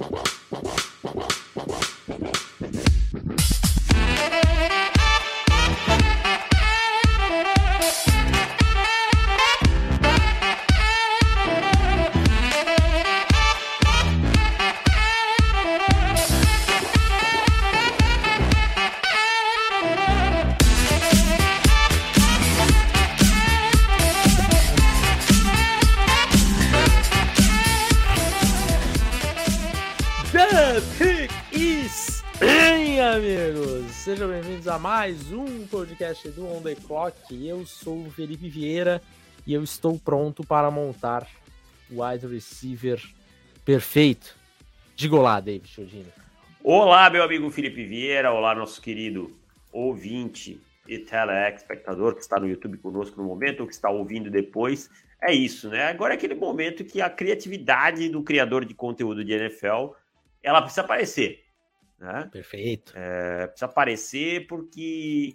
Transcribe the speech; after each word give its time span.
The 0.00 0.39
mais 34.80 35.30
um 35.30 35.66
podcast 35.66 36.26
do 36.30 36.46
On 36.46 36.62
The 36.62 36.74
Clock. 36.74 37.46
Eu 37.46 37.66
sou 37.66 38.06
o 38.06 38.10
Felipe 38.10 38.48
Vieira 38.48 39.02
e 39.46 39.52
eu 39.52 39.62
estou 39.62 39.98
pronto 39.98 40.42
para 40.42 40.70
montar 40.70 41.28
o 41.90 42.02
wide 42.02 42.26
receiver 42.26 42.98
perfeito. 43.62 44.34
Diga 44.96 45.16
olá, 45.16 45.38
David 45.38 45.68
Chodini. 45.68 46.06
Olá, 46.64 47.10
meu 47.10 47.22
amigo 47.22 47.50
Felipe 47.50 47.84
Vieira. 47.84 48.32
Olá, 48.32 48.54
nosso 48.54 48.80
querido 48.80 49.38
ouvinte 49.70 50.58
e 50.88 50.98
telespectador 50.98 52.14
que 52.14 52.22
está 52.22 52.40
no 52.40 52.48
YouTube 52.48 52.78
conosco 52.78 53.20
no 53.20 53.28
momento 53.28 53.60
ou 53.60 53.66
que 53.66 53.74
está 53.74 53.90
ouvindo 53.90 54.30
depois. 54.30 54.88
É 55.20 55.30
isso, 55.30 55.68
né? 55.68 55.88
Agora 55.88 56.14
é 56.14 56.16
aquele 56.16 56.34
momento 56.34 56.86
que 56.86 57.02
a 57.02 57.10
criatividade 57.10 58.08
do 58.08 58.22
criador 58.22 58.64
de 58.64 58.72
conteúdo 58.72 59.22
de 59.22 59.32
NFL 59.34 59.90
ela 60.42 60.62
precisa 60.62 60.80
aparecer. 60.80 61.49
Né? 62.00 62.28
Perfeito. 62.32 62.94
É, 62.96 63.46
precisa 63.46 63.66
aparecer 63.66 64.46
porque 64.46 65.34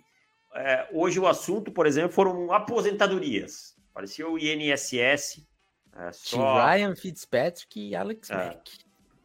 é, 0.56 0.90
hoje 0.92 1.20
o 1.20 1.28
assunto, 1.28 1.72
por 1.72 1.86
exemplo, 1.86 2.12
foram 2.12 2.52
aposentadorias. 2.52 3.78
Apareceu 3.92 4.34
o 4.34 4.40
INSS. 4.40 5.46
É, 5.96 6.12
só... 6.12 6.66
Ryan 6.66 6.96
Fitzpatrick 6.96 7.80
e 7.80 7.96
Alex 7.96 8.32
é, 8.32 8.36
Mack. 8.36 8.72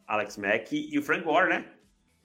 Alex 0.06 0.36
Mack 0.36 0.72
e 0.72 0.98
o 0.98 1.02
Frank 1.02 1.24
Gore, 1.24 1.48
né? 1.48 1.72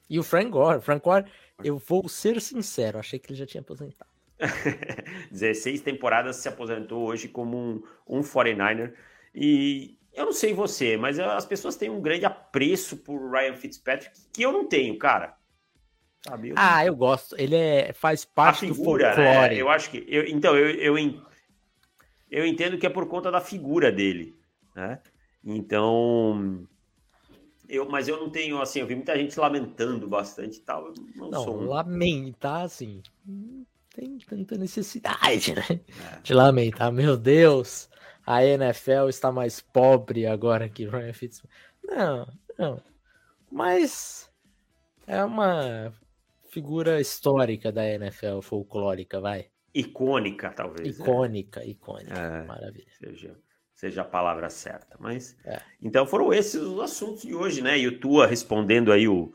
E 0.09 0.19
o 0.19 0.23
Frank 0.23 0.49
Gore. 0.49 0.81
Frank 0.81 1.03
Gore, 1.03 1.25
eu 1.63 1.77
vou 1.77 2.09
ser 2.09 2.41
sincero, 2.41 2.99
achei 2.99 3.17
que 3.17 3.31
ele 3.31 3.39
já 3.39 3.45
tinha 3.45 3.61
aposentado. 3.61 4.11
16 5.31 5.81
temporadas 5.81 6.35
se 6.35 6.49
aposentou 6.49 7.07
hoje 7.07 7.29
como 7.29 7.57
um, 7.57 7.83
um 8.05 8.19
49er. 8.19 8.93
E 9.33 9.97
eu 10.15 10.25
não 10.25 10.33
sei 10.33 10.53
você, 10.53 10.97
mas 10.97 11.19
as 11.19 11.45
pessoas 11.45 11.75
têm 11.75 11.89
um 11.89 12.01
grande 12.01 12.25
apreço 12.25 12.97
por 12.97 13.31
Ryan 13.31 13.55
Fitzpatrick 13.55 14.15
que 14.31 14.43
eu 14.43 14.51
não 14.51 14.67
tenho, 14.67 14.97
cara. 14.97 15.35
Sabe? 16.27 16.49
Eu 16.49 16.55
ah, 16.57 16.85
eu 16.85 16.95
gosto. 16.95 17.35
Ele 17.37 17.55
é, 17.55 17.93
faz 17.93 18.25
parte 18.25 18.61
figura, 18.61 19.11
do 19.11 19.17
né? 19.17 19.25
folclore. 19.25 19.55
Né? 19.55 19.61
Eu 19.61 19.69
acho 19.69 19.91
que. 19.91 20.03
Eu, 20.07 20.25
então, 20.25 20.57
eu, 20.57 20.69
eu, 20.71 21.21
eu 22.31 22.45
entendo 22.45 22.77
que 22.77 22.85
é 22.85 22.89
por 22.89 23.07
conta 23.07 23.29
da 23.29 23.39
figura 23.39 23.91
dele. 23.91 24.33
Né? 24.75 24.99
Então. 25.43 26.67
Eu, 27.67 27.87
mas 27.89 28.07
eu 28.07 28.19
não 28.19 28.29
tenho, 28.29 28.61
assim, 28.61 28.79
eu 28.79 28.87
vi 28.87 28.95
muita 28.95 29.17
gente 29.17 29.39
lamentando 29.39 30.07
bastante 30.07 30.57
e 30.57 30.61
tal. 30.61 30.93
não, 31.15 31.29
não 31.29 31.43
sou 31.43 31.61
um... 31.61 31.67
lamentar, 31.67 32.61
assim. 32.61 33.01
Tem 33.95 34.17
tanta 34.19 34.57
necessidade, 34.57 35.53
né? 35.55 35.65
É. 35.69 36.19
De 36.21 36.33
lamentar. 36.33 36.91
Meu 36.91 37.15
Deus, 37.17 37.89
a 38.25 38.43
NFL 38.43 39.07
está 39.09 39.31
mais 39.31 39.61
pobre 39.61 40.25
agora 40.25 40.67
que 40.67 40.87
Ryan 40.87 41.13
Fitzpatrick. 41.13 41.55
Não, 41.83 42.27
não. 42.57 42.81
Mas 43.51 44.29
é 45.05 45.23
uma 45.23 45.93
figura 46.49 46.99
histórica 46.99 47.71
da 47.71 47.85
NFL, 47.85 48.39
folclórica, 48.41 49.19
vai. 49.19 49.47
Icônica, 49.73 50.49
talvez. 50.51 50.97
Né? 50.97 51.05
Icônica, 51.05 51.59
né? 51.59 51.67
icônica. 51.67 52.17
É, 52.17 52.45
Maravilha. 52.45 52.87
Seja, 52.97 53.37
seja 53.73 54.01
a 54.01 54.05
palavra 54.05 54.49
certa. 54.49 54.97
Mas 54.99 55.37
é. 55.45 55.61
então 55.81 56.07
foram 56.07 56.33
esses 56.33 56.61
os 56.61 56.79
assuntos 56.79 57.23
de 57.23 57.35
hoje, 57.35 57.61
né? 57.61 57.77
E 57.77 57.87
o 57.87 57.99
Tua 57.99 58.25
respondendo 58.25 58.91
aí 58.91 59.07
o, 59.07 59.31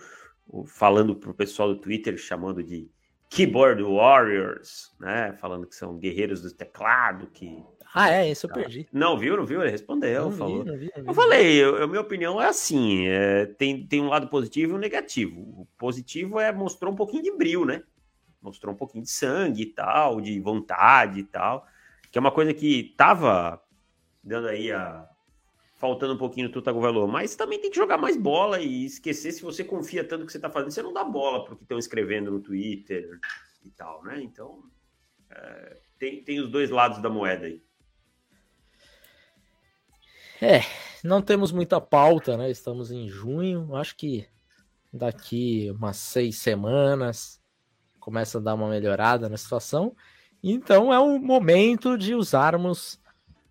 o 0.49 0.67
falando 0.67 1.15
pro 1.15 1.35
pessoal 1.35 1.75
do 1.75 1.81
Twitter, 1.81 2.17
chamando 2.17 2.63
de 2.63 2.91
keyboard 3.29 3.83
warriors, 3.83 4.91
né? 4.99 5.33
Falando 5.35 5.67
que 5.67 5.77
são 5.77 5.99
guerreiros 5.99 6.43
do 6.43 6.53
teclado, 6.53 7.29
que 7.29 7.63
ah, 7.93 8.11
é, 8.11 8.31
isso 8.31 8.47
eu 8.47 8.53
perdi. 8.53 8.87
Não 8.93 9.19
viu, 9.19 9.37
não 9.37 9.45
viu? 9.45 9.61
Ele 9.61 9.71
respondeu, 9.71 10.27
não 10.27 10.33
falou. 10.33 10.63
Vi, 10.63 10.71
não 10.71 10.79
vi, 10.79 10.93
não 10.97 11.03
vi, 11.03 11.09
eu 11.09 11.15
falei, 11.15 11.65
a 11.65 11.87
minha 11.89 12.01
opinião 12.01 12.41
é 12.41 12.47
assim: 12.47 13.07
é, 13.09 13.47
tem, 13.47 13.85
tem 13.85 14.01
um 14.01 14.09
lado 14.09 14.29
positivo 14.29 14.73
e 14.73 14.77
um 14.77 14.79
negativo. 14.79 15.41
O 15.41 15.67
positivo 15.77 16.39
é 16.39 16.53
mostrou 16.53 16.93
um 16.93 16.97
pouquinho 16.97 17.23
de 17.23 17.33
brilho, 17.33 17.65
né? 17.65 17.83
Mostrou 18.41 18.73
um 18.73 18.77
pouquinho 18.77 19.03
de 19.03 19.11
sangue 19.11 19.63
e 19.63 19.67
tal, 19.67 20.21
de 20.21 20.39
vontade 20.39 21.21
e 21.21 21.25
tal. 21.25 21.67
Que 22.13 22.19
é 22.19 22.21
uma 22.21 22.31
coisa 22.31 22.55
que 22.55 22.95
tava 22.97 23.61
dando 24.23 24.49
aí 24.49 24.71
a. 24.71 25.09
Faltando 25.77 26.13
um 26.13 26.19
pouquinho 26.19 26.49
no 26.49 26.53
Tutagovailoa, 26.53 27.07
mas 27.07 27.35
também 27.35 27.59
tem 27.59 27.71
que 27.71 27.77
jogar 27.77 27.97
mais 27.97 28.15
bola 28.15 28.61
e 28.61 28.85
esquecer 28.85 29.33
se 29.33 29.41
você 29.41 29.65
confia 29.65 30.05
tanto 30.05 30.27
que 30.27 30.33
você 30.33 30.39
tá 30.39 30.51
fazendo, 30.51 30.71
você 30.71 30.83
não 30.83 30.93
dá 30.93 31.03
bola 31.03 31.43
porque 31.43 31.65
estão 31.65 31.79
escrevendo 31.79 32.31
no 32.31 32.39
Twitter 32.39 33.19
e 33.65 33.71
tal, 33.71 34.05
né? 34.05 34.21
Então, 34.23 34.63
é, 35.31 35.79
tem, 35.99 36.23
tem 36.23 36.39
os 36.39 36.51
dois 36.51 36.69
lados 36.69 37.01
da 37.01 37.09
moeda 37.09 37.47
aí. 37.47 37.63
É, 40.43 40.63
não 41.05 41.21
temos 41.21 41.53
muita 41.53 41.81
pauta, 41.81 42.37
né? 42.37 42.51
Estamos 42.51 42.91
em 42.91 43.09
junho. 43.09 43.75
Acho 43.77 43.95
que 43.95 44.27
daqui 44.93 45.71
umas 45.71 45.99
seis 45.99 46.37
semanas 46.39 47.41
começa 47.99 48.39
a 48.39 48.41
dar 48.41 48.55
uma 48.55 48.69
melhorada 48.69 49.29
na 49.29 49.37
situação. 49.37 49.95
Então 50.43 50.93
é 50.93 50.99
o 50.99 51.19
momento 51.19 51.99
de 51.99 52.15
usarmos 52.15 52.99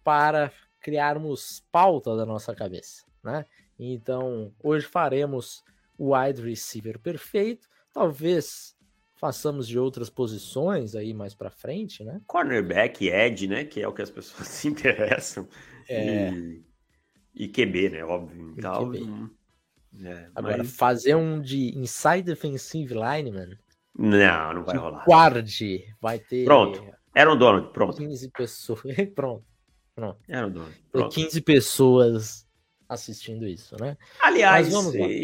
para 0.03 0.51
criarmos 0.81 1.63
pauta 1.71 2.15
da 2.15 2.25
nossa 2.25 2.55
cabeça, 2.55 3.05
né? 3.23 3.45
Então 3.77 4.51
hoje 4.61 4.87
faremos 4.87 5.63
o 5.97 6.15
wide 6.15 6.41
receiver 6.41 6.97
perfeito. 6.97 7.67
Talvez 7.93 8.75
façamos 9.15 9.67
de 9.67 9.77
outras 9.77 10.09
posições 10.09 10.95
aí 10.95 11.13
mais 11.13 11.35
para 11.35 11.51
frente, 11.51 12.03
né? 12.03 12.19
Cornerback, 12.25 13.07
edge, 13.07 13.47
né? 13.47 13.65
Que 13.65 13.81
é 13.81 13.87
o 13.87 13.93
que 13.93 14.01
as 14.01 14.09
pessoas 14.09 14.47
se 14.49 14.67
interessam. 14.67 15.47
É. 15.87 16.31
E 16.31 16.68
e 17.33 17.47
QB, 17.47 17.89
né? 17.89 18.03
Óbvio. 18.03 18.53
E 18.57 18.61
tal. 18.61 18.89
Hum, 18.89 19.29
é, 20.03 20.27
Agora, 20.35 20.59
mas... 20.59 20.75
fazer 20.75 21.15
um 21.15 21.41
de 21.41 21.77
inside 21.77 22.23
defensive 22.23 22.93
lineman. 22.93 23.57
Não, 23.97 24.53
não 24.53 24.63
vai 24.63 24.77
rolar. 24.77 25.03
Guarde, 25.05 25.85
vai 25.99 26.19
ter. 26.19 26.45
Pronto. 26.45 26.83
Era 27.13 27.33
um 27.33 27.37
Donald, 27.37 27.71
pronto. 27.73 27.97
15 27.97 28.29
pessoas. 28.31 28.81
pronto. 29.15 29.43
Pronto. 29.95 30.19
Era 30.27 30.47
um 30.47 30.51
Donald. 30.51 30.83
Pronto. 30.91 31.13
15 31.13 31.41
pessoas 31.41 32.47
assistindo 32.87 33.47
isso, 33.47 33.75
né? 33.79 33.97
Aliás, 34.19 34.69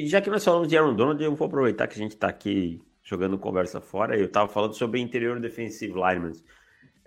já 0.07 0.21
que 0.21 0.29
nós 0.29 0.43
falamos 0.43 0.67
de 0.67 0.77
Aaron 0.77 0.95
Donald, 0.95 1.23
eu 1.23 1.35
vou 1.35 1.47
aproveitar 1.47 1.87
que 1.87 1.95
a 1.95 1.97
gente 1.97 2.11
está 2.11 2.27
aqui 2.27 2.81
jogando 3.01 3.37
conversa 3.37 3.81
fora. 3.81 4.17
Eu 4.17 4.25
estava 4.25 4.47
falando 4.47 4.73
sobre 4.73 4.99
interior 4.99 5.39
defensive 5.39 5.93
lineman. 5.93 6.33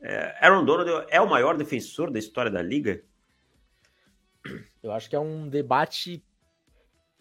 É, 0.01 0.35
Aaron 0.41 0.65
Donald 0.65 1.07
é 1.11 1.21
o 1.21 1.29
maior 1.29 1.57
defensor 1.57 2.11
da 2.11 2.19
história 2.19 2.51
da 2.51 2.63
liga? 2.63 3.03
Eu 4.83 4.93
acho 4.93 5.09
que 5.09 5.17
é 5.17 5.21
um 5.21 5.49
debate 5.49 6.23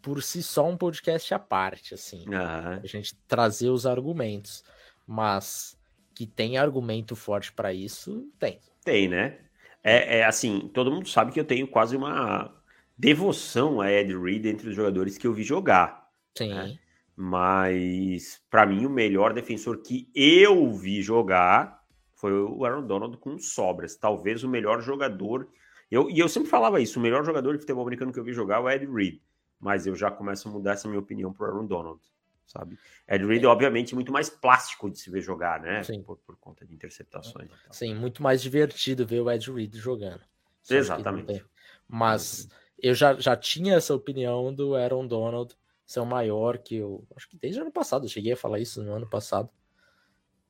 por 0.02 0.22
si 0.22 0.42
só 0.42 0.68
um 0.68 0.78
podcast 0.78 1.34
à 1.34 1.40
parte, 1.40 1.94
assim. 1.94 2.26
Uhum. 2.28 2.80
A 2.84 2.86
gente 2.86 3.16
trazer 3.28 3.70
os 3.70 3.86
argumentos. 3.86 4.64
Mas 5.06 5.78
que 6.14 6.26
tem 6.26 6.58
argumento 6.58 7.16
forte 7.16 7.52
para 7.54 7.74
isso, 7.74 8.28
tem. 8.40 8.60
Tem, 8.84 9.08
né? 9.08 9.38
É, 9.84 10.20
é, 10.20 10.26
assim, 10.26 10.70
todo 10.74 10.92
mundo 10.92 11.08
sabe 11.08 11.32
que 11.32 11.40
eu 11.40 11.46
tenho 11.46 11.68
quase 11.68 11.96
uma 11.96 12.54
devoção 12.98 13.80
a 13.80 13.92
Ed 13.92 14.18
Reed 14.18 14.46
entre 14.46 14.70
os 14.70 14.76
jogadores 14.76 15.18
que 15.18 15.28
eu 15.28 15.34
vi 15.34 15.44
jogar. 15.44 16.10
Sim. 16.36 16.54
Né? 16.54 16.80
Mas, 17.16 18.42
para 18.50 18.66
mim, 18.66 18.86
o 18.86 18.90
melhor 18.90 19.34
defensor 19.34 19.82
que 19.82 20.10
eu 20.16 20.74
vi 20.74 21.02
jogar 21.02 21.84
foi 22.16 22.34
o 22.34 22.66
Aaron 22.66 22.86
Donald 22.86 23.18
com 23.18 23.38
sobras. 23.38 23.96
Talvez 23.96 24.44
o 24.44 24.50
melhor 24.50 24.82
jogador 24.82 25.48
eu, 25.90 26.10
e 26.10 26.20
eu 26.20 26.28
sempre 26.28 26.50
falava 26.50 26.80
isso: 26.80 27.00
o 27.00 27.02
melhor 27.02 27.24
jogador 27.24 27.54
de 27.54 27.60
futebol 27.60 27.84
americano 27.84 28.12
que 28.12 28.20
eu 28.20 28.24
vi 28.24 28.34
jogar 28.34 28.58
é 28.58 28.60
o 28.60 28.70
Ed 28.70 28.86
Reed. 28.86 29.20
Mas 29.60 29.88
eu 29.88 29.96
já 29.96 30.12
começo 30.12 30.48
a 30.48 30.52
mudar 30.52 30.74
essa 30.74 30.88
minha 30.88 31.00
opinião 31.00 31.34
pro 31.34 31.46
Aaron 31.48 31.66
Donald, 31.66 32.00
sabe? 32.46 32.78
Ed 33.08 33.26
Reed, 33.26 33.44
é. 33.44 33.48
obviamente, 33.48 33.96
muito 33.96 34.12
mais 34.12 34.30
plástico 34.30 34.90
de 34.90 35.00
se 35.00 35.10
ver 35.10 35.22
jogar, 35.22 35.60
né? 35.60 35.82
Sim. 35.82 36.04
Por, 36.04 36.18
por 36.18 36.38
conta 36.38 36.66
de 36.66 36.74
interceptações. 36.76 37.50
Sim, 37.72 37.96
muito 37.96 38.22
mais 38.22 38.42
divertido 38.42 39.08
ver 39.08 39.22
o 39.22 39.32
Ed 39.32 39.52
Reed 39.52 39.76
jogando. 39.76 40.22
Exatamente. 40.70 41.44
Mas 41.88 42.48
eu 42.78 42.94
já, 42.94 43.14
já 43.16 43.36
tinha 43.36 43.76
essa 43.76 43.96
opinião 43.96 44.54
do 44.54 44.76
Aaron 44.76 45.08
Donald 45.08 45.56
ser 45.86 46.02
o 46.02 46.06
maior 46.06 46.58
que 46.58 46.76
eu. 46.76 47.08
Acho 47.16 47.30
que 47.30 47.38
desde 47.38 47.60
o 47.60 47.64
ano 47.64 47.72
passado, 47.72 48.06
eu 48.06 48.10
cheguei 48.10 48.34
a 48.34 48.38
falar 48.38 48.60
isso 48.60 48.84
no 48.84 48.94
ano 48.94 49.10
passado. 49.10 49.50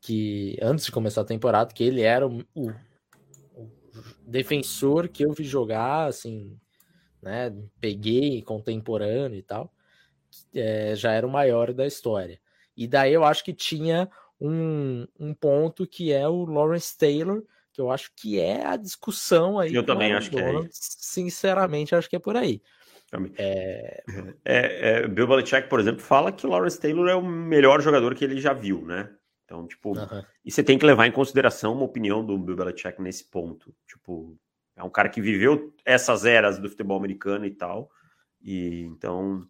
Que 0.02 0.58
antes 0.62 0.86
de 0.86 0.92
começar 0.92 1.22
a 1.22 1.26
temporada, 1.26 1.74
que 1.74 1.84
ele 1.84 2.02
era 2.02 2.28
o, 2.28 2.44
o 2.54 2.72
defensor 4.26 5.08
que 5.08 5.24
eu 5.24 5.34
vi 5.34 5.44
jogar, 5.44 6.06
assim, 6.08 6.58
né? 7.22 7.54
Peguei 7.80 8.42
contemporâneo 8.42 9.38
e 9.38 9.44
tal. 9.44 9.74
é, 10.54 10.96
já 10.96 11.12
era 11.14 11.26
o 11.26 11.32
maior 11.32 11.74
da 11.74 11.86
história. 11.86 12.40
E 12.76 12.88
daí 12.88 13.14
eu 13.14 13.24
acho 13.24 13.44
que 13.44 13.54
tinha 13.54 14.10
um, 14.40 15.08
um 15.20 15.34
ponto 15.34 15.88
que 15.88 16.12
é 16.12 16.28
o 16.28 16.46
Lawrence 16.46 16.96
Taylor, 16.98 17.44
que 17.74 17.82
eu 17.82 17.92
acho 17.92 18.12
que 18.16 18.40
é 18.40 18.66
a 18.66 18.76
discussão 18.76 19.60
aí. 19.60 19.74
Eu 19.74 19.86
também 19.86 20.14
acho 20.14 20.30
que 20.30 20.40
é. 20.40 20.52
Sinceramente, 20.72 21.96
acho 21.96 22.10
que 22.10 22.16
é 22.16 22.20
por 22.20 22.36
aí. 22.36 22.62
É... 23.38 24.04
É, 24.44 24.90
é, 25.04 25.08
Bill 25.08 25.28
Belichick, 25.28 25.70
por 25.70 25.80
exemplo, 25.80 26.02
fala 26.02 26.32
que 26.32 26.46
o 26.46 26.50
Lawrence 26.50 26.80
Taylor 26.80 27.08
é 27.08 27.16
o 27.16 27.24
melhor 27.24 27.82
jogador 27.82 28.14
que 28.14 28.24
ele 28.24 28.40
já 28.42 28.54
viu, 28.54 28.86
né? 28.86 29.10
Então, 29.48 29.66
tipo, 29.66 29.94
e 30.44 30.52
você 30.52 30.62
tem 30.62 30.78
que 30.78 30.86
levar 30.86 31.08
em 31.08 31.12
consideração 31.12 31.72
uma 31.72 31.86
opinião 31.86 32.24
do 32.24 32.38
Bill 32.38 32.58
Belichick 32.58 33.02
nesse 33.02 33.24
ponto. 33.24 33.74
Tipo, 33.88 34.38
é 34.76 34.84
um 34.84 34.90
cara 34.90 35.08
que 35.08 35.22
viveu 35.22 35.74
essas 35.86 36.26
eras 36.26 36.60
do 36.60 36.70
futebol 36.70 36.98
americano 36.98 37.46
e 37.46 37.52
tal. 37.52 37.90
E 38.42 38.82
então, 38.82 39.48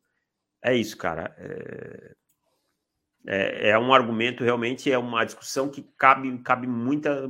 é 0.61 0.75
isso, 0.75 0.95
cara. 0.95 1.35
É, 1.39 2.15
é, 3.25 3.69
é 3.69 3.79
um 3.79 3.91
argumento, 3.91 4.43
realmente, 4.43 4.91
é 4.91 4.99
uma 4.99 5.25
discussão 5.25 5.67
que 5.67 5.81
cabe, 5.97 6.37
cabe 6.43 6.67
muita. 6.67 7.27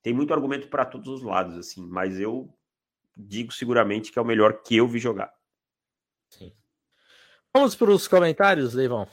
Tem 0.00 0.14
muito 0.14 0.32
argumento 0.32 0.68
para 0.68 0.84
todos 0.84 1.08
os 1.08 1.22
lados, 1.24 1.58
assim, 1.58 1.84
mas 1.84 2.20
eu 2.20 2.48
digo 3.16 3.50
seguramente 3.52 4.12
que 4.12 4.20
é 4.20 4.22
o 4.22 4.24
melhor 4.24 4.62
que 4.62 4.76
eu 4.76 4.86
vi 4.86 5.00
jogar. 5.00 5.34
Sim. 6.30 6.54
Vamos 7.52 7.74
para 7.74 7.90
os 7.90 8.06
comentários, 8.06 8.72
Leivão. 8.72 9.08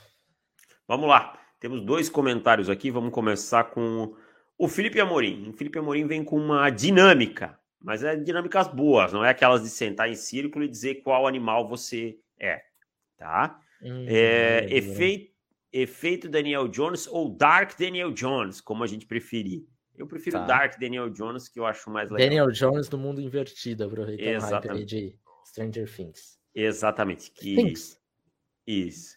Vamos 0.87 1.09
lá. 1.09 1.44
Temos 1.59 1.81
dois 1.81 2.09
comentários 2.09 2.69
aqui. 2.69 2.91
Vamos 2.91 3.11
começar 3.11 3.65
com 3.65 4.15
o 4.57 4.67
Felipe 4.67 4.99
Amorim. 4.99 5.49
O 5.49 5.53
Felipe 5.53 5.79
Amorim 5.79 6.07
vem 6.07 6.23
com 6.23 6.37
uma 6.37 6.69
dinâmica, 6.69 7.59
mas 7.81 8.03
é 8.03 8.15
dinâmicas 8.15 8.67
boas, 8.67 9.13
não 9.13 9.23
é 9.23 9.29
aquelas 9.29 9.63
de 9.63 9.69
sentar 9.69 10.09
em 10.09 10.15
círculo 10.15 10.65
e 10.65 10.69
dizer 10.69 10.95
qual 10.95 11.27
animal 11.27 11.67
você 11.67 12.17
é, 12.39 12.61
tá? 13.17 13.59
Hum, 13.81 14.05
é, 14.07 14.65
efeito, 14.69 15.31
efeito 15.71 16.29
Daniel 16.29 16.67
Jones 16.67 17.07
ou 17.07 17.29
Dark 17.29 17.77
Daniel 17.77 18.11
Jones, 18.11 18.61
como 18.61 18.83
a 18.83 18.87
gente 18.87 19.05
preferir. 19.05 19.65
Eu 19.97 20.07
prefiro 20.07 20.37
tá. 20.39 20.45
Dark 20.45 20.79
Daniel 20.79 21.09
Jones, 21.09 21.47
que 21.47 21.59
eu 21.59 21.65
acho 21.65 21.89
mais 21.89 22.09
legal. 22.09 22.27
Daniel 22.27 22.51
Jones 22.51 22.89
do 22.89 22.97
mundo 22.97 23.21
invertido, 23.21 23.83
aproveitar 23.85 24.23
Exatamente. 24.23 24.83
o 24.83 24.85
de 24.85 25.19
Stranger 25.45 25.89
Things. 25.93 26.39
Exatamente. 26.53 27.31
Que... 27.31 27.55
Things. 27.55 27.99
Isso. 28.65 29.15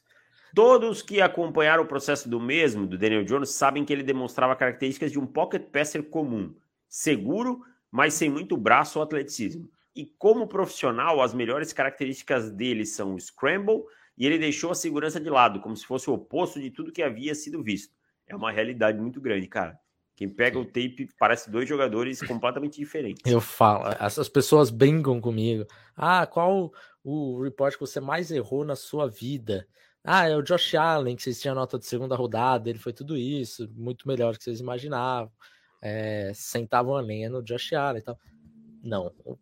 Todos 0.55 1.03
que 1.03 1.21
acompanharam 1.21 1.85
o 1.85 1.87
processo 1.87 2.29
do 2.29 2.41
mesmo, 2.41 2.87
do 2.87 2.99
Daniel 2.99 3.25
Jones, 3.25 3.51
sabem 3.51 3.85
que 3.85 3.93
ele 3.93 4.03
demonstrava 4.03 4.57
características 4.57 5.13
de 5.13 5.19
um 5.19 5.27
pocket 5.27 5.63
passer 5.71 6.03
comum, 6.05 6.55
seguro, 6.89 7.61
mas 7.91 8.15
sem 8.15 8.31
muito 8.31 8.57
braço 8.57 8.99
ou 8.99 9.03
atleticismo. 9.03 9.69
E 9.95 10.07
como 10.19 10.47
profissional, 10.47 11.21
as 11.21 11.35
melhores 11.35 11.73
características 11.73 12.51
dele 12.51 12.87
são 12.87 13.15
o 13.15 13.21
scramble 13.21 13.83
e 14.17 14.27
ele 14.27 14.39
deixou 14.39 14.71
a 14.71 14.75
segurança 14.75 15.21
de 15.21 15.31
lado, 15.31 15.61
como 15.61 15.77
se 15.77 15.87
fosse 15.87 16.09
o 16.11 16.15
oposto 16.15 16.61
de 16.61 16.71
tudo 16.71 16.93
que 16.93 17.03
havia 17.03 17.35
sido 17.35 17.63
visto. 17.63 17.95
É 18.27 18.37
uma 18.37 18.51
realidade 18.51 18.99
muito 18.99 19.21
grande, 19.21 19.47
cara. 19.49 19.79
Quem 20.15 20.29
pega 20.29 20.59
o 20.59 20.65
tape 20.65 21.09
parece 21.17 21.49
dois 21.49 21.69
jogadores 21.69 22.21
completamente 22.23 22.77
diferentes. 22.79 23.23
Eu 23.25 23.41
falo, 23.41 23.85
essas 24.01 24.29
pessoas 24.29 24.69
brincam 24.69 25.21
comigo. 25.21 25.65
Ah, 25.97 26.27
qual 26.27 26.73
o 27.05 27.41
report 27.41 27.75
que 27.75 27.81
você 27.81 28.01
mais 28.01 28.33
errou 28.33 28.65
na 28.65 28.75
sua 28.75 29.09
vida? 29.09 29.67
Ah, 30.05 30.29
é 30.29 30.37
o 30.37 30.43
Josh 30.43 30.75
Allen, 30.75 31.17
que 31.17 31.23
vocês 31.23 31.41
tinham 31.41 31.55
nota 31.55 31.79
de 31.79 31.87
segunda 31.87 32.17
rodada, 32.17 32.71
ele 32.71 32.79
foi 32.79 32.93
tudo 32.93 33.17
isso, 33.17 33.69
muito 33.75 34.07
melhor 34.09 34.33
do 34.33 34.39
que 34.39 34.45
vocês 34.45 34.61
imaginavam. 34.61 35.33
É, 35.83 36.33
sentavam 36.35 36.97
a 36.97 37.01
lenha 37.01 37.29
no 37.29 37.43
Josh 37.43 37.73
Allen 37.73 38.01
e 38.01 38.05
tal. 38.05 38.19
Não, 38.83 39.13
o, 39.25 39.39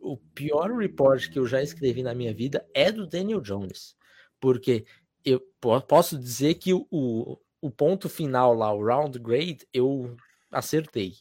o 0.00 0.16
pior 0.34 0.70
report 0.76 1.28
que 1.30 1.38
eu 1.38 1.46
já 1.46 1.62
escrevi 1.62 2.02
na 2.02 2.14
minha 2.14 2.34
vida 2.34 2.66
é 2.74 2.90
do 2.90 3.06
Daniel 3.06 3.40
Jones, 3.40 3.96
porque 4.40 4.84
eu 5.24 5.40
posso 5.86 6.18
dizer 6.18 6.54
que 6.54 6.72
o, 6.72 7.38
o 7.60 7.70
ponto 7.70 8.08
final 8.08 8.54
lá, 8.54 8.72
o 8.72 8.84
round 8.84 9.18
grade, 9.18 9.66
eu 9.72 10.16
acertei. 10.50 11.14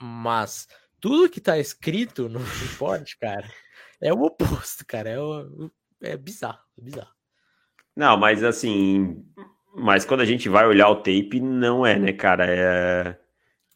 Mas 0.00 0.68
tudo 1.00 1.30
que 1.30 1.40
tá 1.40 1.58
escrito 1.58 2.28
no 2.28 2.38
report, 2.38 3.14
cara, 3.18 3.50
é 4.00 4.12
o 4.12 4.22
oposto, 4.22 4.84
cara. 4.86 5.10
É, 5.10 5.20
o, 5.20 5.70
é 6.00 6.16
bizarro, 6.16 6.60
é 6.78 6.82
bizarro. 6.82 7.19
Não, 7.96 8.16
mas 8.16 8.42
assim, 8.42 9.24
mas 9.74 10.04
quando 10.04 10.20
a 10.20 10.24
gente 10.24 10.48
vai 10.48 10.66
olhar 10.66 10.88
o 10.88 10.96
tape, 10.96 11.40
não 11.40 11.86
é, 11.86 11.98
né, 11.98 12.12
cara? 12.12 12.46
É, 12.48 13.16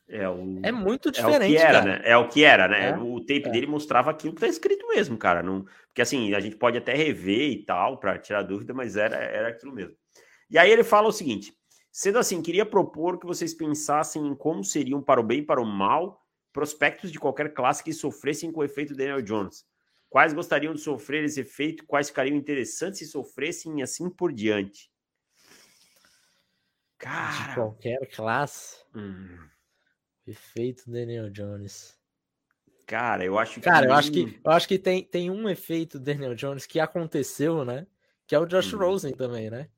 é, 0.08 0.28
o, 0.28 0.60
é 0.62 0.70
muito 0.70 1.10
diferente. 1.10 1.56
É 1.56 1.58
o 1.58 1.60
que 1.60 1.66
era, 1.66 1.72
cara. 1.72 1.84
né? 1.84 2.02
É 2.04 2.16
o 2.16 2.28
que 2.28 2.44
era, 2.44 2.68
né? 2.68 2.88
É, 2.90 2.96
o 2.96 3.20
tape 3.20 3.44
é. 3.46 3.50
dele 3.50 3.66
mostrava 3.66 4.10
aquilo 4.10 4.34
que 4.34 4.40
tá 4.40 4.46
escrito 4.46 4.86
mesmo, 4.88 5.16
cara. 5.16 5.42
Não, 5.42 5.64
porque 5.86 6.02
assim, 6.02 6.34
a 6.34 6.40
gente 6.40 6.56
pode 6.56 6.78
até 6.78 6.94
rever 6.94 7.50
e 7.50 7.64
tal, 7.64 7.98
para 7.98 8.18
tirar 8.18 8.42
dúvida, 8.42 8.74
mas 8.74 8.96
era, 8.96 9.16
era 9.16 9.48
aquilo 9.48 9.72
mesmo. 9.72 9.94
E 10.50 10.58
aí 10.58 10.70
ele 10.70 10.84
fala 10.84 11.08
o 11.08 11.12
seguinte: 11.12 11.52
sendo 11.90 12.18
assim, 12.18 12.42
queria 12.42 12.66
propor 12.66 13.18
que 13.18 13.26
vocês 13.26 13.54
pensassem 13.54 14.26
em 14.26 14.34
como 14.34 14.62
seriam 14.62 15.02
para 15.02 15.20
o 15.20 15.24
bem 15.24 15.38
e 15.38 15.42
para 15.42 15.60
o 15.60 15.66
mal 15.66 16.20
prospectos 16.52 17.10
de 17.10 17.18
qualquer 17.18 17.52
classe 17.52 17.82
que 17.82 17.92
sofressem 17.92 18.52
com 18.52 18.60
o 18.60 18.64
efeito 18.64 18.94
Daniel 18.94 19.20
Jones. 19.20 19.64
Quais 20.14 20.32
gostariam 20.32 20.72
de 20.72 20.80
sofrer 20.80 21.24
esse 21.24 21.40
efeito? 21.40 21.84
Quais 21.84 22.08
ficariam 22.08 22.36
interessantes 22.36 23.00
se 23.00 23.06
sofressem 23.06 23.80
e 23.80 23.82
assim 23.82 24.08
por 24.08 24.32
diante? 24.32 24.88
Cara. 26.96 27.48
De 27.48 27.54
qualquer 27.56 28.08
classe. 28.14 28.76
Hum. 28.94 29.36
Efeito 30.24 30.88
Daniel 30.88 31.28
Jones. 31.30 31.98
Cara, 32.86 33.24
eu 33.24 33.36
acho 33.36 33.54
que. 33.54 33.60
Cara, 33.62 33.86
eu 33.86 33.92
acho 33.92 34.12
que, 34.12 34.40
eu 34.44 34.52
acho 34.52 34.68
que 34.68 34.78
tem, 34.78 35.02
tem 35.02 35.32
um 35.32 35.48
efeito 35.48 35.98
Daniel 35.98 36.36
Jones 36.36 36.64
que 36.64 36.78
aconteceu, 36.78 37.64
né? 37.64 37.84
Que 38.24 38.36
é 38.36 38.38
o 38.38 38.46
Josh 38.46 38.72
hum. 38.72 38.78
Rosen 38.78 39.16
também, 39.16 39.50
né? 39.50 39.68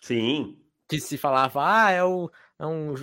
Sim. 0.00 0.56
Que 0.88 1.00
se 1.00 1.18
falava, 1.18 1.62
ah, 1.64 1.90
é, 1.90 2.04
o, 2.04 2.30
é 2.60 2.64
um 2.64 2.94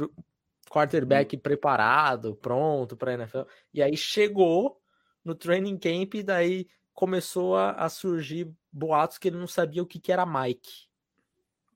quarterback 0.71 1.35
hum. 1.35 1.39
preparado, 1.41 2.33
pronto 2.37 2.95
para 2.95 3.15
NFL. 3.15 3.41
E 3.73 3.83
aí 3.83 3.97
chegou 3.97 4.81
no 5.27 5.35
training 5.35 5.77
camp 5.77 6.15
e 6.15 6.23
daí 6.23 6.67
começou 6.93 7.57
a, 7.57 7.71
a, 7.71 7.89
surgir 7.89 8.49
boatos 8.71 9.17
que 9.17 9.27
ele 9.27 9.37
não 9.37 9.47
sabia 9.47 9.83
o 9.83 9.85
que, 9.85 9.99
que 9.99 10.11
era 10.11 10.25
Mike. 10.25 10.87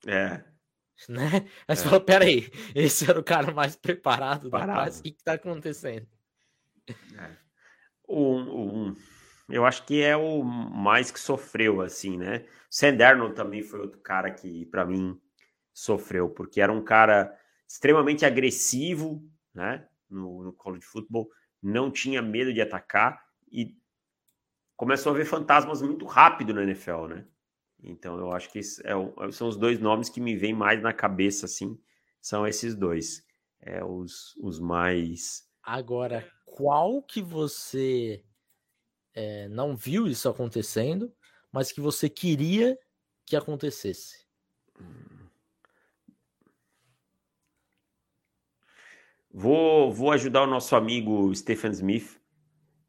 É. 0.07 0.43
Né? 1.09 1.49
Aí 1.67 1.75
você 1.75 1.81
é. 1.81 1.85
falou, 1.85 2.01
peraí, 2.01 2.51
esse 2.75 3.09
era 3.09 3.19
o 3.19 3.23
cara 3.23 3.51
mais 3.51 3.75
preparado 3.75 4.51
da 4.51 4.65
classe, 4.65 4.99
o 4.99 5.03
que, 5.03 5.13
que 5.13 5.23
tá 5.23 5.33
acontecendo? 5.33 6.07
É. 6.87 7.37
Um, 8.07 8.89
um, 8.89 8.95
eu 9.49 9.65
acho 9.65 9.83
que 9.83 10.03
é 10.03 10.15
o 10.15 10.43
mais 10.43 11.09
que 11.09 11.19
sofreu, 11.19 11.81
assim, 11.81 12.19
né? 12.19 12.45
Sanderno 12.69 13.33
também 13.33 13.63
foi 13.63 13.79
outro 13.79 13.99
cara 13.99 14.29
que, 14.29 14.67
para 14.67 14.85
mim, 14.85 15.19
sofreu, 15.73 16.29
porque 16.29 16.61
era 16.61 16.71
um 16.71 16.83
cara 16.83 17.35
extremamente 17.67 18.23
agressivo, 18.23 19.27
né? 19.55 19.87
No, 20.07 20.43
no 20.43 20.53
college 20.53 20.85
football, 20.85 21.27
não 21.63 21.89
tinha 21.89 22.21
medo 22.21 22.53
de 22.53 22.61
atacar 22.61 23.19
e 23.51 23.75
começou 24.75 25.11
a 25.11 25.15
ver 25.15 25.25
fantasmas 25.25 25.81
muito 25.81 26.05
rápido 26.05 26.53
na 26.53 26.63
NFL, 26.63 27.07
né? 27.07 27.27
Então 27.83 28.17
eu 28.17 28.31
acho 28.31 28.51
que 28.51 28.59
é, 28.59 29.31
são 29.31 29.47
os 29.47 29.57
dois 29.57 29.79
nomes 29.79 30.09
que 30.09 30.21
me 30.21 30.35
vêm 30.35 30.53
mais 30.53 30.81
na 30.81 30.93
cabeça, 30.93 31.45
assim, 31.45 31.79
são 32.21 32.47
esses 32.47 32.75
dois. 32.75 33.25
É, 33.59 33.83
os, 33.83 34.35
os 34.37 34.59
mais. 34.59 35.47
Agora, 35.61 36.27
qual 36.45 37.01
que 37.03 37.21
você 37.21 38.23
é, 39.13 39.47
não 39.49 39.75
viu 39.75 40.07
isso 40.07 40.27
acontecendo, 40.27 41.13
mas 41.51 41.71
que 41.71 41.79
você 41.79 42.09
queria 42.09 42.77
que 43.25 43.35
acontecesse? 43.35 44.25
Vou, 49.33 49.91
vou 49.93 50.11
ajudar 50.11 50.43
o 50.43 50.47
nosso 50.47 50.75
amigo 50.75 51.33
Stephen 51.33 51.71
Smith 51.71 52.20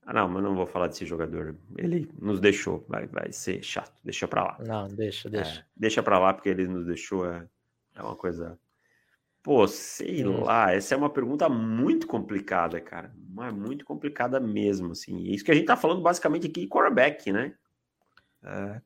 ah, 0.04 0.12
não, 0.12 0.28
mas 0.28 0.42
não 0.42 0.54
vou 0.56 0.66
falar 0.66 0.88
desse 0.88 1.06
jogador. 1.06 1.54
Ele 1.76 2.10
nos 2.20 2.40
deixou, 2.40 2.84
vai, 2.88 3.06
vai 3.06 3.30
ser 3.30 3.62
chato. 3.62 3.92
Deixa 4.02 4.26
pra 4.26 4.42
lá. 4.42 4.56
Não, 4.60 4.88
deixa, 4.88 5.30
deixa. 5.30 5.60
É, 5.60 5.64
deixa 5.76 6.02
pra 6.02 6.18
lá, 6.18 6.34
porque 6.34 6.48
ele 6.48 6.66
nos 6.66 6.86
deixou. 6.86 7.24
É, 7.30 7.46
é 7.94 8.02
uma 8.02 8.16
coisa. 8.16 8.58
Pô, 9.42 9.66
sei 9.68 10.26
hum. 10.26 10.42
lá. 10.42 10.72
Essa 10.72 10.94
é 10.94 10.98
uma 10.98 11.10
pergunta 11.10 11.48
muito 11.48 12.06
complicada, 12.08 12.80
cara. 12.80 13.14
Mas 13.28 13.54
muito 13.54 13.84
complicada 13.84 14.40
mesmo, 14.40 14.90
assim. 14.90 15.28
É 15.28 15.34
isso 15.34 15.44
que 15.44 15.52
a 15.52 15.54
gente 15.54 15.66
tá 15.66 15.76
falando 15.76 16.02
basicamente 16.02 16.48
aqui 16.48 16.66
quarterback, 16.66 17.30
né? 17.30 17.54
É... 18.42 18.80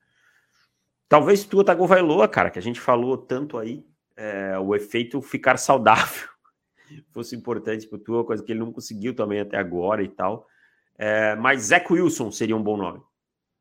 Talvez 1.09 1.45
Tua 1.45 1.65
Tagovailoa, 1.65 2.29
cara, 2.29 2.51
que 2.51 2.59
a 2.59 2.63
gente 2.63 2.81
falou 2.81 3.17
tanto 3.17 3.57
aí, 3.59 3.87
é, 4.17 4.59
o 4.59 4.75
efeito 4.75 5.23
ficar 5.23 5.57
saudável 5.57 6.29
fosse 7.13 7.37
importante 7.37 7.87
pro 7.87 7.99
Tua, 7.99 8.25
coisa 8.25 8.43
que 8.43 8.51
ele 8.51 8.59
não 8.59 8.73
conseguiu 8.73 9.15
também 9.15 9.41
até 9.41 9.57
agora 9.57 10.03
e 10.03 10.09
tal. 10.09 10.49
É, 10.99 11.35
mas 11.37 11.63
Zach 11.63 11.93
Wilson 11.93 12.31
seria 12.31 12.57
um 12.57 12.63
bom 12.63 12.77
nome. 12.77 13.03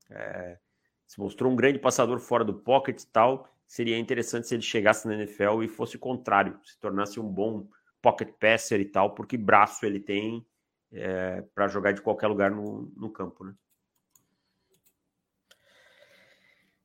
É, 0.09 0.57
se 1.07 1.19
mostrou 1.19 1.51
um 1.51 1.55
grande 1.55 1.79
passador 1.79 2.19
fora 2.19 2.43
do 2.43 2.53
pocket 2.53 3.01
e 3.01 3.07
tal. 3.07 3.49
Seria 3.67 3.97
interessante 3.97 4.47
se 4.47 4.55
ele 4.55 4.61
chegasse 4.61 5.07
na 5.07 5.15
NFL 5.15 5.63
e 5.63 5.67
fosse 5.67 5.95
o 5.95 5.99
contrário, 5.99 6.59
se 6.63 6.79
tornasse 6.79 7.19
um 7.19 7.27
bom 7.27 7.67
pocket 8.01 8.29
passer 8.39 8.79
e 8.79 8.85
tal, 8.85 9.15
porque 9.15 9.37
braço 9.37 9.85
ele 9.85 9.99
tem 9.99 10.45
é, 10.91 11.41
para 11.53 11.67
jogar 11.67 11.91
de 11.91 12.01
qualquer 12.01 12.27
lugar 12.27 12.51
no, 12.51 12.91
no 12.95 13.09
campo, 13.11 13.43
né? 13.43 13.53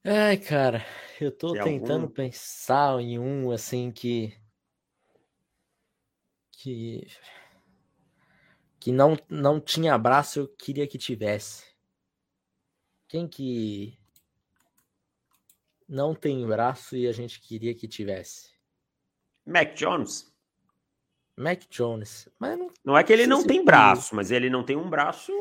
Ai, 0.04 0.37
cara, 0.38 0.85
eu 1.21 1.30
tô 1.30 1.52
Tem 1.52 1.61
tentando 1.61 2.07
algum? 2.07 2.09
pensar 2.09 3.00
em 3.00 3.19
um 3.19 3.50
assim 3.50 3.90
que 3.92 4.35
que 6.52 7.07
que 8.80 8.90
não 8.90 9.16
não 9.28 9.60
tinha 9.60 9.96
braço, 9.99 10.40
eu 10.40 10.49
queria 10.49 10.87
que 10.87 10.96
tivesse. 10.96 11.64
Quem 13.06 13.28
que 13.28 13.99
não 15.87 16.14
tem 16.14 16.46
braço 16.46 16.96
e 16.96 17.06
a 17.06 17.12
gente 17.12 17.40
queria 17.40 17.75
que 17.75 17.87
tivesse? 17.87 18.50
Mac 19.44 19.75
Jones. 19.75 20.32
Mac 21.37 21.62
Jones. 21.68 22.28
Mas 22.38 22.58
não, 22.58 22.70
não 22.84 22.96
é 22.96 23.04
que 23.04 23.12
ele 23.12 23.26
não 23.26 23.44
tem 23.44 23.64
braço, 23.64 24.14
mas 24.14 24.30
ele 24.30 24.49
não 24.49 24.64
tem 24.64 24.76
um 24.76 24.88
braço. 24.88 25.32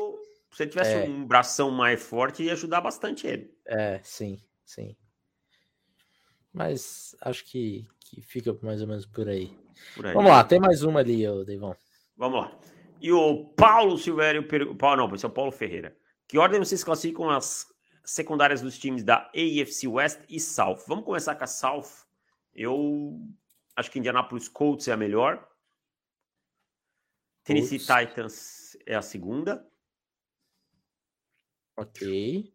Se 0.52 0.64
ele 0.64 0.70
tivesse 0.70 0.94
é. 0.94 1.04
um 1.04 1.24
bração 1.24 1.70
mais 1.70 2.02
forte, 2.02 2.42
ia 2.42 2.52
ajudar 2.52 2.80
bastante 2.80 3.26
ele. 3.26 3.56
É, 3.64 4.00
sim, 4.02 4.42
sim. 4.64 4.96
Mas 6.52 7.14
acho 7.20 7.44
que, 7.44 7.86
que 8.00 8.20
fica 8.20 8.52
mais 8.60 8.82
ou 8.82 8.88
menos 8.88 9.06
por 9.06 9.28
aí. 9.28 9.56
Por 9.94 10.06
aí. 10.06 10.12
Vamos 10.12 10.30
lá, 10.30 10.42
tem 10.42 10.58
mais 10.58 10.82
uma 10.82 11.00
ali, 11.00 11.22
Deivão. 11.46 11.76
Vamos 12.16 12.40
lá. 12.40 12.60
E 13.00 13.10
o 13.10 13.46
Paulo 13.54 13.96
Silvério. 13.96 14.46
Paulo, 14.76 15.08
não, 15.08 15.14
esse 15.14 15.24
é 15.24 15.28
o 15.28 15.32
Paulo 15.32 15.50
Ferreira. 15.50 15.96
Que 16.28 16.38
ordem 16.38 16.60
vocês 16.60 16.84
classificam 16.84 17.30
as 17.30 17.66
secundárias 18.04 18.60
dos 18.60 18.78
times 18.78 19.02
da 19.02 19.30
AFC 19.34 19.88
West 19.88 20.20
e 20.28 20.38
South? 20.38 20.84
Vamos 20.86 21.04
começar 21.04 21.34
com 21.34 21.44
a 21.44 21.46
South. 21.46 22.06
Eu 22.54 23.20
acho 23.74 23.90
que 23.90 23.98
Indianapolis 23.98 24.48
Colts 24.48 24.86
é 24.88 24.92
a 24.92 24.96
melhor. 24.96 25.48
Tennessee 27.42 27.78
Titans 27.78 28.76
é 28.86 28.94
a 28.94 29.02
segunda. 29.02 29.66
Ok. 31.76 32.52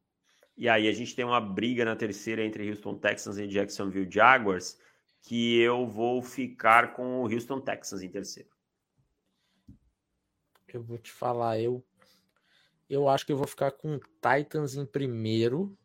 E 0.57 0.69
aí 0.69 0.87
a 0.87 0.91
gente 0.93 1.15
tem 1.15 1.25
uma 1.25 1.41
briga 1.41 1.83
na 1.83 1.95
terceira 1.95 2.45
entre 2.45 2.69
Houston 2.69 2.97
Texans 2.97 3.37
e 3.37 3.47
Jacksonville 3.47 4.09
Jaguars, 4.09 4.79
que 5.21 5.59
eu 5.59 5.87
vou 5.87 6.21
ficar 6.21 6.93
com 6.93 7.21
o 7.21 7.23
Houston 7.23 7.59
Texans 7.59 8.03
em 8.03 8.09
terceiro. 8.09 8.54
Eu 10.73 10.83
vou 10.83 10.97
te 10.97 11.11
falar, 11.11 11.59
eu 11.59 11.83
eu 12.89 13.09
acho 13.09 13.25
que 13.25 13.31
eu 13.31 13.37
vou 13.37 13.47
ficar 13.47 13.71
com 13.71 13.99
Titans 14.21 14.75
em 14.75 14.85
primeiro. 14.85 15.75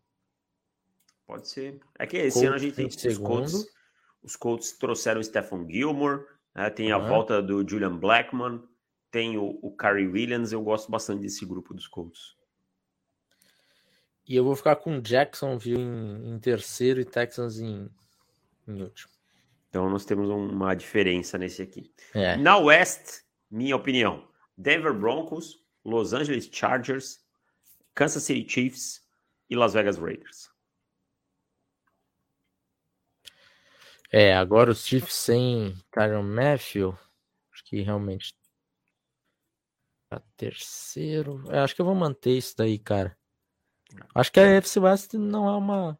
Pode 1.26 1.48
ser. 1.48 1.80
É 1.98 2.06
que 2.06 2.16
esse 2.16 2.34
Colts 2.34 2.46
ano 2.46 2.54
a 2.54 2.58
gente 2.58 2.74
tem 2.74 2.86
os 2.86 3.18
Colts. 3.18 3.66
Os 4.22 4.36
Colts 4.36 4.72
trouxeram 4.72 5.20
o 5.20 5.24
Stephen 5.24 5.66
Gilmore, 5.68 6.26
né? 6.54 6.68
tem 6.68 6.92
uhum. 6.92 7.00
a 7.00 7.08
volta 7.08 7.40
do 7.40 7.66
Julian 7.66 7.96
Blackman, 7.96 8.62
tem 9.10 9.38
o, 9.38 9.58
o 9.62 9.74
Kyrie 9.74 10.08
Williams. 10.08 10.52
Eu 10.52 10.62
gosto 10.62 10.90
bastante 10.90 11.22
desse 11.22 11.46
grupo 11.46 11.72
dos 11.72 11.86
Colts. 11.86 12.36
E 14.28 14.36
eu 14.36 14.44
vou 14.44 14.54
ficar 14.54 14.76
com 14.76 15.00
Jacksonville 15.00 15.80
em, 15.80 16.34
em 16.34 16.38
terceiro 16.38 17.00
e 17.00 17.04
Texans 17.04 17.58
em, 17.58 17.88
em, 18.68 18.82
último. 18.82 19.10
Então 19.68 19.88
nós 19.88 20.04
temos 20.04 20.28
uma 20.28 20.74
diferença 20.74 21.38
nesse 21.38 21.62
aqui. 21.62 21.90
É. 22.12 22.36
Na 22.36 22.58
West, 22.58 23.22
minha 23.50 23.74
opinião, 23.74 24.28
Denver 24.60 24.92
Broncos, 24.92 25.58
Los 25.84 26.12
Angeles 26.12 26.48
Chargers, 26.52 27.24
Kansas 27.94 28.24
City 28.24 28.46
Chiefs 28.46 29.00
e 29.48 29.56
Las 29.56 29.72
Vegas 29.72 29.98
Raiders. 29.98 30.50
É, 34.12 34.34
agora 34.34 34.72
os 34.72 34.84
Chiefs 34.84 35.14
sem 35.14 35.74
Tyron 35.90 36.24
Matthew, 36.24 36.98
acho 37.52 37.64
que 37.64 37.80
realmente 37.80 38.34
tá 40.08 40.20
terceiro. 40.36 41.42
Eu 41.48 41.60
acho 41.60 41.74
que 41.74 41.80
eu 41.80 41.86
vou 41.86 41.94
manter 41.94 42.36
isso 42.36 42.54
daí, 42.56 42.78
cara. 42.78 43.16
Acho 44.14 44.30
que 44.32 44.40
a 44.40 44.44
FC 44.44 44.80
West 44.80 45.14
não 45.14 45.48
é 45.48 45.56
uma 45.56 45.98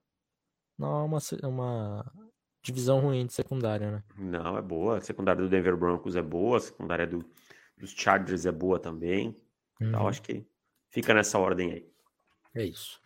não 0.76 1.00
é 1.00 1.04
uma, 1.04 1.18
uma 1.44 2.12
divisão 2.62 3.00
ruim 3.00 3.26
de 3.26 3.32
secundária, 3.32 3.90
né? 3.90 4.04
Não, 4.18 4.56
é 4.58 4.62
boa. 4.62 4.98
A 4.98 5.00
secundária 5.00 5.42
do 5.42 5.48
Denver 5.48 5.76
Broncos 5.76 6.16
é 6.16 6.22
boa, 6.22 6.56
a 6.56 6.60
secundária 6.60 7.06
do, 7.06 7.24
dos 7.80 7.92
Chargers 7.92 8.46
é 8.46 8.52
boa 8.52 8.78
também. 8.78 9.28
Então, 9.76 9.80
uhum. 9.80 9.88
Então, 9.88 10.08
acho 10.08 10.22
que 10.22 10.46
fica 10.90 11.14
nessa 11.14 11.38
ordem 11.38 11.72
aí. 11.72 11.90
É 12.54 12.64
isso. 12.64 13.00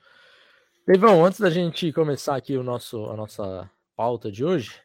Leivão, 0.86 1.24
antes 1.24 1.40
da 1.40 1.48
gente 1.48 1.92
começar 1.92 2.36
aqui 2.36 2.56
o 2.56 2.62
nosso, 2.62 3.06
a 3.06 3.16
nossa 3.16 3.70
pauta 3.96 4.30
de 4.30 4.44
hoje, 4.44 4.80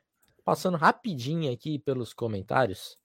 passando 0.45 0.77
rapidinho 0.77 1.51
aqui 1.51 1.79
pelos 1.79 2.13
comentários, 2.13 2.97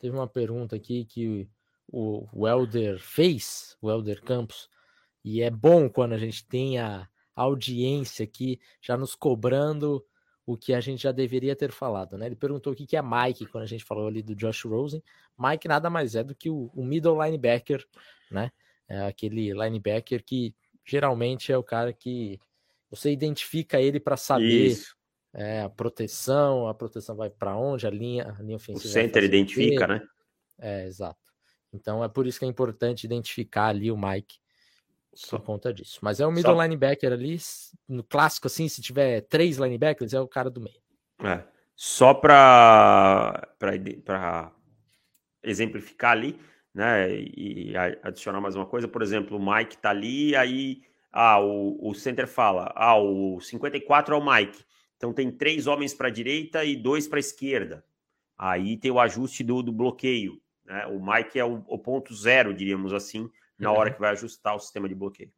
teve 0.00 0.14
uma 0.14 0.28
pergunta 0.28 0.76
aqui 0.76 1.04
que 1.04 1.48
o 1.88 2.26
Welder 2.34 2.98
fez, 2.98 3.76
o 3.80 3.86
Welder 3.86 4.22
Campos, 4.22 4.68
e 5.24 5.40
é 5.40 5.50
bom 5.50 5.88
quando 5.88 6.12
a 6.12 6.18
gente 6.18 6.46
tem 6.46 6.78
a 6.78 7.08
audiência 7.34 8.24
aqui 8.24 8.60
já 8.80 8.96
nos 8.96 9.14
cobrando 9.14 10.04
o 10.46 10.56
que 10.56 10.74
a 10.74 10.80
gente 10.80 11.02
já 11.02 11.12
deveria 11.12 11.56
ter 11.56 11.72
falado, 11.72 12.18
né? 12.18 12.26
Ele 12.26 12.36
perguntou 12.36 12.72
o 12.72 12.76
que 12.76 12.96
é 12.96 13.02
Mike 13.02 13.46
quando 13.46 13.64
a 13.64 13.66
gente 13.68 13.84
falou 13.84 14.08
ali 14.08 14.22
do 14.22 14.34
Josh 14.34 14.64
Rosen. 14.64 15.02
Mike 15.38 15.66
nada 15.66 15.88
mais 15.88 16.14
é 16.14 16.22
do 16.22 16.34
que 16.34 16.50
o, 16.50 16.70
o 16.74 16.84
middle 16.84 17.22
linebacker, 17.22 17.84
né? 18.30 18.50
É 18.86 19.06
aquele 19.06 19.52
linebacker 19.52 20.22
que 20.22 20.54
geralmente 20.84 21.50
é 21.50 21.56
o 21.56 21.62
cara 21.62 21.92
que 21.92 22.38
você 22.90 23.10
identifica 23.10 23.80
ele 23.80 23.98
para 23.98 24.16
saber 24.16 24.76
é, 25.32 25.62
a 25.62 25.70
proteção, 25.70 26.68
a 26.68 26.74
proteção 26.74 27.16
vai 27.16 27.30
para 27.30 27.56
onde, 27.56 27.86
a 27.86 27.90
linha, 27.90 28.34
a 28.38 28.42
linha 28.42 28.56
ofensiva. 28.56 28.86
O 28.86 28.92
center 28.92 29.24
identifica, 29.24 29.86
né? 29.86 30.06
É, 30.58 30.86
exato. 30.86 31.18
Então 31.72 32.04
é 32.04 32.08
por 32.08 32.26
isso 32.26 32.38
que 32.38 32.44
é 32.44 32.48
importante 32.48 33.04
identificar 33.04 33.68
ali 33.68 33.90
o 33.90 33.96
Mike 33.96 34.38
por 35.30 35.40
conta 35.40 35.72
disso. 35.72 35.98
Mas 36.02 36.20
é 36.20 36.26
o 36.26 36.32
middle 36.32 36.54
Só... 36.54 36.62
linebacker 36.62 37.12
ali, 37.12 37.38
no 37.88 38.02
clássico 38.02 38.46
assim, 38.46 38.68
se 38.68 38.80
tiver 38.80 39.22
três 39.22 39.56
linebackers, 39.56 40.12
é 40.12 40.20
o 40.20 40.28
cara 40.28 40.50
do 40.50 40.60
meio. 40.60 40.80
É. 41.22 41.42
Só 41.76 42.14
para 42.14 43.48
exemplificar 45.42 46.12
ali, 46.12 46.38
né, 46.72 47.10
e 47.12 47.72
adicionar 48.02 48.40
mais 48.40 48.56
uma 48.56 48.66
coisa, 48.66 48.88
por 48.88 49.02
exemplo, 49.02 49.36
o 49.36 49.54
Mike 49.54 49.78
tá 49.78 49.90
ali, 49.90 50.34
aí 50.36 50.82
ah, 51.12 51.40
o, 51.40 51.90
o 51.90 51.94
center 51.94 52.26
fala, 52.26 52.72
ah, 52.74 52.96
o 52.96 53.40
54 53.40 54.14
é 54.14 54.18
o 54.18 54.24
Mike, 54.24 54.64
então 54.96 55.12
tem 55.12 55.30
três 55.30 55.66
homens 55.66 55.92
para 55.92 56.08
a 56.08 56.10
direita 56.10 56.64
e 56.64 56.76
dois 56.76 57.06
para 57.06 57.18
a 57.18 57.20
esquerda. 57.20 57.84
Aí 58.36 58.76
tem 58.76 58.90
o 58.90 58.98
ajuste 58.98 59.44
do, 59.44 59.62
do 59.62 59.72
bloqueio, 59.72 60.40
né? 60.64 60.86
O 60.86 61.04
Mike 61.04 61.38
é 61.38 61.44
o, 61.44 61.62
o 61.68 61.78
ponto 61.78 62.14
zero, 62.14 62.54
diríamos 62.54 62.92
assim, 62.92 63.30
na 63.58 63.72
hora 63.72 63.92
que 63.92 64.00
vai 64.00 64.10
ajustar 64.10 64.54
o 64.54 64.58
sistema 64.58 64.88
de 64.88 64.94
bloqueio. 64.94 65.32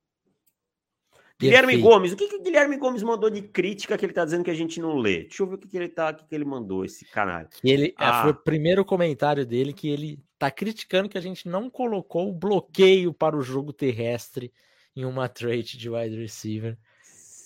Guilherme 1.38 1.75
Perfeito. 1.75 1.88
Gomes, 1.88 2.12
o 2.12 2.16
que, 2.16 2.28
que 2.28 2.37
o 2.37 2.42
Guilherme 2.42 2.78
Gomes 2.78 3.02
mandou 3.02 3.28
de 3.28 3.42
crítica 3.42 3.99
que 3.99 4.06
ele 4.06 4.14
tá 4.14 4.25
dizendo 4.25 4.42
que 4.42 4.50
a 4.50 4.54
gente 4.54 4.80
não 4.80 4.96
lê? 4.96 5.25
Deixa 5.25 5.42
eu 5.42 5.46
ver 5.46 5.56
o 5.56 5.58
que, 5.58 5.68
que 5.68 5.76
ele 5.76 5.88
tá, 5.88 6.11
o 6.11 6.14
que, 6.14 6.25
que 6.25 6.35
ele 6.35 6.46
mandou, 6.46 6.82
esse 6.82 7.04
canal. 7.04 7.46
Ele, 7.62 7.88
é, 7.88 7.94
ah. 7.99 8.23
Foi 8.23 8.30
o 8.30 8.35
primeiro 8.35 8.85
comentário 8.87 9.44
dele 9.44 9.75
que 9.75 9.88
ele 9.88 10.18
tá 10.38 10.50
criticando 10.50 11.11
que 11.11 11.18
a 11.18 11.20
gente 11.20 11.46
não 11.46 11.68
colocou 11.68 12.30
o 12.30 12.32
bloqueio 12.32 13.12
para 13.12 13.37
o 13.37 13.42
jogo 13.42 13.70
terrestre 13.70 14.50
em 14.94 15.04
uma 15.04 15.28
trade 15.28 15.76
de 15.76 15.90
wide 15.90 16.16
receiver. 16.16 16.78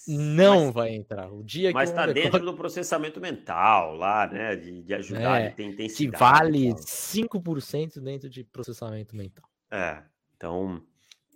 Não 0.06 0.66
mas, 0.66 0.74
vai 0.74 0.94
entrar. 0.94 1.32
O 1.32 1.42
dia 1.42 1.72
mas 1.72 1.90
está 1.90 2.06
dentro 2.06 2.44
do 2.44 2.54
processamento 2.54 3.20
mental 3.20 3.96
lá, 3.96 4.26
né? 4.28 4.54
De, 4.54 4.82
de 4.82 4.94
ajudar, 4.94 5.40
é, 5.40 5.48
de 5.48 5.56
ter 5.56 5.64
intensidade. 5.64 6.12
Que 6.12 6.18
vale 6.18 6.74
5% 6.74 8.00
dentro 8.00 8.30
de 8.30 8.44
processamento 8.44 9.16
mental. 9.16 9.44
É. 9.70 10.02
Então, 10.40 10.82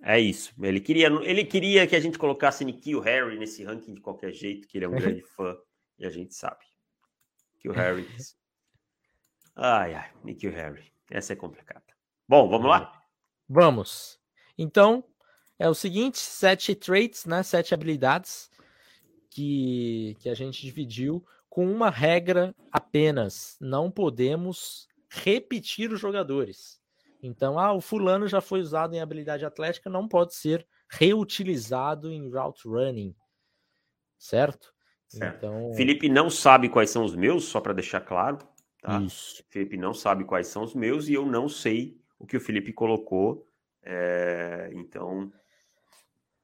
é 0.02 0.18
isso. 0.18 0.54
Ele 0.62 0.80
queria, 0.80 1.08
ele 1.08 1.44
queria 1.44 1.87
que 1.87 1.94
a 1.94 2.00
gente 2.00 2.16
colocasse 2.16 2.64
Nikhil 2.64 3.00
Harry 3.00 3.38
nesse 3.38 3.62
ranking 3.62 3.92
de 3.92 4.00
qualquer 4.00 4.32
jeito, 4.32 4.66
que 4.66 4.78
ele 4.78 4.87
é 4.87 4.88
um 4.88 4.92
grande 4.92 5.20
fã, 5.20 5.54
e 5.99 6.06
a 6.06 6.11
gente 6.11 6.34
sabe. 6.34 6.64
O 7.66 7.73
Harry. 7.73 8.08
Ai, 9.56 9.94
ai, 9.94 10.11
Nikhil 10.25 10.50
Harry. 10.52 10.92
Essa 11.08 11.32
é 11.32 11.37
complicada. 11.37 11.84
Bom, 12.28 12.49
vamos 12.49 12.68
lá? 12.68 13.00
Vamos. 13.49 14.18
Então, 14.58 15.04
é 15.58 15.68
o 15.68 15.75
seguinte: 15.75 16.18
sete 16.18 16.75
traits, 16.75 17.25
né? 17.25 17.42
Sete 17.42 17.73
habilidades 17.73 18.50
que, 19.30 20.16
que 20.18 20.28
a 20.28 20.34
gente 20.34 20.61
dividiu 20.61 21.25
com 21.49 21.70
uma 21.70 21.88
regra 21.88 22.54
apenas. 22.73 23.56
Não 23.61 23.90
podemos 23.90 24.88
repetir 25.08 25.92
os 25.92 26.00
jogadores. 26.00 26.82
Então, 27.26 27.59
ah, 27.59 27.73
o 27.73 27.81
fulano 27.81 28.28
já 28.28 28.43
foi 28.43 28.61
usado 28.61 28.95
em 28.95 29.00
habilidade 29.00 29.47
atlética, 29.47 29.88
não 29.88 30.07
pode 30.07 30.35
ser 30.35 30.66
reutilizado 30.90 32.12
em 32.12 32.31
route 32.31 32.69
running, 32.69 33.16
certo? 34.19 34.75
certo. 35.09 35.38
Então, 35.38 35.73
Felipe 35.75 36.07
não 36.07 36.28
sabe 36.28 36.69
quais 36.69 36.90
são 36.90 37.02
os 37.02 37.16
meus, 37.16 37.45
só 37.47 37.62
para 37.62 37.73
deixar 37.73 38.02
claro. 38.02 38.38
Tá? 38.83 39.00
Isso. 39.00 39.43
Felipe 39.49 39.78
não 39.78 39.95
sabe 39.95 40.25
quais 40.25 40.49
são 40.49 40.62
os 40.64 40.75
meus 40.75 41.09
e 41.09 41.14
eu 41.14 41.25
não 41.25 41.49
sei 41.49 41.99
o 42.19 42.26
que 42.26 42.37
o 42.37 42.40
Felipe 42.40 42.75
colocou. 42.75 43.49
É... 43.83 44.71
Então, 44.75 45.33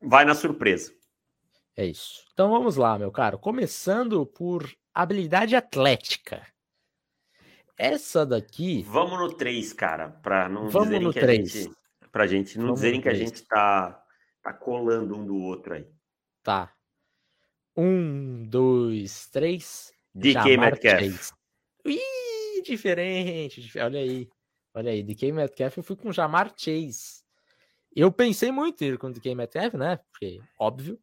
vai 0.00 0.24
na 0.24 0.34
surpresa. 0.34 0.94
É 1.76 1.84
isso. 1.84 2.24
Então 2.32 2.50
vamos 2.50 2.76
lá, 2.76 2.98
meu 2.98 3.12
caro. 3.12 3.38
Começando 3.38 4.24
por 4.24 4.66
habilidade 4.94 5.54
atlética. 5.54 6.46
Essa 7.80 8.26
daqui. 8.26 8.82
Vamos 8.82 9.18
no 9.18 9.32
3, 9.34 9.72
cara, 9.72 10.10
para 10.10 10.50
não 10.50 10.68
Vamos 10.68 10.88
dizerem 10.88 11.06
no 11.06 11.14
que 11.14 11.20
3. 11.20 11.40
a 11.40 11.58
gente. 11.58 11.76
Pra 12.12 12.26
gente 12.26 12.58
não 12.58 12.64
Vamos 12.66 12.80
dizerem 12.80 13.00
que 13.00 13.08
a 13.08 13.14
gente 13.14 13.42
tá, 13.46 14.04
tá 14.42 14.52
colando 14.52 15.16
um 15.16 15.24
do 15.24 15.34
outro 15.36 15.72
aí. 15.72 15.86
Tá. 16.42 16.74
Um, 17.74 18.44
dois, 18.46 19.28
três. 19.28 19.94
DK 20.14 20.58
Metcalf. 20.58 21.30
Ih, 21.86 22.62
diferente. 22.62 23.78
Olha 23.78 24.00
aí. 24.00 24.28
Olha 24.74 24.90
aí, 24.92 25.02
DK 25.02 25.32
Metcalf 25.32 25.78
eu 25.78 25.82
fui 25.82 25.96
com 25.96 26.12
Jamar 26.12 26.52
Chase. 26.54 27.22
Eu 27.96 28.12
pensei 28.12 28.52
muito 28.52 28.84
em 28.84 28.88
ir 28.88 28.98
com 28.98 29.06
o 29.06 29.12
DK 29.12 29.34
Metcalf, 29.34 29.72
né? 29.72 29.98
Porque, 30.12 30.38
óbvio. 30.58 31.00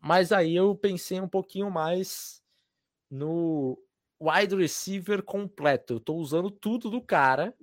Mas 0.00 0.30
aí 0.30 0.54
eu 0.54 0.72
pensei 0.76 1.20
um 1.20 1.28
pouquinho 1.28 1.68
mais 1.68 2.40
no 3.10 3.76
wide 4.20 4.54
receiver 4.56 5.22
completo. 5.22 5.94
Eu 5.94 6.00
tô 6.00 6.14
usando 6.14 6.50
tudo 6.50 6.90
do 6.90 7.00
cara. 7.00 7.54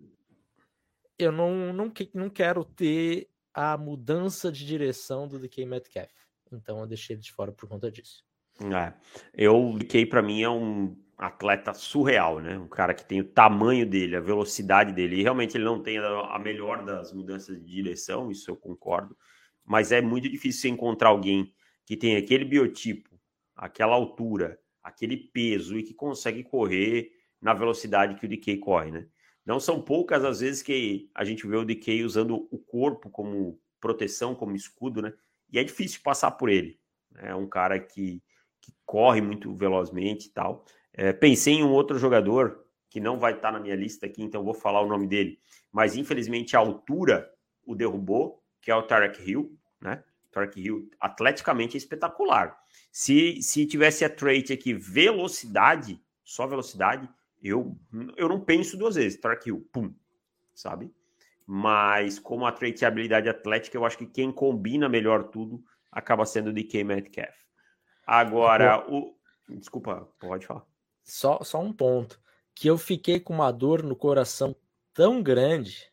Eu 1.18 1.32
não, 1.32 1.74
não, 1.74 1.92
não 2.14 2.30
quero 2.30 2.64
ter 2.66 3.30
a 3.54 3.78
mudança 3.78 4.52
de 4.52 4.66
direção 4.66 5.28
do 5.28 5.40
DK 5.40 5.66
Metcalf. 5.66 6.12
Então 6.52 6.80
eu 6.80 6.88
deixei 6.88 7.16
ele 7.16 7.22
de 7.22 7.32
fora 7.32 7.52
por 7.52 7.68
conta 7.68 7.92
disso. 7.92 8.24
É, 8.62 8.94
eu, 9.34 9.72
o 9.72 9.78
DK 9.78 10.06
para 10.06 10.22
mim 10.22 10.42
é 10.42 10.50
um 10.50 10.96
atleta 11.18 11.74
surreal, 11.74 12.40
né? 12.40 12.58
Um 12.58 12.68
cara 12.68 12.94
que 12.94 13.06
tem 13.06 13.22
o 13.22 13.24
tamanho 13.24 13.86
dele, 13.86 14.16
a 14.16 14.22
velocidade 14.22 14.94
dele. 14.94 15.18
E 15.18 15.24
realmente 15.24 15.56
ele 15.58 15.64
não 15.64 15.82
tem 15.82 15.98
a 15.98 16.40
melhor 16.40 16.84
das 16.84 17.14
mudanças 17.14 17.58
de 17.60 17.66
direção, 17.66 18.32
isso 18.32 18.50
eu 18.50 18.56
concordo. 18.56 19.18
Mas 19.66 19.92
é 19.92 20.02
muito 20.02 20.30
difícil 20.30 20.70
encontrar 20.70 21.10
alguém 21.10 21.54
que 21.86 21.96
tem 21.96 22.16
aquele 22.16 22.46
biotipo, 22.46 23.10
aquela 23.56 23.96
altura, 23.96 24.60
aquele 24.84 25.18
peso 25.18 25.78
e 25.78 25.84
que 25.84 25.94
consegue 25.94 26.44
correr 26.44 27.12
na 27.42 27.54
velocidade 27.54 28.16
que 28.16 28.26
o 28.26 28.30
DK 28.30 28.58
corre, 28.58 28.92
né? 28.92 29.08
Não 29.46 29.60
são 29.60 29.82
poucas 29.82 30.24
as 30.24 30.40
vezes 30.40 30.62
que 30.62 31.10
a 31.14 31.24
gente 31.24 31.46
vê 31.46 31.58
o 31.58 31.66
DK 31.66 32.04
usando 32.04 32.48
o 32.50 32.58
corpo 32.58 33.10
como 33.10 33.60
proteção, 33.80 34.34
como 34.34 34.56
escudo, 34.56 35.02
né? 35.02 35.14
E 35.52 35.60
é 35.60 35.64
difícil 35.64 36.02
passar 36.02 36.32
por 36.32 36.50
ele. 36.50 36.80
Né? 37.12 37.30
É 37.30 37.36
um 37.36 37.48
cara 37.48 37.80
que, 37.80 38.24
que 38.62 38.74
corre 38.86 39.22
muito 39.22 39.54
velozmente 39.54 40.28
e 40.28 40.32
tal. 40.32 40.66
É, 40.94 41.12
pensei 41.12 41.56
em 41.56 41.64
um 41.64 41.72
outro 41.72 41.98
jogador 42.00 42.64
que 42.90 43.00
não 43.00 43.20
vai 43.20 43.34
estar 43.34 43.52
na 43.52 43.60
minha 43.60 43.76
lista 43.76 44.06
aqui, 44.06 44.24
então 44.24 44.44
vou 44.44 44.54
falar 44.54 44.82
o 44.82 44.88
nome 44.88 45.08
dele. 45.08 45.40
Mas 45.72 45.98
infelizmente 45.98 46.56
a 46.56 46.60
altura 46.60 47.30
o 47.66 47.76
derrubou, 47.76 48.42
que 48.62 48.72
é 48.72 48.76
o 48.76 48.84
Tarek 48.84 49.30
Hill, 49.30 49.58
né? 49.82 50.04
Tarek 50.34 50.60
Hill 50.60 50.90
atleticamente 51.00 51.76
é 51.76 51.78
espetacular. 51.78 52.58
Se, 52.92 53.42
se 53.42 53.66
tivesse 53.66 54.04
a 54.04 54.10
trait 54.10 54.52
aqui 54.52 54.74
velocidade, 54.74 56.02
só 56.24 56.48
velocidade, 56.48 57.10
eu, 57.42 57.78
eu 58.18 58.28
não 58.28 58.40
penso 58.40 58.78
duas 58.78 58.96
vezes. 58.96 59.20
Tarek 59.20 59.48
Hill, 59.48 59.68
pum, 59.72 59.94
sabe? 60.54 60.92
Mas 61.46 62.20
como 62.20 62.46
a 62.46 62.52
trait 62.52 62.84
é 62.84 62.88
habilidade 62.88 63.30
atlética, 63.30 63.78
eu 63.78 63.86
acho 63.86 63.98
que 63.98 64.06
quem 64.06 64.32
combina 64.32 64.88
melhor 64.88 65.26
tudo 65.26 65.64
acaba 65.92 66.26
sendo 66.26 66.50
o 66.50 66.54
DK 66.54 66.84
Metcalf. 66.84 67.36
Agora, 68.06 68.86
o. 68.90 69.16
Desculpa, 69.50 70.10
pode 70.20 70.46
falar. 70.46 70.66
Só, 71.04 71.44
só 71.44 71.62
um 71.62 71.74
ponto. 71.74 72.20
Que 72.56 72.70
eu 72.70 72.78
fiquei 72.78 73.20
com 73.20 73.34
uma 73.34 73.52
dor 73.52 73.84
no 73.84 73.96
coração 73.96 74.56
tão 74.94 75.22
grande 75.22 75.92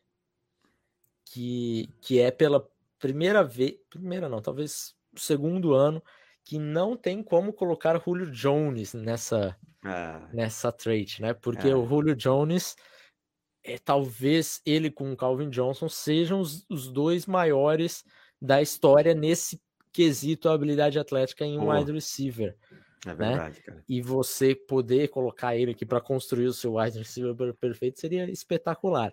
que, 1.25 1.89
que 2.01 2.19
é 2.19 2.31
pela 2.31 2.59
primeira 3.01 3.43
vez. 3.43 3.75
Primeira 3.89 4.29
não, 4.29 4.41
talvez 4.41 4.93
segundo 5.17 5.73
ano 5.73 6.01
que 6.45 6.57
não 6.57 6.95
tem 6.95 7.21
como 7.21 7.51
colocar 7.51 8.01
Julio 8.03 8.31
Jones 8.31 8.93
nessa, 8.93 9.55
ah. 9.83 10.27
nessa 10.33 10.71
trade, 10.71 11.21
né? 11.21 11.33
Porque 11.33 11.69
ah. 11.69 11.77
o 11.77 11.85
Julio 11.85 12.15
Jones 12.15 12.75
é, 13.63 13.77
talvez 13.77 14.61
ele 14.65 14.89
com 14.89 15.11
o 15.11 15.17
Calvin 15.17 15.49
Johnson 15.49 15.89
sejam 15.89 16.39
os, 16.39 16.65
os 16.69 16.87
dois 16.87 17.25
maiores 17.25 18.03
da 18.41 18.61
história 18.61 19.13
nesse 19.13 19.61
quesito 19.93 20.49
habilidade 20.49 20.97
atlética 20.97 21.45
em 21.45 21.59
um 21.59 21.69
wide 21.69 21.91
receiver. 21.91 22.55
É 23.05 23.09
né? 23.09 23.15
verdade, 23.15 23.57
né? 23.57 23.63
cara. 23.65 23.83
E 23.87 24.01
você 24.01 24.55
poder 24.55 25.09
colocar 25.09 25.55
ele 25.55 25.71
aqui 25.71 25.85
para 25.85 26.01
construir 26.01 26.47
o 26.47 26.53
seu 26.53 26.75
wide 26.75 26.97
receiver 26.97 27.53
perfeito 27.55 27.99
seria 27.99 28.29
espetacular. 28.29 29.11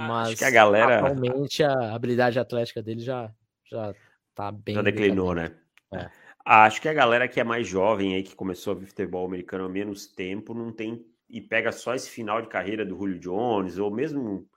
Mas 0.00 0.28
acho 0.28 0.36
que 0.36 0.44
a 0.44 0.50
galera 0.50 0.98
atualmente 0.98 1.62
a 1.62 1.94
habilidade 1.94 2.38
atlética 2.38 2.82
dele 2.82 3.00
já 3.00 3.30
já 3.70 3.94
tá 4.34 4.50
bem 4.50 4.74
já 4.74 4.82
declinou, 4.82 5.34
né? 5.34 5.54
É. 5.92 6.10
Acho 6.44 6.80
que 6.80 6.88
a 6.88 6.92
galera 6.92 7.28
que 7.28 7.40
é 7.40 7.44
mais 7.44 7.66
jovem 7.66 8.14
aí 8.14 8.22
que 8.22 8.34
começou 8.34 8.72
a 8.72 8.76
ver 8.76 8.86
futebol 8.86 9.26
americano 9.26 9.64
há 9.64 9.68
menos 9.68 10.06
tempo 10.06 10.54
não 10.54 10.72
tem 10.72 11.04
e 11.28 11.40
pega 11.40 11.70
só 11.72 11.94
esse 11.94 12.10
final 12.10 12.42
de 12.42 12.48
carreira 12.48 12.84
do 12.84 12.96
Julio 12.96 13.18
Jones 13.18 13.78
ou 13.78 13.90
mesmo 13.90 14.48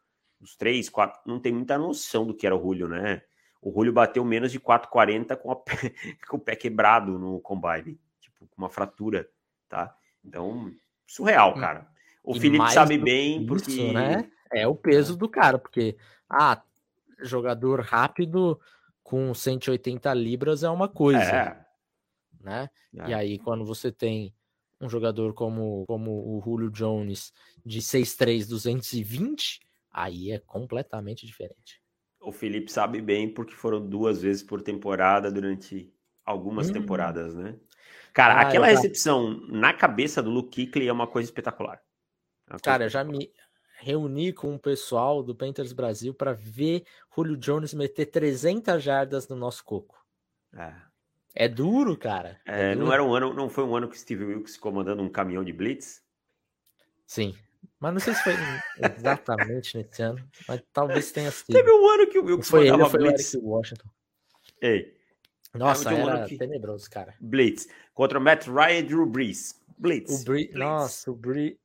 os 0.41 0.55
três, 0.55 0.89
quatro, 0.89 1.21
não 1.25 1.39
tem 1.39 1.53
muita 1.53 1.77
noção 1.77 2.25
do 2.25 2.33
que 2.33 2.45
era 2.45 2.55
o 2.55 2.61
Julio, 2.61 2.87
né? 2.87 3.21
O 3.61 3.71
Julio 3.71 3.93
bateu 3.93 4.23
menos 4.25 4.51
de 4.51 4.59
4,40 4.59 5.37
com, 5.37 5.55
com 6.27 6.37
o 6.37 6.39
pé 6.39 6.55
quebrado 6.55 7.17
no 7.17 7.39
combine 7.39 7.99
com 8.37 8.61
uma 8.61 8.69
fratura, 8.69 9.27
tá? 9.67 9.95
Então, 10.23 10.71
surreal, 11.07 11.55
hum. 11.55 11.59
cara. 11.59 11.87
O 12.23 12.35
e 12.35 12.39
Felipe 12.39 12.71
sabe 12.71 12.97
bem 12.97 13.37
isso, 13.37 13.45
porque 13.47 13.93
né? 13.93 14.29
É 14.51 14.67
o 14.67 14.75
peso 14.75 15.15
do 15.15 15.27
cara, 15.27 15.57
porque 15.57 15.97
ah, 16.29 16.61
jogador 17.21 17.81
rápido 17.81 18.59
com 19.03 19.33
180 19.33 20.13
libras 20.13 20.63
é 20.63 20.69
uma 20.69 20.87
coisa, 20.87 21.19
é. 21.19 21.65
né? 22.41 22.69
É. 22.97 23.09
E 23.09 23.13
aí 23.13 23.39
quando 23.39 23.65
você 23.65 23.91
tem 23.91 24.33
um 24.79 24.89
jogador 24.89 25.33
como, 25.33 25.85
como 25.87 26.11
o 26.11 26.41
Julio 26.43 26.69
Jones 26.69 27.33
de 27.65 27.79
6'3", 27.79 28.47
220, 28.47 29.61
aí 29.91 30.31
é 30.31 30.39
completamente 30.39 31.25
diferente. 31.25 31.81
O 32.19 32.31
Felipe 32.31 32.71
sabe 32.71 33.01
bem 33.01 33.31
porque 33.31 33.53
foram 33.53 33.87
duas 33.87 34.21
vezes 34.21 34.43
por 34.43 34.61
temporada 34.61 35.31
durante 35.31 35.93
algumas 36.25 36.69
hum. 36.69 36.73
temporadas, 36.73 37.35
né? 37.35 37.55
Cara, 38.11 38.35
ah, 38.35 38.41
aquela 38.41 38.67
recepção 38.67 39.41
na 39.47 39.73
cabeça 39.73 40.23
do 40.23 40.29
Luke 40.29 40.65
Kuechly 40.65 40.87
é 40.87 40.93
uma 40.93 41.05
coisa 41.05 41.27
espetacular. 41.29 41.81
É 42.49 42.53
uma 42.53 42.59
Cara, 42.59 42.89
já 42.89 43.03
me 43.03 43.31
reuni 43.85 44.33
com 44.33 44.55
o 44.55 44.59
pessoal 44.59 45.21
do 45.21 45.35
Panthers 45.35 45.71
Brasil 45.71 46.11
para 46.11 46.33
ver 46.33 46.83
Julio 47.15 47.37
Jones 47.37 47.71
meter 47.71 48.07
300 48.07 48.81
jardas 48.81 49.27
no 49.27 49.35
nosso 49.35 49.63
coco. 49.63 50.03
É. 50.57 50.73
É 51.35 51.47
duro, 51.47 51.95
cara. 51.95 52.41
É, 52.47 52.71
é 52.71 52.73
duro. 52.73 52.85
Não 52.85 52.93
era 52.93 53.03
um 53.03 53.13
ano, 53.13 53.31
não 53.31 53.47
foi 53.47 53.63
um 53.63 53.75
ano 53.75 53.87
que 53.87 53.99
Steve 53.99 54.25
Wilkes 54.25 54.57
comandando 54.57 55.03
um 55.03 55.09
caminhão 55.09 55.43
de 55.43 55.53
blitz? 55.53 56.01
Sim. 57.05 57.35
Mas 57.79 57.93
não 57.93 57.99
sei 57.99 58.15
se 58.15 58.23
foi 58.23 58.33
exatamente 58.97 59.77
nesse 59.77 60.01
ano, 60.01 60.27
mas 60.47 60.63
talvez 60.73 61.11
tenha 61.11 61.29
sido. 61.29 61.53
Teve 61.53 61.71
um 61.71 61.87
ano 61.87 62.07
que 62.07 62.17
o 62.17 62.25
Wilkes 62.25 62.49
foi 62.49 62.67
ele, 62.67 62.89
foi 62.89 62.99
blitz. 62.99 63.33
o 63.33 63.37
Eric 63.37 63.47
Washington. 63.47 63.89
Ei, 64.61 64.97
nossa, 65.53 65.93
é 65.93 65.99
era 65.99 66.25
que... 66.25 66.37
tenebroso, 66.37 66.89
cara. 66.89 67.13
Blitz. 67.19 67.67
Contra 67.93 68.17
o 68.17 68.21
Matt 68.21 68.47
Ryan 68.47 68.79
e 68.79 68.83
Drew 68.83 69.05
Brees. 69.05 69.61
Blitz. 69.77 70.21
O 70.21 70.25
Blitz. 70.25 70.55
Nossa, 70.55 71.11
o 71.11 71.15
Brees. 71.15 71.55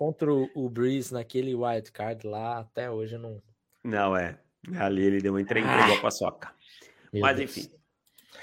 Contra 0.00 0.32
o 0.32 0.70
Brees 0.70 1.10
naquele 1.10 1.54
wild 1.54 1.92
card 1.92 2.26
lá, 2.26 2.60
até 2.60 2.90
hoje 2.90 3.18
não. 3.18 3.38
Não, 3.84 4.16
é. 4.16 4.40
Ali 4.78 5.02
ele 5.02 5.20
deu 5.20 5.34
uma 5.34 5.42
entrega 5.42 5.66
ah. 5.68 5.92
a 5.92 6.00
paçoca. 6.00 6.54
Mas 7.12 7.36
Deus. 7.36 7.58
enfim. 7.58 7.70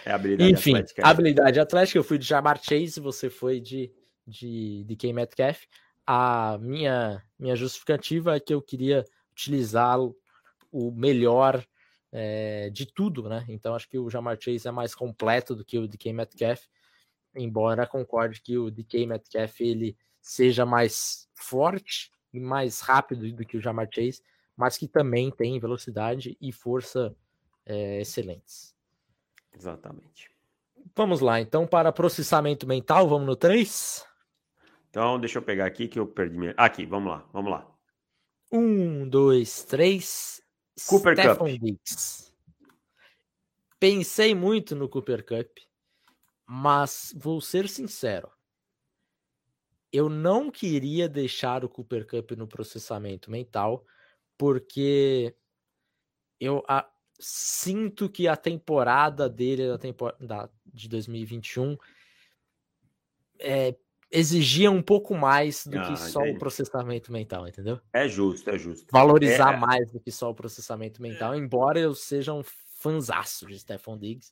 É 0.05 0.11
habilidade 0.11 0.51
enfim, 0.51 0.71
atlética. 0.73 1.07
Habilidade 1.07 1.59
atlética. 1.59 1.97
Eu 1.97 2.03
fui 2.03 2.19
de 2.19 2.27
Jamar 2.27 2.61
Chase, 2.61 2.99
você 2.99 3.27
foi 3.27 3.59
de, 3.59 3.91
de, 4.27 4.83
de 4.83 4.95
K. 4.95 5.11
Metcalf. 5.11 5.63
A 6.05 6.59
minha, 6.61 7.23
minha 7.39 7.55
justificativa 7.55 8.35
é 8.35 8.39
que 8.39 8.53
eu 8.53 8.61
queria 8.61 9.03
utilizá-lo 9.31 10.15
o 10.71 10.91
melhor 10.91 11.65
é, 12.11 12.69
de 12.69 12.85
tudo, 12.85 13.27
né? 13.27 13.43
Então 13.49 13.73
acho 13.73 13.89
que 13.89 13.97
o 13.97 14.11
Jamar 14.11 14.37
Chase 14.39 14.67
é 14.67 14.71
mais 14.71 14.93
completo 14.93 15.55
do 15.55 15.65
que 15.65 15.79
o 15.79 15.87
DK 15.87 16.13
Metcalf, 16.13 16.67
embora 17.35 17.87
concorde 17.87 18.43
que 18.43 18.59
o 18.59 18.69
DK 18.69 19.07
Metcalf 19.07 19.59
ele 19.59 19.97
seja 20.27 20.65
mais 20.65 21.29
forte 21.33 22.11
e 22.33 22.39
mais 22.39 22.81
rápido 22.81 23.31
do 23.31 23.45
que 23.45 23.55
o 23.55 23.61
Jamar 23.61 23.87
Chase, 23.93 24.21
mas 24.57 24.77
que 24.77 24.87
também 24.87 25.31
tem 25.31 25.57
velocidade 25.57 26.37
e 26.41 26.51
força 26.51 27.15
é, 27.65 28.01
excelentes. 28.01 28.75
Exatamente. 29.55 30.29
Vamos 30.95 31.21
lá, 31.21 31.39
então, 31.39 31.65
para 31.65 31.91
processamento 31.91 32.67
mental, 32.67 33.07
vamos 33.07 33.25
no 33.25 33.35
3? 33.35 34.05
Então, 34.89 35.19
deixa 35.19 35.37
eu 35.37 35.41
pegar 35.41 35.65
aqui 35.65 35.87
que 35.87 35.99
eu 35.99 36.07
perdi 36.07 36.37
minha. 36.37 36.53
Aqui, 36.57 36.85
vamos 36.85 37.11
lá, 37.11 37.25
vamos 37.31 37.51
lá. 37.51 37.67
Um, 38.51 39.07
dois, 39.07 39.63
três. 39.63 40.41
Cooper 40.87 41.13
Stephon 41.13 41.51
Cup. 41.51 41.59
Diggs. 41.59 42.33
Pensei 43.79 44.35
muito 44.35 44.75
no 44.75 44.89
Cooper 44.89 45.25
Cup, 45.25 45.57
mas 46.45 47.13
vou 47.17 47.39
ser 47.39 47.69
sincero. 47.69 48.29
Eu 49.91 50.09
não 50.09 50.51
queria 50.51 51.07
deixar 51.07 51.63
o 51.63 51.69
Cooper 51.69 52.05
Cup 52.05 52.31
no 52.31 52.47
processamento 52.47 53.31
mental, 53.31 53.85
porque 54.37 55.35
eu 56.39 56.63
a, 56.67 56.89
sinto 57.19 58.09
que 58.09 58.27
a 58.27 58.35
temporada 58.35 59.29
dele 59.29 59.67
da 59.67 59.77
temporada 59.77 60.51
de 60.65 60.87
2021 60.87 61.77
é, 63.39 63.75
exigia 64.11 64.71
um 64.71 64.81
pouco 64.81 65.15
mais 65.15 65.65
do 65.65 65.77
ah, 65.77 65.87
que 65.87 65.97
só 65.97 66.21
entendi. 66.21 66.35
o 66.35 66.39
processamento 66.39 67.11
mental, 67.11 67.47
entendeu? 67.47 67.79
É 67.91 68.07
justo, 68.07 68.49
é 68.49 68.57
justo. 68.57 68.87
Valorizar 68.91 69.53
é... 69.53 69.57
mais 69.57 69.91
do 69.91 69.99
que 69.99 70.11
só 70.11 70.29
o 70.29 70.35
processamento 70.35 71.01
mental, 71.01 71.35
embora 71.35 71.79
eu 71.79 71.93
seja 71.93 72.33
um 72.33 72.43
fanzaço 72.43 73.47
de 73.47 73.59
Stephon 73.59 73.97
Diggs 73.97 74.31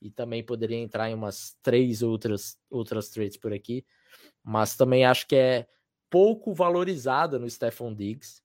e 0.00 0.10
também 0.10 0.42
poderia 0.42 0.78
entrar 0.78 1.08
em 1.08 1.14
umas 1.14 1.56
três 1.62 2.02
outras, 2.02 2.58
outras 2.68 3.08
trades 3.10 3.36
por 3.36 3.52
aqui, 3.52 3.84
mas 4.42 4.76
também 4.76 5.04
acho 5.04 5.26
que 5.26 5.36
é 5.36 5.66
pouco 6.10 6.52
valorizada 6.52 7.38
no 7.38 7.48
Stephon 7.48 7.94
Diggs, 7.94 8.42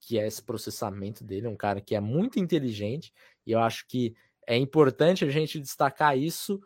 que 0.00 0.18
é 0.18 0.26
esse 0.26 0.42
processamento 0.42 1.24
dele, 1.24 1.48
um 1.48 1.56
cara 1.56 1.80
que 1.80 1.94
é 1.94 2.00
muito 2.00 2.38
inteligente, 2.38 3.12
e 3.46 3.52
eu 3.52 3.60
acho 3.60 3.86
que 3.86 4.14
é 4.46 4.56
importante 4.56 5.24
a 5.24 5.30
gente 5.30 5.58
destacar 5.60 6.16
isso 6.16 6.60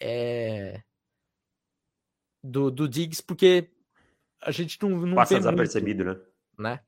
é, 0.00 0.82
do, 2.42 2.70
do 2.70 2.88
Diggs, 2.88 3.22
porque 3.22 3.70
a 4.40 4.50
gente 4.50 4.80
não, 4.82 4.90
não 4.90 5.16
Passa 5.16 5.36
desapercebido, 5.36 6.04
né? 6.04 6.20
né? 6.58 6.80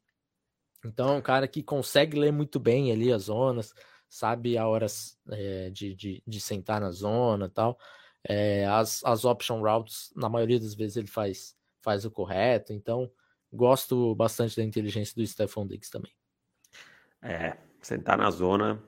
Então, 0.85 1.15
é 1.15 1.19
um 1.19 1.23
cara 1.23 1.49
que 1.49 1.63
consegue 1.63 2.19
ler 2.19 2.33
muito 2.33 2.61
bem 2.61 2.93
ali 2.93 3.13
as 3.13 3.25
zonas, 3.25 3.75
sabe 4.09 4.57
a 4.57 4.67
horas 4.67 5.19
é, 5.31 5.71
de, 5.71 5.95
de, 5.95 6.23
de, 6.27 6.41
sentar 6.41 6.81
na 6.81 6.91
zona 6.91 7.47
e 7.47 7.51
tal. 7.51 7.79
É, 8.29 8.67
as, 8.67 9.03
as 9.05 9.25
option 9.25 9.63
routes, 9.63 10.13
na 10.15 10.29
maioria 10.29 10.61
das 10.61 10.75
vezes, 10.75 10.99
ele 10.99 11.07
faz, 11.07 11.57
faz 11.81 12.05
o 12.05 12.11
correto. 12.11 12.75
Então, 12.75 13.11
gosto 13.51 14.15
bastante 14.15 14.55
da 14.55 14.63
inteligência 14.63 15.15
do 15.17 15.27
Stephon 15.27 15.67
Diggs 15.67 15.91
também. 15.91 16.13
É, 17.23 17.57
sentar 17.81 18.19
na 18.19 18.31
zona 18.31 18.83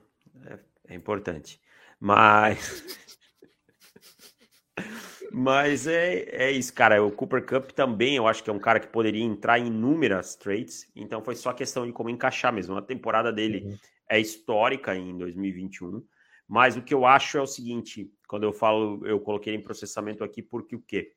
é, 0.45 0.59
é 0.89 0.95
importante. 0.95 1.59
Mas. 1.99 2.99
Mas 5.33 5.87
é, 5.87 6.25
é 6.29 6.51
isso, 6.51 6.73
cara. 6.73 7.01
O 7.01 7.09
Cooper 7.09 7.45
Cup 7.45 7.71
também, 7.71 8.17
eu 8.17 8.27
acho 8.27 8.43
que 8.43 8.49
é 8.49 8.53
um 8.53 8.59
cara 8.59 8.81
que 8.81 8.87
poderia 8.87 9.23
entrar 9.23 9.57
em 9.57 9.67
inúmeras 9.67 10.35
trades. 10.35 10.91
Então 10.93 11.23
foi 11.23 11.35
só 11.35 11.53
questão 11.53 11.85
de 11.85 11.93
como 11.93 12.09
encaixar 12.09 12.51
mesmo. 12.51 12.75
A 12.75 12.81
temporada 12.81 13.31
dele 13.31 13.63
uhum. 13.65 13.77
é 14.09 14.19
histórica 14.19 14.93
em 14.93 15.17
2021. 15.17 16.03
Mas 16.49 16.75
o 16.75 16.81
que 16.81 16.93
eu 16.93 17.05
acho 17.05 17.37
é 17.37 17.41
o 17.41 17.47
seguinte: 17.47 18.11
quando 18.31 18.43
eu 18.43 18.53
falo, 18.53 19.05
eu 19.05 19.19
coloquei 19.19 19.53
em 19.53 19.61
processamento 19.61 20.23
aqui, 20.23 20.41
porque 20.41 20.73
o 20.73 20.79
quê? 20.81 21.11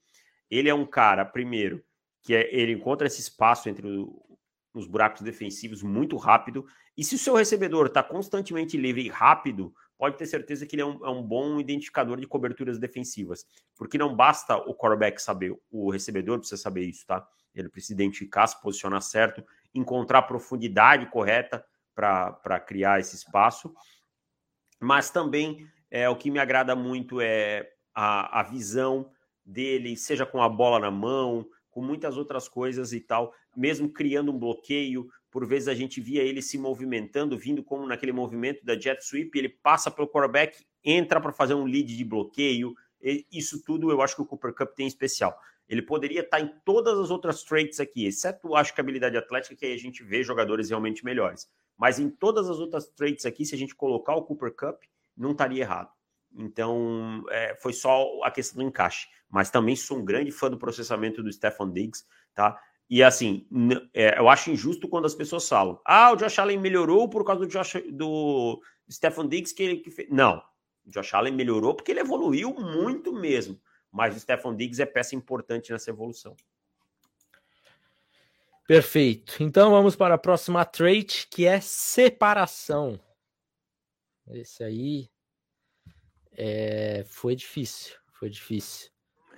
Ele 0.51 0.69
é 0.69 0.75
um 0.75 0.85
cara, 0.85 1.25
primeiro, 1.25 1.81
que 2.21 2.35
é, 2.35 2.53
ele 2.53 2.73
encontra 2.73 3.07
esse 3.07 3.21
espaço 3.21 3.69
entre 3.69 3.87
o, 3.87 4.21
os 4.75 4.89
buracos 4.89 5.23
defensivos 5.23 5.81
muito 5.81 6.17
rápido. 6.17 6.67
E 6.97 7.05
se 7.05 7.15
o 7.15 7.19
seu 7.19 7.37
recebedor 7.37 7.87
está 7.87 8.03
constantemente 8.03 8.77
livre 8.77 9.07
e 9.07 9.09
rápido, 9.09 9.73
pode 9.97 10.19
ter 10.19 10.27
certeza 10.27 10.67
que 10.67 10.75
ele 10.75 10.83
é 10.83 10.87
um, 10.87 11.07
é 11.07 11.09
um, 11.09 11.23
bom 11.23 11.61
identificador 11.61 12.19
de 12.19 12.27
coberturas 12.27 12.81
defensivas. 12.81 13.47
Porque 13.77 13.97
não 13.97 14.13
basta 14.17 14.57
o 14.57 14.75
quarterback 14.75 15.23
saber, 15.23 15.57
o 15.71 15.93
recebedor 15.93 16.41
precisa 16.41 16.61
saber 16.61 16.83
isso, 16.83 17.07
tá? 17.07 17.25
Ele 17.55 17.69
precisa 17.69 17.93
identificar, 17.93 18.49
se 18.49 18.61
posicionar 18.61 19.03
certo, 19.03 19.47
encontrar 19.73 20.19
a 20.19 20.23
profundidade 20.23 21.09
correta 21.13 21.65
para 21.95 22.59
criar 22.59 22.99
esse 22.99 23.15
espaço. 23.15 23.73
Mas 24.81 25.11
também 25.11 25.65
é, 25.91 26.09
o 26.09 26.17
que 26.17 26.31
me 26.31 26.39
agrada 26.39 26.75
muito 26.75 27.21
é 27.21 27.69
a, 27.95 28.41
a 28.41 28.43
visão 28.43 29.11
dele, 29.45 29.97
seja 29.97 30.25
com 30.25 30.43
a 30.43 30.49
bola 30.49 30.79
na 30.79 30.91
mão, 30.91 31.47
com 31.71 31.83
muitas 31.83 32.17
outras 32.17 32.49
coisas 32.49 32.93
e 32.93 33.01
tal, 33.01 33.35
mesmo 33.57 33.89
criando 33.89 34.33
um 34.33 34.39
bloqueio, 34.39 35.09
por 35.31 35.45
vezes 35.45 35.67
a 35.67 35.75
gente 35.75 36.01
via 36.01 36.23
ele 36.23 36.41
se 36.41 36.57
movimentando, 36.57 37.37
vindo 37.37 37.63
como 37.63 37.87
naquele 37.87 38.13
movimento 38.13 38.65
da 38.65 38.79
jet 38.79 39.05
sweep, 39.05 39.37
ele 39.37 39.49
passa 39.49 39.91
pelo 39.91 40.07
quarterback, 40.07 40.65
entra 40.85 41.21
para 41.21 41.33
fazer 41.33 41.55
um 41.55 41.65
lead 41.65 41.97
de 41.97 42.05
bloqueio. 42.05 42.73
Isso 43.33 43.61
tudo 43.65 43.91
eu 43.91 44.01
acho 44.01 44.15
que 44.15 44.23
o 44.23 44.27
Cooper 44.27 44.55
Cup 44.55 44.75
tem 44.77 44.87
especial. 44.87 45.37
Ele 45.69 45.83
poderia 45.83 46.21
estar 46.21 46.39
tá 46.39 46.41
em 46.41 46.55
todas 46.65 46.97
as 46.97 47.11
outras 47.11 47.43
traits 47.43 47.81
aqui, 47.81 48.07
exceto 48.07 48.55
acho 48.55 48.73
que 48.73 48.81
habilidade 48.81 49.17
atlética, 49.17 49.57
que 49.57 49.67
aí 49.67 49.73
a 49.73 49.79
gente 49.79 50.05
vê 50.05 50.23
jogadores 50.23 50.69
realmente 50.69 51.05
melhores. 51.05 51.49
Mas 51.77 51.99
em 51.99 52.09
todas 52.09 52.49
as 52.49 52.61
outras 52.61 52.87
traits 52.91 53.27
aqui, 53.27 53.45
se 53.45 53.57
a 53.57 53.59
gente 53.59 53.75
colocar 53.75 54.15
o 54.15 54.23
Cooper 54.23 54.55
Cup, 54.55 54.83
não 55.17 55.33
estaria 55.33 55.63
errado. 55.63 55.91
Então, 56.37 57.25
é, 57.31 57.57
foi 57.61 57.73
só 57.73 58.07
a 58.25 58.31
questão 58.31 58.63
do 58.63 58.69
encaixe. 58.69 59.09
Mas 59.31 59.51
também 59.51 59.77
sou 59.77 59.99
um 59.99 60.05
grande 60.05 60.31
fã 60.31 60.51
do 60.51 60.59
processamento 60.59 61.23
do 61.23 61.33
Stefan 61.33 61.71
Diggs, 61.71 62.05
tá? 62.35 62.61
E 62.89 63.03
assim, 63.03 63.47
é, 63.93 64.19
eu 64.19 64.29
acho 64.29 64.51
injusto 64.51 64.89
quando 64.89 65.07
as 65.07 65.15
pessoas 65.15 65.49
falam: 65.49 65.81
ah, 65.85 66.13
o 66.13 66.17
Josh 66.17 66.39
Allen 66.39 66.59
melhorou 66.59 67.09
por 67.09 67.25
causa 67.25 67.41
do, 67.41 67.47
Josh, 67.47 67.83
do 67.91 68.61
Stephen 68.91 69.29
Diggs 69.29 69.55
que 69.55 69.63
ele 69.63 69.77
que 69.79 69.91
fez. 69.91 70.09
Não, 70.11 70.43
o 70.87 70.91
Josh 70.91 71.15
Allen 71.15 71.35
melhorou 71.35 71.75
porque 71.75 71.93
ele 71.93 72.01
evoluiu 72.01 72.55
muito 72.55 73.13
mesmo. 73.13 73.59
Mas 73.91 74.17
o 74.17 74.21
Stephen 74.21 74.55
Diggs 74.55 74.83
é 74.83 74.87
peça 74.87 75.15
importante 75.15 75.73
nessa 75.73 75.91
evolução. 75.91 76.37
Perfeito. 78.67 79.43
Então 79.43 79.71
vamos 79.71 79.95
para 79.95 80.15
a 80.15 80.19
próxima 80.19 80.65
trait, 80.65 81.29
que 81.31 81.47
é 81.47 81.61
separação. 81.61 82.99
Esse 84.29 84.65
aí 84.65 85.11
é... 86.33 87.05
foi 87.07 87.35
difícil, 87.35 87.97
foi 88.13 88.29
difícil. 88.29 88.91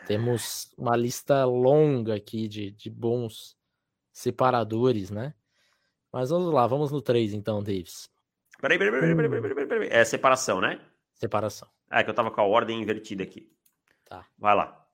Temos 0.07 0.73
uma 0.79 0.97
lista 0.97 1.45
longa 1.45 2.15
aqui 2.15 2.47
de, 2.47 2.71
de 2.71 2.89
bons 2.89 3.57
separadores, 4.13 5.11
né? 5.11 5.35
Mas 6.13 6.31
vamos 6.31 6.53
lá, 6.53 6.67
vamos 6.67 6.93
no 6.93 7.03
3 7.03 7.35
então, 7.35 7.63
Davis. 7.63 8.09
Peraí, 8.61 8.79
peraí, 8.79 8.93
peraí, 8.93 9.15
peraí, 9.15 9.29
peraí, 9.29 9.55
peraí, 9.55 9.67
peraí. 9.67 9.89
É 9.91 10.05
separação, 10.05 10.61
né? 10.61 10.81
Separação. 11.13 11.69
É 11.91 12.03
que 12.03 12.11
eu 12.11 12.15
tava 12.15 12.31
com 12.31 12.41
a 12.41 12.45
ordem 12.45 12.81
invertida 12.81 13.23
aqui. 13.23 13.51
Tá. 14.05 14.27
Vai 14.39 14.55
lá. 14.55 14.87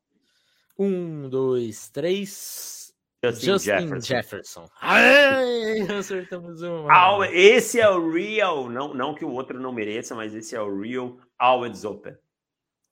Um, 0.79 1.29
dois, 1.29 1.89
três. 1.91 2.82
Justin, 3.25 3.47
Justin 3.47 3.71
Jefferson. 3.71 4.01
Jefferson. 4.01 4.69
Ai, 4.81 5.81
acertamos 5.99 6.63
um. 6.63 6.87
Esse 7.31 7.81
é 7.81 7.89
o 7.89 8.11
real, 8.11 8.69
não, 8.69 8.93
não 8.93 9.15
que 9.15 9.25
o 9.25 9.31
outro 9.31 9.61
não 9.61 9.73
mereça, 9.73 10.15
mas 10.15 10.35
esse 10.35 10.57
é 10.57 10.61
o 10.61 10.81
real 10.81 11.19
always 11.39 11.85
open. 11.85 12.17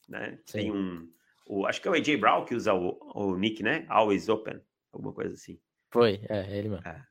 Né? 0.08 0.38
Tem 0.46 0.70
um 0.70 1.08
o, 1.52 1.66
acho 1.66 1.82
que 1.82 1.88
é 1.88 1.90
o 1.90 1.94
AJ 1.94 2.20
Brown 2.20 2.44
que 2.44 2.54
usa 2.54 2.72
o, 2.72 2.96
o 3.12 3.36
nick, 3.36 3.60
né? 3.60 3.84
Always 3.88 4.28
Open, 4.28 4.60
alguma 4.92 5.12
coisa 5.12 5.34
assim. 5.34 5.58
Foi, 5.90 6.20
é, 6.28 6.56
ele 6.56 6.68
mesmo. 6.68 6.86
É. 6.86 7.04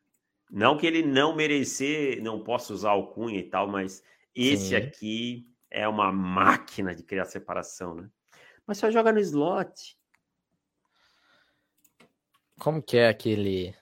Não 0.49 0.77
que 0.77 0.87
ele 0.87 1.03
não 1.03 1.35
merecer, 1.35 2.23
não 2.23 2.41
possa 2.41 2.73
usar 2.73 2.93
o 2.93 3.07
cunha 3.07 3.37
e 3.37 3.43
tal, 3.43 3.67
mas 3.67 4.01
esse 4.33 4.69
Sim. 4.69 4.75
aqui 4.75 5.47
é 5.69 5.85
uma 5.85 6.09
máquina 6.09 6.95
de 6.95 7.03
criar 7.03 7.25
separação, 7.25 7.93
né? 7.93 8.09
Mas 8.65 8.77
só 8.77 8.89
joga 8.89 9.11
no 9.11 9.19
slot. 9.19 9.98
Como 12.59 12.81
que 12.81 12.97
é 12.97 13.07
aquele 13.07 13.73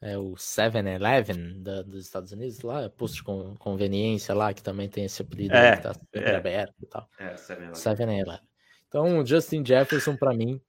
é 0.00 0.16
o 0.16 0.34
7-Eleven 0.34 1.62
dos 1.62 2.04
Estados 2.04 2.30
Unidos 2.30 2.60
lá, 2.60 2.82
é 2.82 2.88
posto 2.88 3.16
de 3.16 3.22
conveniência 3.58 4.34
lá, 4.34 4.52
que 4.52 4.62
também 4.62 4.88
tem 4.88 5.04
esse 5.04 5.22
apelido 5.22 5.54
é, 5.54 5.76
que 5.76 5.82
tá 5.82 5.94
sempre 5.94 6.30
é, 6.30 6.36
aberto 6.36 6.74
e 6.82 6.86
tal. 6.86 7.08
É, 7.18 7.34
7-Eleven. 7.34 7.72
7-Eleven. 7.72 8.48
Então, 8.88 9.26
Justin 9.26 9.64
Jefferson, 9.64 10.16
para 10.16 10.34
mim, 10.34 10.60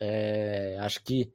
é, 0.00 0.76
acho 0.80 1.02
que 1.02 1.32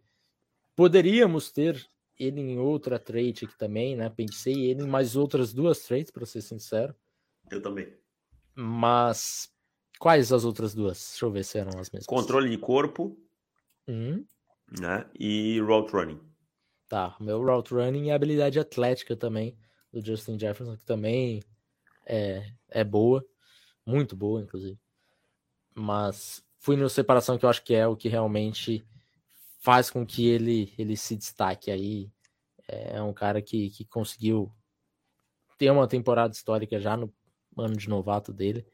poderíamos 0.76 1.52
ter 1.52 1.84
ele 2.20 2.42
em 2.42 2.60
outra 2.60 3.00
trade 3.00 3.46
aqui 3.46 3.58
também, 3.58 3.96
né? 3.96 4.10
Pensei 4.10 4.66
ele 4.66 4.84
em 4.84 4.88
mais 4.88 5.16
outras 5.16 5.54
duas 5.54 5.80
trades, 5.80 6.12
para 6.12 6.26
ser 6.26 6.42
sincero. 6.42 6.94
Eu 7.50 7.62
também. 7.62 7.92
Mas 8.54 9.50
quais 9.98 10.34
as 10.34 10.44
outras 10.44 10.76
duas? 10.76 11.10
Deixa 11.12 11.26
eu 11.26 11.32
ver 11.32 11.46
se 11.46 11.58
eram 11.58 11.80
as 11.80 11.90
mesmas. 11.90 12.06
Controle 12.06 12.50
de 12.50 12.58
corpo 12.58 13.18
hum. 13.88 14.26
Né? 14.80 15.06
e 15.18 15.60
route 15.62 15.92
running. 15.94 16.20
Tá, 16.88 17.16
meu 17.20 17.44
route 17.44 17.74
running 17.74 18.08
e 18.08 18.12
habilidade 18.12 18.60
atlética 18.60 19.16
também 19.16 19.58
do 19.92 20.04
Justin 20.04 20.40
Jefferson, 20.40 20.76
que 20.76 20.86
também 20.86 21.44
é, 22.06 22.52
é 22.70 22.84
boa, 22.84 23.24
muito 23.86 24.16
boa, 24.16 24.42
inclusive 24.42 24.80
mas 25.80 26.44
fui 26.58 26.76
no 26.76 26.90
separação 26.90 27.38
que 27.38 27.46
eu 27.46 27.50
acho 27.50 27.64
que 27.64 27.74
é 27.74 27.88
o 27.88 27.96
que 27.96 28.10
realmente 28.10 28.86
faz 29.60 29.90
com 29.90 30.06
que 30.06 30.28
ele, 30.28 30.74
ele 30.78 30.96
se 30.98 31.16
destaque 31.16 31.72
aí. 31.72 32.12
É 32.68 33.02
um 33.02 33.14
cara 33.14 33.42
que, 33.42 33.70
que 33.72 33.86
conseguiu 33.86 34.52
ter 35.58 35.72
uma 35.72 35.88
temporada 35.88 36.34
histórica 36.34 36.80
já 36.80 36.96
no 36.96 37.12
ano 37.58 37.76
de 37.76 37.90
novato 37.90 38.32
dele. 38.32 38.66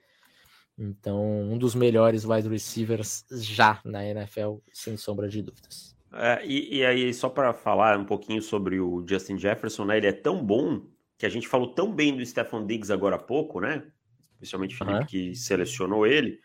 Então, 0.78 1.24
um 1.42 1.58
dos 1.58 1.74
melhores 1.74 2.26
wide 2.26 2.50
receivers 2.50 3.26
já 3.32 3.80
na 3.86 4.06
NFL, 4.06 4.58
sem 4.74 4.98
sombra 4.98 5.30
de 5.30 5.42
dúvidas. 5.42 5.96
É, 6.14 6.46
e, 6.46 6.78
e, 6.78 6.86
aí, 6.86 7.14
só 7.14 7.30
para 7.30 7.54
falar 7.54 7.98
um 7.98 8.06
pouquinho 8.06 8.42
sobre 8.42 8.80
o 8.80 9.06
Justin 9.08 9.38
Jefferson, 9.38 9.86
né? 9.86 9.98
Ele 9.98 10.08
é 10.08 10.14
tão 10.14 10.44
bom 10.44 10.86
que 11.18 11.26
a 11.26 11.30
gente 11.30 11.48
falou 11.48 11.74
tão 11.74 11.94
bem 11.94 12.16
do 12.16 12.26
Stephon 12.26 12.66
Diggs 12.66 12.92
agora 12.92 13.16
há 13.16 13.20
pouco, 13.20 13.60
né? 13.60 13.86
Especialmente 14.34 14.76
o 14.76 14.78
Felipe 14.78 15.00
uhum. 15.00 15.06
que 15.06 15.36
selecionou 15.36 16.06
ele. 16.06 16.40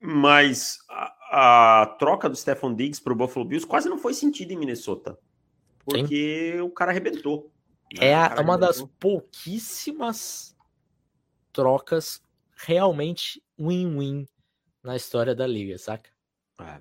Mas 0.00 0.78
a, 0.88 1.82
a 1.82 1.86
troca 1.98 2.28
do 2.28 2.36
Stephon 2.36 2.74
Diggs 2.74 3.02
para 3.02 3.12
o 3.12 3.16
Buffalo 3.16 3.46
Bills 3.46 3.66
quase 3.66 3.88
não 3.88 3.98
foi 3.98 4.14
sentida 4.14 4.52
em 4.52 4.58
Minnesota. 4.58 5.18
Porque 5.84 6.54
Sim. 6.56 6.60
o 6.60 6.70
cara 6.70 6.90
arrebentou. 6.90 7.52
Né? 7.98 8.10
É 8.10 8.40
uma 8.40 8.56
das 8.56 8.82
pouquíssimas 8.98 10.56
trocas 11.52 12.23
realmente 12.56 13.42
win-win 13.58 14.26
na 14.82 14.96
história 14.96 15.34
da 15.34 15.46
liga, 15.46 15.78
saca? 15.78 16.10
É, 16.60 16.80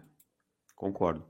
concordo. 0.76 1.26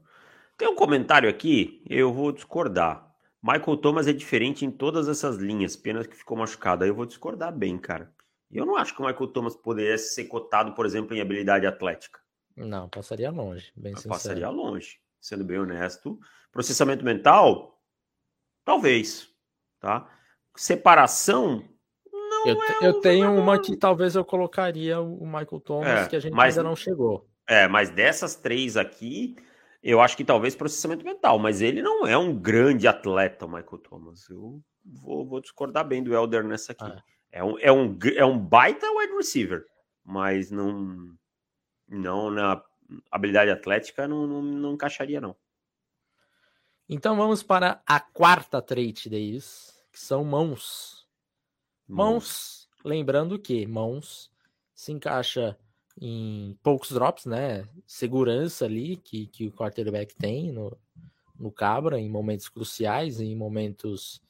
Tem 0.58 0.68
um 0.68 0.76
comentário 0.76 1.30
aqui, 1.30 1.84
eu 1.90 2.14
vou 2.14 2.32
discordar. 2.32 3.12
Michael 3.42 3.78
Thomas 3.78 4.08
é 4.08 4.14
diferente 4.14 4.66
em 4.66 4.72
todas 4.72 5.10
essas 5.10 5.36
linhas, 5.38 5.76
pena 5.76 6.06
que 6.06 6.16
ficou 6.16 6.38
machucado. 6.38 6.84
Aí 6.84 6.90
eu 6.90 6.96
vou 6.96 7.06
discordar 7.06 7.52
bem, 7.52 7.78
cara. 7.78 8.14
E 8.50 8.58
eu 8.58 8.66
não 8.66 8.78
acho 8.78 8.96
que 8.96 9.02
o 9.02 9.06
Michael 9.06 9.28
Thomas 9.28 9.56
poderia 9.56 9.98
ser 9.98 10.26
cotado, 10.26 10.74
por 10.74 10.86
exemplo, 10.86 11.16
em 11.16 11.22
habilidade 11.22 11.66
atlética. 11.66 12.20
Não, 12.56 12.88
passaria 12.88 13.32
longe, 13.32 13.72
bem 13.76 13.96
sincero. 13.96 14.14
Passaria 14.14 14.50
longe, 14.50 15.00
sendo 15.20 15.44
bem 15.44 15.60
honesto. 15.60 16.20
Processamento 16.52 17.04
mental, 17.04 17.82
talvez, 18.64 19.28
tá? 19.80 20.08
Separação, 20.56 21.68
eu, 22.46 22.64
é 22.64 22.88
eu 22.88 23.02
tenho 23.02 23.34
uma 23.34 23.60
que 23.60 23.76
talvez 23.76 24.16
eu 24.16 24.26
colocaria 24.26 25.00
o 25.00 25.26
Michael 25.26 25.60
Thomas, 25.64 26.06
é, 26.06 26.08
que 26.08 26.16
a 26.16 26.20
gente 26.20 26.34
mas, 26.34 26.58
ainda 26.58 26.70
não 26.70 26.76
chegou. 26.76 27.28
É, 27.48 27.68
mas 27.68 27.90
dessas 27.90 28.36
três 28.36 28.78
aqui, 28.78 29.36
eu 29.82 30.00
acho 30.00 30.16
que 30.16 30.24
talvez 30.24 30.56
processamento 30.56 31.06
mental, 31.06 31.38
mas 31.38 31.62
ele 31.62 31.82
não 31.82 32.08
é 32.08 32.18
um 32.18 32.34
grande 32.34 32.88
atleta, 32.88 33.46
o 33.46 33.50
Michael 33.50 33.78
Thomas. 33.80 34.30
Eu 34.30 34.62
vou, 34.86 35.26
vou 35.26 35.42
discordar 35.42 35.86
bem 35.86 36.04
do 36.04 36.14
Elder 36.14 36.44
nessa 36.44 36.72
aqui. 36.72 36.86
Ah. 36.86 37.04
É, 37.32 37.44
um, 37.44 37.58
é, 37.60 37.72
um, 37.72 37.98
é 38.16 38.26
um 38.26 38.38
baita 38.38 38.86
wide 38.92 39.14
receiver, 39.14 39.66
mas 40.04 40.52
não, 40.52 41.16
não 41.88 42.30
na 42.30 42.64
habilidade 43.10 43.50
atlética 43.50 44.08
não, 44.08 44.28
não, 44.28 44.42
não 44.42 44.74
encaixaria, 44.74 45.20
não. 45.20 45.36
Então 46.88 47.16
vamos 47.16 47.42
para 47.42 47.82
a 47.88 48.00
quarta 48.00 48.62
trait 48.62 49.10
deles, 49.10 49.74
que 49.92 50.00
são 50.00 50.24
mãos. 50.24 51.03
Mãos, 51.88 52.70
lembrando 52.84 53.38
que 53.38 53.66
mãos 53.68 54.32
se 54.74 54.92
encaixa 54.92 55.58
em 56.00 56.58
poucos 56.64 56.92
drops, 56.92 57.26
né? 57.26 57.68
Segurança 57.86 58.66
ali 58.66 58.98
que, 58.98 59.28
que 59.28 59.48
o 59.48 59.52
quarterback 59.52 60.16
tem 60.16 60.52
no, 60.52 60.76
no 61.38 61.52
Cabra 61.52 62.00
em 62.00 62.10
momentos 62.10 62.50
cruciais, 62.50 63.20
em 63.20 63.36
momentos 63.36 64.22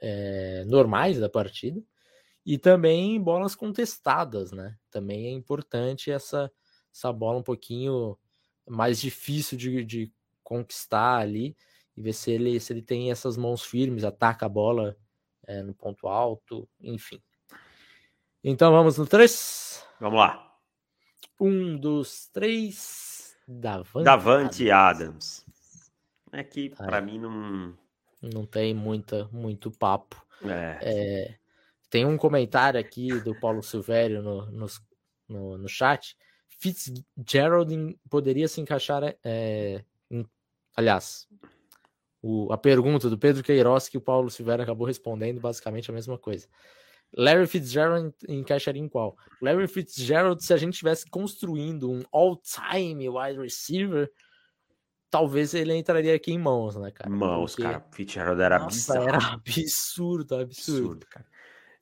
é, 0.00 0.64
normais 0.66 1.18
da 1.18 1.28
partida. 1.28 1.82
E 2.44 2.58
também 2.58 3.20
bolas 3.20 3.54
contestadas, 3.54 4.52
né? 4.52 4.76
Também 4.90 5.26
é 5.26 5.30
importante 5.30 6.10
essa, 6.10 6.50
essa 6.92 7.12
bola 7.12 7.38
um 7.38 7.42
pouquinho 7.42 8.18
mais 8.68 9.00
difícil 9.00 9.56
de, 9.56 9.84
de 9.84 10.12
conquistar 10.42 11.18
ali 11.18 11.56
e 11.96 12.02
ver 12.02 12.12
se 12.12 12.32
ele, 12.32 12.58
se 12.60 12.72
ele 12.72 12.82
tem 12.82 13.10
essas 13.10 13.36
mãos 13.36 13.62
firmes, 13.62 14.04
ataca 14.04 14.46
a 14.46 14.48
bola 14.48 14.96
é, 15.46 15.62
no 15.62 15.74
ponto 15.74 16.08
alto, 16.08 16.68
enfim. 16.80 17.20
Então 18.42 18.72
vamos 18.72 18.98
no 18.98 19.06
3? 19.06 19.86
Vamos 20.00 20.18
lá. 20.18 20.54
Um 21.40 21.76
dos 21.76 22.28
três. 22.28 23.36
Davante, 23.46 24.04
Davante 24.04 24.70
Adams. 24.70 25.44
É 26.32 26.42
que 26.42 26.70
tá. 26.70 26.84
para 26.84 27.00
mim 27.00 27.18
não. 27.18 27.76
Não 28.22 28.46
tem 28.46 28.72
muita, 28.74 29.28
muito 29.32 29.70
papo. 29.70 30.24
É. 30.42 30.78
é. 30.82 31.38
tem 31.90 32.06
um 32.06 32.16
comentário 32.16 32.80
aqui 32.80 33.08
do 33.20 33.38
Paulo 33.38 33.62
Silvério 33.62 34.22
no, 34.22 34.46
no, 34.46 34.66
no, 35.28 35.58
no 35.58 35.68
chat. 35.68 36.16
Fitzgerald 36.48 37.98
poderia 38.08 38.48
se 38.48 38.60
encaixar. 38.60 39.14
É, 39.22 39.84
em, 40.10 40.26
aliás, 40.74 41.28
o, 42.26 42.50
a 42.50 42.56
pergunta 42.56 43.10
do 43.10 43.18
Pedro 43.18 43.42
Queiroz 43.42 43.86
que 43.86 43.98
o 43.98 44.00
Paulo 44.00 44.30
Silvério 44.30 44.62
acabou 44.62 44.86
respondendo 44.86 45.42
basicamente 45.42 45.90
a 45.90 45.94
mesma 45.94 46.16
coisa. 46.16 46.48
Larry 47.14 47.46
Fitzgerald 47.46 48.14
encaixaria 48.26 48.80
em 48.80 48.88
qual? 48.88 49.14
Larry 49.42 49.68
Fitzgerald, 49.68 50.42
se 50.42 50.54
a 50.54 50.56
gente 50.56 50.72
estivesse 50.72 51.04
construindo 51.10 51.90
um 51.90 52.02
all-time 52.10 53.10
wide 53.10 53.38
receiver, 53.38 54.10
talvez 55.10 55.52
ele 55.52 55.76
entraria 55.76 56.14
aqui 56.14 56.32
em 56.32 56.38
mãos, 56.38 56.76
né, 56.76 56.90
cara? 56.90 57.10
Mãos, 57.10 57.54
Porque... 57.54 57.62
cara. 57.62 57.86
Fitzgerald 57.92 58.40
era 58.40 58.58
Nossa, 58.58 58.74
bizarro. 58.74 59.08
Era 59.08 59.18
absurdo, 59.18 60.34
absurdo. 60.36 60.78
absurdo 60.78 61.06
cara. 61.06 61.26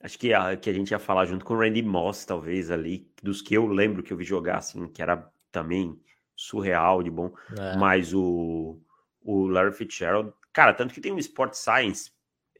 Acho 0.00 0.18
que, 0.18 0.34
a, 0.34 0.56
que 0.56 0.68
a 0.68 0.72
gente 0.72 0.90
ia 0.90 0.98
falar 0.98 1.24
junto 1.26 1.44
com 1.44 1.54
o 1.54 1.58
Randy 1.58 1.82
Moss, 1.82 2.24
talvez, 2.24 2.68
ali, 2.68 3.08
dos 3.22 3.40
que 3.40 3.54
eu 3.54 3.64
lembro 3.68 4.02
que 4.02 4.12
eu 4.12 4.16
vi 4.16 4.24
jogar, 4.24 4.58
assim, 4.58 4.88
que 4.88 5.00
era 5.00 5.24
também 5.52 5.96
surreal 6.34 7.00
de 7.00 7.10
bom. 7.12 7.32
É. 7.56 7.76
Mas 7.76 8.12
o, 8.12 8.80
o 9.24 9.46
Larry 9.46 9.72
Fitzgerald, 9.72 10.32
cara, 10.52 10.74
tanto 10.74 10.94
que 10.94 11.00
tem 11.00 11.12
um 11.12 11.18
Sport 11.18 11.54
Science 11.54 12.10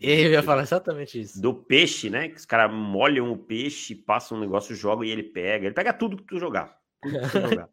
eu 0.03 0.33
ia 0.33 0.42
falar 0.42 0.62
exatamente 0.62 1.20
isso. 1.20 1.40
Do 1.40 1.55
peixe, 1.55 2.11
né? 2.11 2.29
Que 2.29 2.35
os 2.35 2.44
caras 2.44 2.75
molham 2.75 3.31
o 3.31 3.38
peixe, 3.38 3.94
passam 3.94 4.37
um 4.37 4.40
negócio, 4.40 4.75
jogam 4.75 5.05
e 5.05 5.11
ele 5.11 5.22
pega. 5.22 5.66
Ele 5.66 5.75
pega 5.75 5.92
tudo 5.92 6.16
que 6.16 6.25
tu 6.25 6.38
jogar. 6.38 6.77
Tudo 7.01 7.20
que 7.20 7.29
tu 7.31 7.40
jogar. 7.48 7.68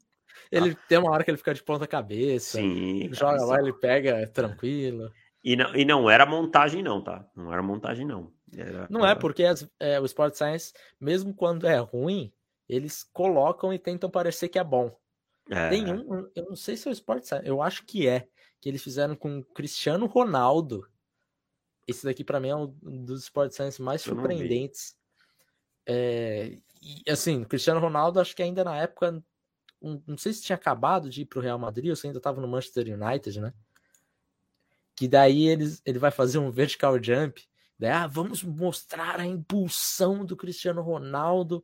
ele 0.51 0.75
tá. 0.75 0.81
tem 0.87 0.97
uma 0.99 1.09
hora 1.09 1.23
que 1.23 1.31
ele 1.31 1.37
fica 1.37 1.55
de 1.55 1.63
ponta 1.63 1.87
cabeça. 1.87 2.59
Sim. 2.59 3.09
Joga 3.11 3.43
lá, 3.43 3.59
ele 3.59 3.73
pega 3.73 4.27
tranquilo. 4.27 5.11
E 5.43 5.55
não, 5.55 5.75
e 5.75 5.83
não 5.83 6.09
era 6.09 6.25
montagem, 6.25 6.83
não, 6.83 7.03
tá? 7.03 7.25
Não 7.35 7.51
era 7.51 7.63
montagem, 7.63 8.05
não. 8.05 8.31
Era, 8.55 8.87
não 8.89 9.05
é, 9.05 9.15
porque 9.15 9.43
as, 9.43 9.67
é, 9.79 9.99
o 9.99 10.05
Sport 10.05 10.35
Science, 10.35 10.73
mesmo 10.99 11.33
quando 11.33 11.65
é 11.65 11.77
ruim, 11.77 12.31
eles 12.67 13.03
colocam 13.11 13.73
e 13.73 13.79
tentam 13.79 14.09
parecer 14.09 14.49
que 14.49 14.59
é 14.59 14.63
bom. 14.63 14.95
É. 15.49 15.69
Tem 15.69 15.91
um, 15.91 16.29
eu 16.35 16.45
não 16.49 16.55
sei 16.55 16.77
se 16.77 16.87
é 16.87 16.91
o 16.91 16.93
Sport 16.93 17.23
Science, 17.23 17.47
eu 17.47 17.61
acho 17.61 17.85
que 17.85 18.07
é, 18.07 18.27
que 18.61 18.69
eles 18.69 18.83
fizeram 18.83 19.15
com 19.15 19.39
o 19.39 19.45
Cristiano 19.45 20.05
Ronaldo 20.05 20.87
esse 21.89 22.05
daqui, 22.05 22.23
para 22.23 22.39
mim, 22.39 22.49
é 22.49 22.55
um 22.55 22.67
dos 23.03 23.23
Sport 23.23 23.51
Science 23.51 23.81
mais 23.81 24.01
surpreendentes. 24.01 24.95
É, 25.87 26.59
e, 26.81 27.03
assim, 27.09 27.43
Cristiano 27.43 27.79
Ronaldo, 27.79 28.19
acho 28.19 28.35
que 28.35 28.43
ainda 28.43 28.63
na 28.63 28.77
época, 28.77 29.23
um, 29.81 30.01
não 30.05 30.17
sei 30.17 30.33
se 30.33 30.43
tinha 30.43 30.55
acabado 30.55 31.09
de 31.09 31.21
ir 31.21 31.25
para 31.25 31.39
o 31.39 31.41
Real 31.41 31.57
Madrid 31.57 31.89
ou 31.89 31.95
se 31.95 32.05
ainda 32.05 32.19
estava 32.19 32.39
no 32.39 32.47
Manchester 32.47 32.93
United, 32.93 33.41
né? 33.41 33.53
Que 34.95 35.07
daí 35.07 35.47
ele, 35.47 35.65
ele 35.83 35.97
vai 35.97 36.11
fazer 36.11 36.37
um 36.37 36.51
vertical 36.51 37.01
jump. 37.01 37.43
Daí, 37.77 37.89
ah, 37.89 38.05
vamos 38.05 38.43
mostrar 38.43 39.19
a 39.19 39.25
impulsão 39.25 40.23
do 40.23 40.37
Cristiano 40.37 40.81
Ronaldo. 40.83 41.63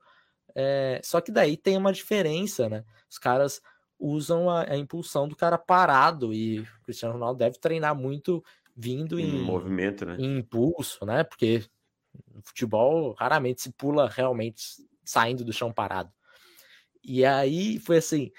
É, 0.56 1.00
só 1.04 1.22
que 1.22 1.32
daí 1.32 1.56
tem 1.56 1.78
uma 1.78 1.94
diferença, 1.94 2.68
né? 2.68 2.84
Os 3.08 3.20
caras 3.20 3.62
usam 4.06 4.50
a, 4.50 4.72
a 4.72 4.78
impulsão 4.78 5.28
do 5.28 5.36
cara 5.36 5.58
parado 5.58 6.34
e 6.34 6.60
o 6.60 6.68
Cristiano 6.84 7.16
Ronaldo 7.16 7.40
deve 7.40 7.58
treinar 7.58 7.96
muito 7.96 8.44
vindo 8.76 9.20
em, 9.20 9.38
em 9.38 9.42
movimento, 9.42 10.06
né? 10.06 10.16
Em 10.20 10.38
impulso, 10.38 11.06
né? 11.06 11.24
Porque 11.24 11.64
no 12.34 12.42
futebol 12.44 13.14
raramente 13.14 13.62
se 13.62 13.72
pula 13.72 14.08
realmente 14.08 14.64
saindo 15.04 15.44
do 15.44 15.54
chão 15.54 15.72
parado. 15.72 16.12
E 17.04 17.26
aí 17.26 17.80
foi 17.80 17.98
assim, 17.98 18.32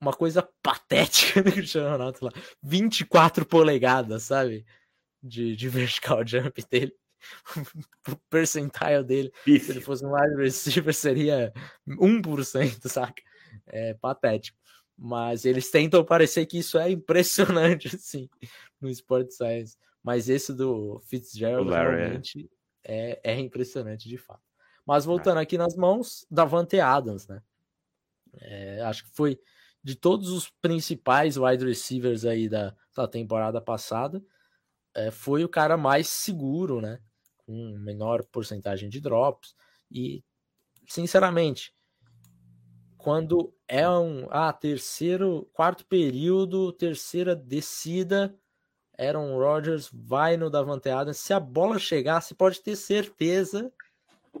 uma 0.00 0.12
coisa 0.12 0.48
patética 0.62 1.42
do 1.42 1.52
Cristiano 1.52 1.90
Ronaldo, 1.90 2.18
lá, 2.22 2.32
24 2.62 3.46
polegadas, 3.46 4.24
sabe? 4.24 4.64
De, 5.22 5.54
de 5.54 5.68
vertical 5.68 6.22
jump 6.26 6.64
dele. 6.68 6.92
o 8.08 8.16
percentile 8.28 9.04
dele, 9.04 9.32
se 9.44 9.70
ele 9.70 9.80
fosse 9.80 10.04
um 10.04 10.12
wide 10.12 10.34
receiver, 10.34 10.92
seria 10.92 11.52
1%, 11.86 12.88
saca? 12.90 13.22
É 13.66 13.94
patético. 13.94 14.58
Mas 14.96 15.44
eles 15.44 15.70
tentam 15.70 16.04
parecer 16.04 16.46
que 16.46 16.58
isso 16.58 16.78
é 16.78 16.90
impressionante, 16.90 17.88
assim, 17.96 18.28
no 18.80 18.88
Sport 18.88 19.30
Science. 19.30 19.76
Mas 20.02 20.28
esse 20.28 20.52
do 20.52 21.00
Fitzgerald 21.06 21.68
Larry, 21.68 21.94
é. 21.94 21.98
realmente 21.98 22.50
é. 22.84 23.20
É, 23.22 23.34
é 23.34 23.40
impressionante, 23.40 24.08
de 24.08 24.18
fato. 24.18 24.42
Mas 24.84 25.04
voltando 25.04 25.38
aqui 25.38 25.56
nas 25.56 25.76
mãos, 25.76 26.26
Davante 26.30 26.80
Adams, 26.80 27.28
né? 27.28 27.40
É, 28.34 28.80
acho 28.82 29.04
que 29.04 29.10
foi 29.10 29.38
de 29.82 29.94
todos 29.94 30.30
os 30.30 30.50
principais 30.60 31.36
wide 31.36 31.64
receivers 31.64 32.24
aí 32.24 32.48
da, 32.48 32.74
da 32.94 33.06
temporada 33.06 33.60
passada, 33.60 34.22
é, 34.94 35.10
foi 35.10 35.44
o 35.44 35.48
cara 35.48 35.76
mais 35.76 36.08
seguro, 36.08 36.80
né? 36.80 37.00
Com 37.38 37.76
menor 37.78 38.24
porcentagem 38.24 38.88
de 38.88 39.00
drops. 39.00 39.54
E, 39.90 40.24
sinceramente, 40.88 41.74
quando 43.02 43.52
é 43.66 43.88
um 43.88 44.28
ah, 44.30 44.52
terceiro, 44.52 45.48
quarto 45.52 45.84
período, 45.84 46.72
terceira 46.72 47.34
descida, 47.34 48.32
Aaron 48.96 49.36
Rodgers 49.36 49.90
vai 49.92 50.36
no 50.36 50.48
Davante 50.48 50.88
Adams. 50.88 51.18
Se 51.18 51.34
a 51.34 51.40
bola 51.40 51.80
chegar, 51.80 52.20
você 52.20 52.32
pode 52.32 52.60
ter 52.60 52.76
certeza 52.76 53.72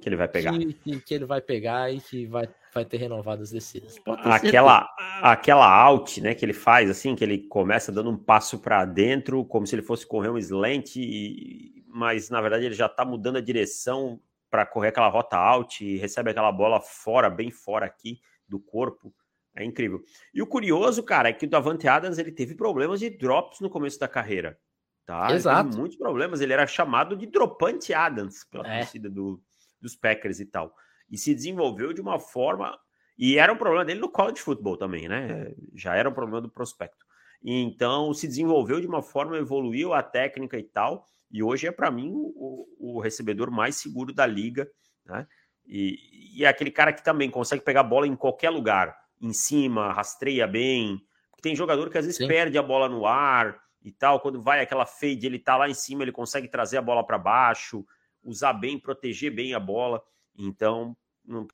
que 0.00 0.08
ele 0.08 0.16
vai 0.16 0.28
pegar. 0.28 0.52
Que, 0.52 0.72
que, 0.72 1.00
que 1.00 1.14
ele 1.14 1.24
vai 1.24 1.40
pegar 1.40 1.92
e 1.92 2.00
que 2.00 2.24
vai, 2.26 2.48
vai 2.72 2.84
ter 2.84 2.98
renovadas 2.98 3.50
descidas. 3.50 3.96
Aquela, 4.06 4.88
aquela 5.20 5.68
out, 5.68 6.20
né, 6.20 6.32
que 6.32 6.44
ele 6.44 6.54
faz 6.54 6.88
assim, 6.88 7.16
que 7.16 7.24
ele 7.24 7.38
começa 7.38 7.90
dando 7.90 8.10
um 8.10 8.16
passo 8.16 8.60
para 8.60 8.84
dentro, 8.84 9.44
como 9.44 9.66
se 9.66 9.74
ele 9.74 9.82
fosse 9.82 10.06
correr 10.06 10.30
um 10.30 10.38
slant, 10.38 10.96
e, 10.96 11.84
mas 11.88 12.30
na 12.30 12.40
verdade 12.40 12.64
ele 12.64 12.74
já 12.74 12.86
está 12.86 13.04
mudando 13.04 13.36
a 13.38 13.42
direção 13.42 14.20
para 14.48 14.64
correr 14.64 14.88
aquela 14.88 15.08
rota 15.08 15.36
out 15.36 15.84
e 15.84 15.98
recebe 15.98 16.30
aquela 16.30 16.52
bola 16.52 16.80
fora, 16.80 17.28
bem 17.28 17.50
fora 17.50 17.84
aqui 17.86 18.20
do 18.52 18.60
corpo. 18.60 19.12
É 19.56 19.64
incrível. 19.64 20.02
E 20.32 20.40
o 20.40 20.46
curioso, 20.46 21.02
cara, 21.02 21.30
é 21.30 21.32
que 21.32 21.46
o 21.46 21.48
Davante 21.48 21.88
Adams 21.88 22.18
ele 22.18 22.30
teve 22.30 22.54
problemas 22.54 23.00
de 23.00 23.10
drops 23.10 23.60
no 23.60 23.70
começo 23.70 23.98
da 23.98 24.08
carreira. 24.08 24.58
Tá? 25.06 25.32
Exato. 25.32 25.76
muitos 25.76 25.96
problemas. 25.96 26.40
Ele 26.40 26.52
era 26.52 26.66
chamado 26.66 27.16
de 27.16 27.26
dropante 27.26 27.92
Adams 27.92 28.44
pela 28.44 28.66
é. 28.66 28.80
torcida 28.80 29.10
do, 29.10 29.42
dos 29.80 29.96
Packers 29.96 30.38
e 30.40 30.46
tal. 30.46 30.74
E 31.10 31.18
se 31.18 31.34
desenvolveu 31.34 31.92
de 31.92 32.00
uma 32.00 32.18
forma. 32.18 32.78
E 33.18 33.38
era 33.38 33.52
um 33.52 33.56
problema 33.56 33.84
dele 33.84 34.00
no 34.00 34.10
college 34.10 34.40
football 34.40 34.76
também, 34.76 35.08
né? 35.08 35.52
Já 35.74 35.96
era 35.96 36.08
um 36.08 36.14
problema 36.14 36.40
do 36.40 36.48
prospecto. 36.48 37.04
E 37.42 37.54
então 37.62 38.14
se 38.14 38.26
desenvolveu 38.26 38.80
de 38.80 38.86
uma 38.86 39.02
forma, 39.02 39.36
evoluiu 39.36 39.92
a 39.92 40.02
técnica 40.02 40.58
e 40.58 40.62
tal. 40.62 41.06
E 41.30 41.42
hoje 41.42 41.66
é, 41.66 41.72
para 41.72 41.90
mim, 41.90 42.10
o, 42.14 42.66
o 42.78 43.00
recebedor 43.00 43.50
mais 43.50 43.76
seguro 43.76 44.14
da 44.14 44.26
liga, 44.26 44.70
né? 45.04 45.26
E, 45.66 46.38
e 46.38 46.44
é 46.44 46.48
aquele 46.48 46.70
cara 46.70 46.92
que 46.92 47.02
também 47.02 47.30
consegue 47.30 47.62
pegar 47.62 47.80
a 47.80 47.84
bola 47.84 48.06
em 48.06 48.16
qualquer 48.16 48.50
lugar, 48.50 48.96
em 49.20 49.32
cima, 49.32 49.92
rastreia 49.92 50.46
bem. 50.46 51.00
Tem 51.40 51.56
jogador 51.56 51.90
que 51.90 51.98
às 51.98 52.04
vezes 52.04 52.18
Sim. 52.18 52.28
perde 52.28 52.56
a 52.56 52.62
bola 52.62 52.88
no 52.88 53.06
ar 53.06 53.60
e 53.82 53.90
tal. 53.90 54.20
Quando 54.20 54.40
vai 54.40 54.60
aquela 54.60 54.86
fade, 54.86 55.26
ele 55.26 55.38
tá 55.38 55.56
lá 55.56 55.68
em 55.68 55.74
cima, 55.74 56.02
ele 56.02 56.12
consegue 56.12 56.48
trazer 56.48 56.78
a 56.78 56.82
bola 56.82 57.04
para 57.04 57.18
baixo, 57.18 57.84
usar 58.22 58.52
bem, 58.52 58.78
proteger 58.78 59.32
bem 59.34 59.54
a 59.54 59.60
bola. 59.60 60.02
Então, 60.36 60.96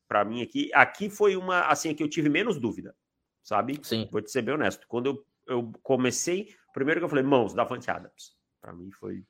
para 0.06 0.24
mim 0.24 0.42
aqui, 0.42 0.70
aqui 0.74 1.08
foi 1.10 1.36
uma 1.36 1.62
assim 1.62 1.94
que 1.94 2.02
eu 2.02 2.08
tive 2.08 2.28
menos 2.28 2.58
dúvida, 2.58 2.94
sabe? 3.42 3.78
Sim. 3.82 4.08
Vou 4.10 4.20
te 4.20 4.30
ser 4.30 4.42
bem 4.42 4.54
honesto. 4.54 4.86
Quando 4.86 5.06
eu, 5.06 5.26
eu 5.46 5.72
comecei, 5.82 6.54
primeiro 6.72 7.00
que 7.00 7.04
eu 7.04 7.08
falei, 7.08 7.24
mãos, 7.24 7.54
Davante 7.54 7.90
Adams. 7.90 8.36
Para 8.60 8.72
mim 8.72 8.90
foi. 8.90 9.24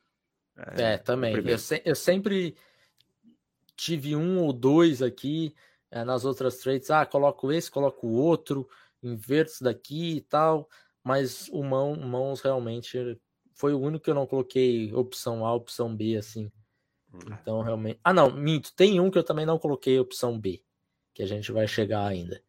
É, 0.76 0.94
é 0.94 0.98
também. 0.98 1.34
Eu, 1.34 1.58
se, 1.58 1.80
eu, 1.84 1.94
sempre 1.94 2.56
tive 3.78 4.16
um 4.16 4.42
ou 4.42 4.52
dois 4.52 5.00
aqui 5.00 5.54
é, 5.90 6.04
nas 6.04 6.24
outras 6.24 6.58
trades. 6.58 6.90
Ah, 6.90 7.06
coloco 7.06 7.52
esse, 7.52 7.70
coloco 7.70 8.06
o 8.06 8.12
outro, 8.12 8.68
inverto 9.02 9.62
daqui 9.62 10.16
e 10.16 10.20
tal. 10.20 10.68
Mas 11.02 11.48
o 11.50 11.62
mão, 11.62 11.96
mãos 11.96 12.40
realmente 12.40 13.18
foi 13.54 13.72
o 13.72 13.80
único 13.80 14.04
que 14.04 14.10
eu 14.10 14.14
não 14.14 14.26
coloquei 14.26 14.92
opção 14.92 15.46
A, 15.46 15.54
opção 15.54 15.94
B, 15.94 16.16
assim. 16.16 16.50
Hum. 17.14 17.18
Então, 17.40 17.62
realmente. 17.62 18.00
Ah, 18.02 18.12
não, 18.12 18.30
minto. 18.30 18.74
Tem 18.74 19.00
um 19.00 19.10
que 19.10 19.16
eu 19.16 19.24
também 19.24 19.46
não 19.46 19.58
coloquei 19.58 19.98
opção 19.98 20.38
B, 20.38 20.60
que 21.14 21.22
a 21.22 21.26
gente 21.26 21.52
vai 21.52 21.66
chegar 21.66 22.04
ainda. 22.04 22.42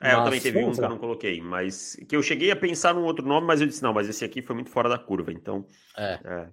É, 0.00 0.08
mas, 0.08 0.18
eu 0.18 0.24
também 0.24 0.40
teve 0.40 0.64
um 0.64 0.72
que 0.72 0.80
eu 0.80 0.88
não 0.88 0.98
coloquei, 0.98 1.40
mas 1.40 1.96
que 2.08 2.16
eu 2.16 2.22
cheguei 2.22 2.50
a 2.50 2.56
pensar 2.56 2.92
num 2.92 3.04
outro 3.04 3.24
nome, 3.24 3.46
mas 3.46 3.60
eu 3.60 3.66
disse, 3.66 3.82
não, 3.82 3.92
mas 3.92 4.08
esse 4.08 4.24
aqui 4.24 4.42
foi 4.42 4.54
muito 4.54 4.68
fora 4.68 4.88
da 4.88 4.98
curva, 4.98 5.32
então. 5.32 5.64
É. 5.96 6.18
é. 6.24 6.48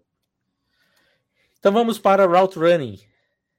Então 1.60 1.74
vamos 1.74 1.98
para 1.98 2.26
route 2.26 2.58
running. 2.58 3.00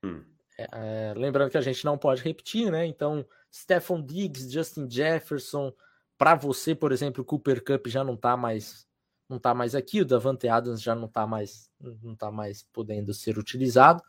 Hum. 0.05 0.22
É, 0.59 0.69
é, 0.73 1.15
lembrando 1.17 1.51
que 1.51 1.59
a 1.59 1.62
gente 1.62 1.85
não 1.85 1.97
pode 1.97 2.23
repetir, 2.23 2.71
né? 2.71 2.87
Então, 2.87 3.25
Stephon 3.53 4.03
Diggs, 4.03 4.53
Justin 4.53 4.88
Jefferson, 4.88 5.73
para 6.17 6.35
você, 6.35 6.75
por 6.75 6.93
exemplo, 6.93 7.23
o 7.23 7.25
Cooper 7.25 7.62
Cup 7.65 7.87
já 7.88 8.05
não 8.05 8.17
tá 8.17 8.37
mais 8.37 8.87
não 9.29 9.38
tá 9.38 9.55
mais 9.55 9.75
aqui, 9.75 10.03
o 10.03 10.05
Davante 10.05 10.47
Adams 10.47 10.83
já 10.83 10.95
não 10.95 11.09
tá 11.09 11.27
mais 11.27 11.71
não 11.81 12.15
tá 12.15 12.31
mais 12.31 12.62
podendo 12.62 13.15
ser 13.15 13.38
utilizado. 13.38 14.03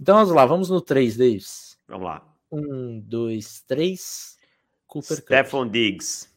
Então 0.00 0.16
vamos 0.16 0.32
lá, 0.32 0.46
vamos 0.46 0.70
no 0.70 0.80
3, 0.80 1.16
Davis. 1.16 1.78
Vamos 1.86 2.06
lá. 2.06 2.34
Um, 2.50 3.00
dois, 3.00 3.62
três. 3.62 4.38
Cooper 4.86 5.18
Stephon 5.18 5.64
Cup. 5.64 5.72
Diggs. 5.72 6.28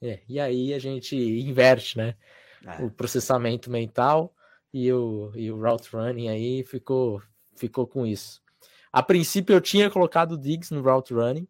É, 0.00 0.20
e 0.28 0.40
aí 0.40 0.72
a 0.72 0.78
gente 0.78 1.14
inverte, 1.14 1.98
né? 1.98 2.14
É. 2.64 2.82
O 2.82 2.90
processamento 2.90 3.70
mental 3.70 4.34
e 4.72 4.92
o, 4.92 5.32
e 5.34 5.50
o 5.50 5.60
route 5.60 5.94
running 5.94 6.28
aí 6.28 6.64
ficou, 6.64 7.22
ficou 7.56 7.86
com 7.86 8.06
isso. 8.06 8.42
A 8.92 9.02
princípio 9.02 9.54
eu 9.54 9.60
tinha 9.60 9.90
colocado 9.90 10.32
o 10.32 10.38
Diggs 10.38 10.74
no 10.74 10.82
route 10.82 11.14
running, 11.14 11.46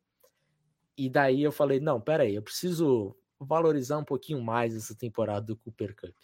e 0.97 1.09
daí 1.09 1.43
eu 1.43 1.51
falei, 1.51 1.81
não, 1.81 2.01
peraí, 2.01 2.35
eu 2.35 2.43
preciso 2.43 3.17
valorizar 3.39 3.97
um 3.97 4.05
pouquinho 4.05 4.43
mais 4.43 4.77
essa 4.77 4.95
temporada 4.95 5.47
do 5.47 5.57
Cooper 5.57 5.97
Cup. 5.97 6.15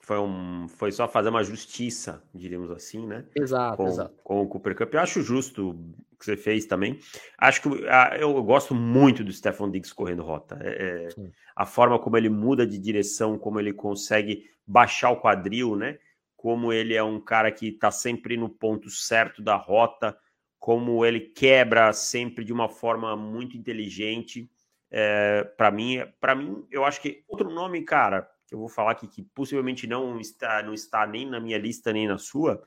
Foi, 0.00 0.18
um, 0.18 0.68
foi 0.68 0.92
só 0.92 1.08
fazer 1.08 1.28
uma 1.28 1.44
justiça, 1.44 2.22
diríamos 2.34 2.70
assim, 2.70 3.06
né? 3.06 3.24
Exato, 3.34 3.76
com, 3.76 3.86
exato. 3.88 4.14
Com 4.22 4.42
o 4.42 4.48
Cooper 4.48 4.76
Cup. 4.76 4.94
Eu 4.94 5.00
acho 5.00 5.22
justo 5.22 5.70
o 5.70 6.16
que 6.18 6.24
você 6.24 6.36
fez 6.36 6.64
também. 6.66 6.98
Acho 7.36 7.62
que 7.62 7.88
a, 7.88 8.16
eu 8.18 8.42
gosto 8.42 8.74
muito 8.74 9.24
do 9.24 9.32
Stefan 9.32 9.70
Diggs 9.70 9.94
correndo 9.94 10.22
rota. 10.22 10.58
É, 10.60 11.08
é 11.18 11.30
a 11.54 11.66
forma 11.66 11.98
como 11.98 12.16
ele 12.16 12.28
muda 12.28 12.66
de 12.66 12.78
direção, 12.78 13.38
como 13.38 13.58
ele 13.58 13.72
consegue 13.72 14.48
baixar 14.66 15.10
o 15.10 15.20
quadril, 15.20 15.76
né? 15.76 15.98
Como 16.36 16.72
ele 16.72 16.94
é 16.94 17.02
um 17.02 17.20
cara 17.20 17.50
que 17.50 17.68
está 17.68 17.90
sempre 17.90 18.36
no 18.36 18.48
ponto 18.48 18.90
certo 18.90 19.42
da 19.42 19.56
rota, 19.56 20.16
como 20.58 21.04
ele 21.04 21.20
quebra 21.20 21.92
sempre 21.92 22.44
de 22.44 22.52
uma 22.52 22.68
forma 22.68 23.16
muito 23.16 23.56
inteligente. 23.56 24.50
É, 24.90 25.44
para 25.56 25.70
mim, 25.70 25.98
para 26.20 26.34
mim, 26.34 26.66
eu 26.70 26.84
acho 26.84 27.00
que 27.00 27.24
outro 27.28 27.50
nome, 27.50 27.82
cara, 27.82 28.28
que 28.46 28.54
eu 28.54 28.58
vou 28.58 28.68
falar 28.68 28.92
aqui 28.92 29.08
que 29.08 29.22
possivelmente 29.22 29.86
não 29.86 30.20
está, 30.20 30.62
não 30.62 30.72
está 30.72 31.06
nem 31.06 31.28
na 31.28 31.40
minha 31.40 31.58
lista 31.58 31.92
nem 31.92 32.06
na 32.06 32.18
sua, 32.18 32.62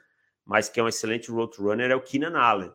mas 0.45 0.67
que 0.67 0.79
é 0.79 0.84
um 0.84 0.88
excelente 0.88 1.32
roadrunner 1.32 1.91
é 1.91 1.95
o 1.95 2.01
Keenan 2.01 2.38
Allen, 2.38 2.71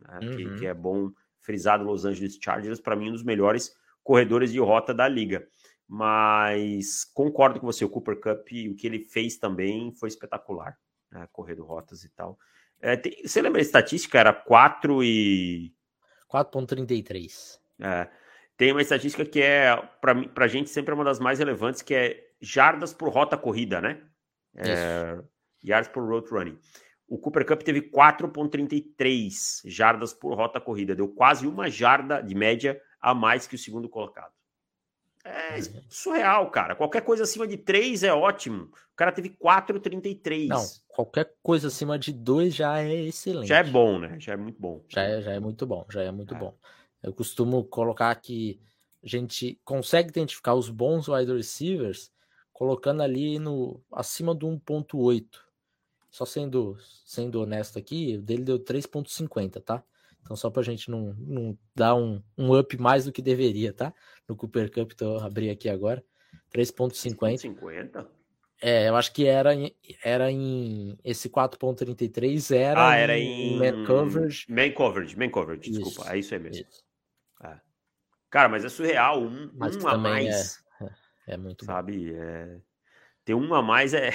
né, 0.00 0.18
uhum. 0.22 0.36
que, 0.36 0.58
que, 0.58 0.66
é 0.66 0.74
bom 0.74 1.10
frisado 1.40 1.84
Los 1.84 2.04
Angeles 2.04 2.38
Chargers, 2.42 2.80
para 2.80 2.96
mim 2.96 3.08
um 3.08 3.12
dos 3.12 3.22
melhores 3.22 3.74
corredores 4.02 4.52
de 4.52 4.58
rota 4.58 4.92
da 4.92 5.08
liga. 5.08 5.46
Mas 5.88 7.04
concordo 7.04 7.60
com 7.60 7.66
você, 7.66 7.84
o 7.84 7.88
Cooper 7.88 8.20
Cup, 8.20 8.48
o 8.70 8.74
que 8.74 8.86
ele 8.86 9.00
fez 9.00 9.36
também 9.36 9.92
foi 9.94 10.08
espetacular, 10.08 10.76
né, 11.10 11.28
correndo 11.32 11.64
rotas 11.64 12.02
e 12.02 12.08
tal. 12.08 12.38
É, 12.80 12.96
tem, 12.96 13.22
você 13.24 13.40
lembra 13.40 13.60
a 13.60 13.62
estatística? 13.62 14.18
Era 14.18 14.32
4 14.32 15.02
e. 15.02 15.72
4,33. 16.30 17.58
É, 17.80 18.08
tem 18.56 18.72
uma 18.72 18.82
estatística 18.82 19.24
que 19.24 19.40
é, 19.40 19.76
para 20.00 20.44
a 20.44 20.48
gente, 20.48 20.70
sempre 20.70 20.92
é 20.92 20.94
uma 20.94 21.04
das 21.04 21.20
mais 21.20 21.38
relevantes, 21.38 21.82
que 21.82 21.94
é 21.94 22.26
jardas 22.40 22.92
por 22.92 23.08
rota 23.08 23.36
corrida, 23.36 23.80
né? 23.80 24.02
É, 24.56 25.18
yards 25.62 25.90
por 25.90 26.02
road 26.04 26.28
running. 26.30 26.58
O 27.08 27.18
Cooper 27.18 27.46
Cup 27.46 27.62
teve 27.62 27.82
4,33 27.82 29.62
jardas 29.64 30.12
por 30.12 30.34
rota 30.34 30.60
corrida, 30.60 30.94
deu 30.94 31.08
quase 31.08 31.46
uma 31.46 31.70
jarda 31.70 32.20
de 32.20 32.34
média 32.34 32.80
a 33.00 33.14
mais 33.14 33.46
que 33.46 33.54
o 33.54 33.58
segundo 33.58 33.88
colocado. 33.88 34.32
É 35.26 35.60
surreal, 35.88 36.50
cara. 36.50 36.76
Qualquer 36.76 37.02
coisa 37.02 37.24
acima 37.24 37.46
de 37.46 37.56
3 37.56 38.02
é 38.02 38.12
ótimo. 38.12 38.64
O 38.64 38.96
cara 38.96 39.12
teve 39.12 39.30
4,33. 39.30 40.46
Não, 40.48 40.64
qualquer 40.88 41.34
coisa 41.42 41.68
acima 41.68 41.98
de 41.98 42.12
2 42.12 42.54
já 42.54 42.80
é 42.80 42.94
excelente. 43.02 43.48
Já 43.48 43.58
é 43.58 43.64
bom, 43.64 43.98
né? 43.98 44.16
Já 44.18 44.32
é 44.32 44.36
muito 44.36 44.60
bom. 44.60 44.82
Já 44.88 45.02
é, 45.02 45.20
já 45.20 45.32
é 45.32 45.40
muito 45.40 45.66
bom, 45.66 45.86
já 45.90 46.02
é 46.02 46.10
muito 46.10 46.34
é. 46.34 46.38
bom. 46.38 46.54
Eu 47.02 47.12
costumo 47.12 47.64
colocar 47.64 48.14
que 48.16 48.60
a 49.02 49.08
gente 49.08 49.60
consegue 49.64 50.08
identificar 50.08 50.54
os 50.54 50.68
bons 50.68 51.08
wide 51.08 51.32
receivers 51.32 52.10
colocando 52.52 53.02
ali 53.02 53.38
no 53.38 53.80
acima 53.92 54.34
do 54.34 54.46
1.8. 54.46 55.26
Só 56.10 56.24
sendo, 56.24 56.78
sendo 57.04 57.42
honesto 57.42 57.78
aqui, 57.78 58.16
o 58.16 58.22
dele 58.22 58.44
deu 58.44 58.58
3.50, 58.58 59.62
tá? 59.62 59.84
Então, 60.26 60.36
só 60.36 60.50
para 60.50 60.60
a 60.60 60.64
gente 60.64 60.90
não, 60.90 61.14
não 61.18 61.56
dar 61.72 61.94
um, 61.94 62.20
um 62.36 62.58
up 62.58 62.76
mais 62.78 63.04
do 63.04 63.12
que 63.12 63.22
deveria, 63.22 63.72
tá? 63.72 63.94
No 64.28 64.34
Cooper 64.34 64.68
Cup, 64.72 64.90
então 64.92 65.14
eu 65.14 65.20
abri 65.20 65.48
aqui 65.48 65.68
agora. 65.68 66.04
3,50. 66.52 67.38
50? 67.38 68.10
É, 68.60 68.88
eu 68.88 68.96
acho 68.96 69.12
que 69.12 69.24
era 69.24 69.54
em, 69.54 69.72
era 70.02 70.30
em. 70.30 70.98
Esse 71.04 71.28
4,33 71.28 72.56
era, 72.56 72.88
ah, 72.88 72.96
era 72.96 73.16
em, 73.16 73.54
em 73.54 73.58
man 73.58 73.84
coverage. 73.84 74.46
Man 74.48 74.72
coverage, 74.72 75.16
man 75.16 75.30
coverage, 75.30 75.70
isso, 75.70 75.80
desculpa. 75.80 76.12
É 76.12 76.18
isso 76.18 76.34
aí 76.34 76.40
mesmo. 76.40 76.66
Isso. 76.68 76.84
É. 77.44 77.60
Cara, 78.28 78.48
mas 78.48 78.64
é 78.64 78.68
surreal. 78.68 79.22
Um, 79.22 79.50
mas 79.54 79.76
um 79.76 79.86
a 79.86 79.96
mais. 79.96 80.60
É, 80.80 80.84
é, 80.84 80.90
é 81.34 81.36
muito 81.36 81.64
Sabe? 81.64 82.12
É... 82.12 82.58
Ter 83.24 83.34
um 83.34 83.54
a 83.54 83.62
mais 83.62 83.94
é. 83.94 84.10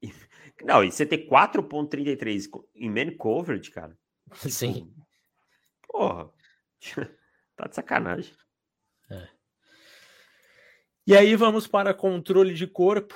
Não, 0.64 0.82
e 0.82 0.90
você 0.90 1.04
ter 1.04 1.28
4,33 1.28 2.48
em 2.74 2.88
man 2.88 3.14
coverage, 3.14 3.70
cara. 3.70 3.94
Sim. 4.34 4.90
Porra. 5.88 6.30
tá 7.56 7.66
de 7.66 7.74
sacanagem. 7.74 8.34
É. 9.10 9.28
E 11.06 11.16
aí 11.16 11.34
vamos 11.34 11.66
para 11.66 11.94
controle 11.94 12.54
de 12.54 12.66
corpo. 12.66 13.14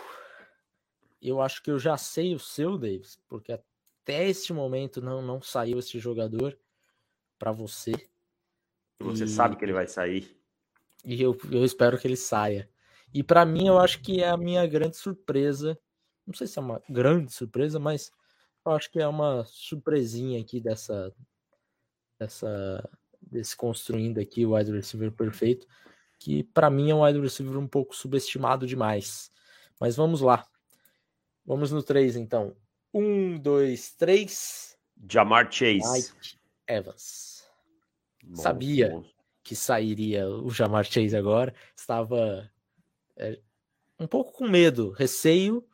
Eu 1.21 1.41
acho 1.41 1.63
que 1.63 1.71
eu 1.71 1.79
já 1.79 1.97
sei 1.97 2.35
o 2.35 2.39
seu, 2.39 2.77
Davis, 2.77 3.21
porque 3.29 3.53
até 3.53 4.29
este 4.29 4.53
momento 4.53 5.01
não, 5.01 5.23
não 5.23 5.41
saiu 5.41 5.79
esse 5.79 5.99
jogador 5.99 6.59
para 7.39 7.53
você. 7.53 7.93
Você 8.99 9.25
e... 9.25 9.29
sabe 9.29 9.57
que 9.57 9.65
ele 9.65 9.73
vai 9.73 9.87
sair. 9.87 10.37
E 11.05 11.21
eu, 11.21 11.37
eu 11.51 11.65
espero 11.65 11.99
que 11.99 12.07
ele 12.07 12.17
saia. 12.17 12.69
E 13.13 13.23
para 13.23 13.45
mim, 13.45 13.67
eu 13.67 13.79
acho 13.79 14.01
que 14.01 14.23
é 14.23 14.29
a 14.29 14.37
minha 14.37 14.67
grande 14.67 14.97
surpresa. 14.97 15.79
Não 16.27 16.35
sei 16.35 16.47
se 16.47 16.59
é 16.59 16.63
uma 16.63 16.83
grande 16.89 17.33
surpresa, 17.33 17.79
mas 17.79 18.11
eu 18.65 18.73
acho 18.73 18.91
que 18.91 19.01
é 19.01 19.07
uma 19.07 19.45
surpresinha 19.45 20.41
aqui 20.41 20.61
dessa, 20.61 21.13
dessa 22.23 22.89
desse 23.20 23.57
construindo 23.57 24.18
aqui 24.18 24.45
o 24.45 24.55
wide 24.55 24.73
receiver 24.73 25.11
perfeito, 25.11 25.66
que 26.18 26.43
para 26.43 26.68
mim 26.68 26.91
é 26.91 26.95
um 26.95 27.03
wide 27.03 27.20
receiver 27.20 27.57
um 27.57 27.66
pouco 27.66 27.97
subestimado 27.97 28.66
demais. 28.66 29.31
Mas 29.81 29.97
vamos 29.97 30.20
lá. 30.20 30.47
Vamos 31.45 31.73
no 31.73 31.83
3 31.83 32.16
então. 32.16 32.55
Um, 32.93 33.39
dois, 33.39 33.93
três. 33.93 34.77
Jamar 35.11 35.51
Chase. 35.51 35.81
Mike 35.93 36.39
Evans. 36.68 37.45
Bom, 38.23 38.37
Sabia 38.37 38.91
bom. 38.91 39.05
que 39.43 39.57
sairia 39.57 40.29
o 40.29 40.51
Jamar 40.51 40.85
Chase 40.85 41.16
agora. 41.16 41.55
Estava 41.75 42.51
é, 43.16 43.41
um 43.99 44.07
pouco 44.07 44.33
com 44.33 44.47
medo, 44.47 44.91
receio 44.91 45.66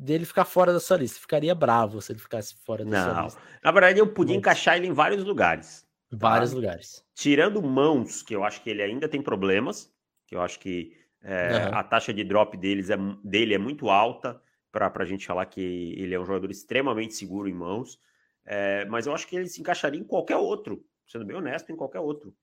dele 0.00 0.24
ficar 0.24 0.46
fora 0.46 0.72
da 0.72 0.80
sua 0.80 0.96
lista. 0.96 1.20
Ficaria 1.20 1.54
bravo 1.54 2.00
se 2.00 2.12
ele 2.12 2.18
ficasse 2.18 2.54
fora 2.64 2.84
da 2.84 2.90
Não. 2.90 3.14
sua 3.14 3.22
lista. 3.24 3.40
Na 3.62 3.70
verdade, 3.70 3.98
eu 3.98 4.06
podia 4.06 4.34
encaixar 4.34 4.76
ele 4.76 4.86
em 4.86 4.92
vários 4.92 5.22
lugares. 5.22 5.86
Vários 6.10 6.50
tá? 6.50 6.56
lugares. 6.56 7.04
Tirando 7.14 7.62
mãos, 7.62 8.22
que 8.22 8.34
eu 8.34 8.42
acho 8.42 8.62
que 8.62 8.70
ele 8.70 8.82
ainda 8.82 9.08
tem 9.08 9.20
problemas, 9.22 9.92
que 10.26 10.34
eu 10.34 10.40
acho 10.40 10.58
que 10.58 10.96
é, 11.22 11.66
uhum. 11.66 11.78
a 11.78 11.84
taxa 11.84 12.14
de 12.14 12.24
drop 12.24 12.56
deles 12.56 12.88
é, 12.88 12.96
dele 13.22 13.54
é 13.54 13.58
muito 13.58 13.90
alta 13.90 14.40
para 14.72 14.90
a 14.94 15.04
gente 15.04 15.26
falar 15.26 15.44
que 15.46 15.94
ele 15.98 16.14
é 16.14 16.20
um 16.20 16.24
jogador 16.24 16.50
extremamente 16.50 17.14
seguro 17.14 17.48
em 17.48 17.54
mãos. 17.54 17.98
É, 18.46 18.86
mas 18.86 19.06
eu 19.06 19.14
acho 19.14 19.28
que 19.28 19.36
ele 19.36 19.48
se 19.48 19.60
encaixaria 19.60 20.00
em 20.00 20.04
qualquer 20.04 20.36
outro, 20.36 20.82
sendo 21.06 21.26
bem 21.26 21.36
honesto, 21.36 21.70
em 21.70 21.76
qualquer 21.76 22.00
outro. 22.00 22.34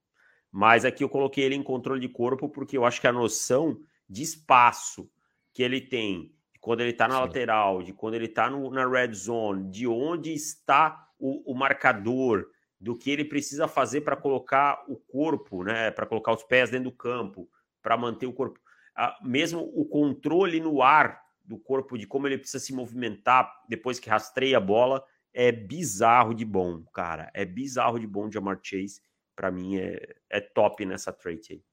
Mas 0.52 0.86
aqui 0.86 1.04
eu 1.04 1.10
coloquei 1.10 1.44
ele 1.44 1.56
em 1.56 1.64
controle 1.64 2.00
de 2.00 2.08
corpo 2.08 2.48
porque 2.48 2.78
eu 2.78 2.86
acho 2.86 3.02
que 3.02 3.08
a 3.08 3.12
noção 3.12 3.80
de 4.08 4.22
espaço 4.22 5.10
que 5.54 5.64
ele 5.64 5.82
tem, 5.82 6.32
quando 6.68 6.82
ele 6.82 6.90
está 6.90 7.08
na 7.08 7.16
Sim. 7.16 7.22
lateral, 7.22 7.82
de 7.82 7.94
quando 7.94 8.16
ele 8.16 8.26
está 8.26 8.50
na 8.50 8.86
red 8.86 9.14
zone, 9.14 9.72
de 9.72 9.88
onde 9.88 10.34
está 10.34 11.08
o, 11.18 11.54
o 11.54 11.56
marcador, 11.56 12.46
do 12.78 12.94
que 12.94 13.10
ele 13.10 13.24
precisa 13.24 13.70
fazer 13.70 14.02
para 14.02 14.18
colocar 14.18 14.84
o 14.86 14.98
corpo, 14.98 15.64
né, 15.64 15.92
para 15.92 16.06
colocar 16.06 16.34
os 16.34 16.44
pés 16.44 16.70
dentro 16.70 16.92
do 16.92 16.96
campo, 16.98 17.50
para 17.82 17.96
manter 17.96 18.26
o 18.26 18.34
corpo, 18.34 18.60
ah, 18.98 19.18
mesmo 19.24 19.62
o 19.62 19.86
controle 19.86 20.60
no 20.60 20.82
ar 20.82 21.22
do 21.42 21.58
corpo, 21.58 21.98
de 21.98 22.06
como 22.06 22.28
ele 22.28 22.38
precisa 22.38 22.60
se 22.60 22.74
movimentar 22.74 23.50
depois 23.70 23.98
que 23.98 24.10
rastreia 24.10 24.58
a 24.58 24.60
bola, 24.60 25.02
é 25.34 25.54
bizarro 25.54 26.34
de 26.34 26.44
bom, 26.44 26.84
cara. 26.94 27.32
É 27.34 27.46
bizarro 27.46 27.98
de 27.98 28.06
bom 28.06 28.30
Jamar 28.30 28.60
Chase. 28.62 29.00
Para 29.38 29.50
mim 29.50 29.78
é, 29.78 30.18
é 30.30 30.42
top 30.42 30.86
nessa 30.86 31.14
trade 31.14 31.48
aí. 31.54 31.64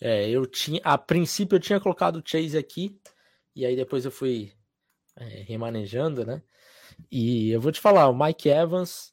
É, 0.00 0.30
eu 0.30 0.46
tinha, 0.46 0.80
a 0.82 0.96
princípio 0.96 1.56
eu 1.56 1.60
tinha 1.60 1.78
colocado 1.78 2.16
o 2.16 2.22
Chase 2.24 2.56
aqui, 2.56 2.98
e 3.58 3.66
aí 3.66 3.74
depois 3.74 4.04
eu 4.04 4.10
fui 4.12 4.52
é, 5.16 5.42
remanejando, 5.42 6.24
né? 6.24 6.40
E 7.10 7.50
eu 7.50 7.60
vou 7.60 7.72
te 7.72 7.80
falar, 7.80 8.08
o 8.08 8.16
Mike 8.16 8.48
Evans 8.48 9.12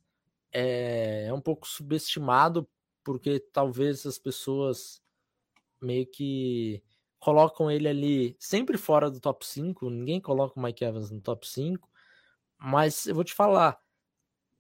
é, 0.54 1.26
é 1.26 1.34
um 1.34 1.42
pouco 1.42 1.68
subestimado, 1.68 2.70
porque 3.04 3.40
talvez 3.40 4.06
as 4.06 4.20
pessoas 4.20 5.02
meio 5.82 6.06
que 6.06 6.84
colocam 7.18 7.72
ele 7.72 7.88
ali 7.88 8.38
sempre 8.40 8.78
fora 8.78 9.10
do 9.10 9.20
top 9.20 9.44
5. 9.44 9.90
Ninguém 9.90 10.22
coloca 10.22 10.60
o 10.60 10.62
Mike 10.62 10.86
Evans 10.86 11.10
no 11.10 11.20
top 11.20 11.48
5. 11.48 11.90
Mas 12.60 13.08
eu 13.08 13.16
vou 13.16 13.24
te 13.24 13.34
falar, 13.34 13.80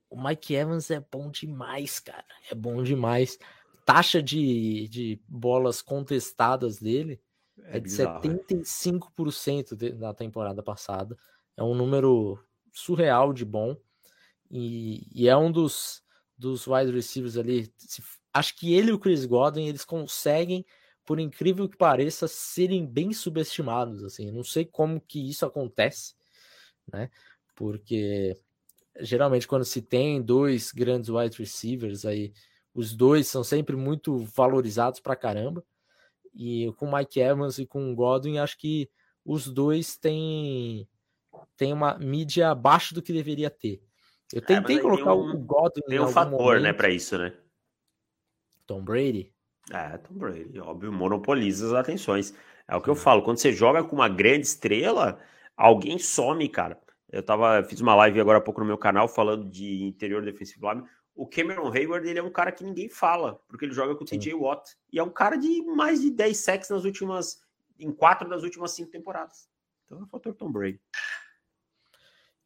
o 0.09 0.19
Mike 0.19 0.55
Evans 0.55 0.89
é 0.89 0.99
bom 0.99 1.29
demais, 1.29 1.99
cara. 1.99 2.25
É 2.49 2.55
bom 2.55 2.81
demais 2.81 3.37
taxa 3.85 4.19
de, 4.19 4.87
de 4.87 5.21
bolas 5.27 5.79
contestadas 5.79 6.79
dele 6.79 7.21
é, 7.67 7.77
é 7.77 7.79
de 7.79 7.81
bizarro, 7.81 8.21
75% 8.21 9.75
de, 9.75 9.93
na 9.93 10.13
temporada 10.13 10.61
passada. 10.63 11.17
É 11.57 11.63
um 11.63 11.75
número 11.75 12.39
surreal 12.71 13.33
de 13.33 13.45
bom. 13.45 13.77
E, 14.49 15.07
e 15.13 15.27
é 15.27 15.35
um 15.35 15.51
dos, 15.51 16.03
dos 16.37 16.67
wide 16.67 16.91
receivers 16.91 17.37
ali. 17.37 17.71
Se, 17.77 18.01
acho 18.33 18.55
que 18.55 18.73
ele 18.73 18.89
e 18.91 18.93
o 18.93 18.99
Chris 18.99 19.25
Godwin 19.25 19.67
eles 19.67 19.85
conseguem, 19.85 20.65
por 21.05 21.19
incrível 21.19 21.67
que 21.69 21.77
pareça, 21.77 22.27
serem 22.27 22.85
bem 22.85 23.13
subestimados. 23.13 24.03
Assim, 24.03 24.31
não 24.31 24.43
sei 24.43 24.65
como 24.65 25.01
que 25.01 25.29
isso 25.29 25.45
acontece, 25.45 26.13
né? 26.91 27.09
Porque 27.55 28.37
geralmente 28.99 29.47
quando 29.47 29.65
se 29.65 29.81
tem 29.81 30.21
dois 30.21 30.71
grandes 30.71 31.09
wide 31.09 31.37
receivers 31.37 32.05
aí 32.05 32.31
os 32.73 32.93
dois 32.93 33.27
são 33.27 33.43
sempre 33.43 33.75
muito 33.75 34.17
valorizados 34.17 34.99
pra 34.99 35.15
caramba. 35.15 35.63
E 36.35 36.71
com 36.77 36.91
Mike 36.91 37.19
Evans 37.19 37.57
e 37.57 37.65
com 37.65 37.95
Godwin, 37.95 38.37
acho 38.37 38.57
que 38.57 38.89
os 39.23 39.47
dois 39.47 39.97
têm, 39.97 40.87
têm 41.55 41.73
uma 41.73 41.97
mídia 41.97 42.49
abaixo 42.49 42.93
do 42.93 43.01
que 43.01 43.13
deveria 43.13 43.49
ter. 43.49 43.81
Eu 44.33 44.39
é, 44.39 44.41
tentei 44.41 44.77
é, 44.77 44.81
colocar 44.81 45.13
um, 45.13 45.31
o 45.31 45.37
Godwin. 45.37 45.81
Tem 45.87 45.99
um 45.99 46.07
fator, 46.07 46.31
né, 46.31 46.37
momento. 46.37 46.63
né, 46.63 46.73
para 46.73 46.89
isso, 46.89 47.17
né? 47.17 47.33
Tom 48.65 48.83
Brady. 48.83 49.31
É, 49.71 49.97
Tom 49.97 50.13
Brady, 50.15 50.59
óbvio, 50.59 50.91
monopoliza 50.91 51.67
as 51.67 51.73
atenções. 51.73 52.33
É 52.67 52.75
o 52.75 52.81
que 52.81 52.89
eu 52.89 52.95
falo, 52.95 53.21
quando 53.21 53.37
você 53.37 53.53
joga 53.53 53.83
com 53.83 53.95
uma 53.95 54.09
grande 54.09 54.47
estrela, 54.47 55.19
alguém 55.55 55.97
some, 55.97 56.47
cara. 56.49 56.79
Eu 57.11 57.23
tava, 57.23 57.63
fiz 57.63 57.79
uma 57.79 57.95
live 57.95 58.19
agora 58.19 58.39
há 58.39 58.41
pouco 58.41 58.59
no 58.59 58.65
meu 58.65 58.77
canal 58.77 59.07
falando 59.07 59.49
de 59.49 59.83
interior 59.83 60.23
defensivo 60.23 60.67
o 61.15 61.25
Cameron 61.25 61.71
Hayward 61.71 62.07
ele 62.07 62.19
é 62.19 62.23
um 62.23 62.31
cara 62.31 62.51
que 62.51 62.63
ninguém 62.63 62.89
fala, 62.89 63.41
porque 63.47 63.63
ele 63.63 63.73
joga 63.73 63.95
com 63.95 64.03
o 64.03 64.07
TJ 64.07 64.33
Watt. 64.33 64.75
E 64.91 64.99
é 64.99 65.03
um 65.03 65.09
cara 65.09 65.37
de 65.37 65.61
mais 65.63 66.01
de 66.01 66.11
10 66.11 66.37
sacks 66.37 66.69
nas 66.69 66.83
últimas. 66.83 67.41
em 67.79 67.91
quatro 67.91 68.27
das 68.29 68.43
últimas 68.43 68.71
cinco 68.71 68.91
temporadas. 68.91 69.49
Então 69.85 69.99
é 69.99 70.03
o 70.03 70.07
fator 70.07 70.33
Tom 70.35 70.51
Brady. 70.51 70.81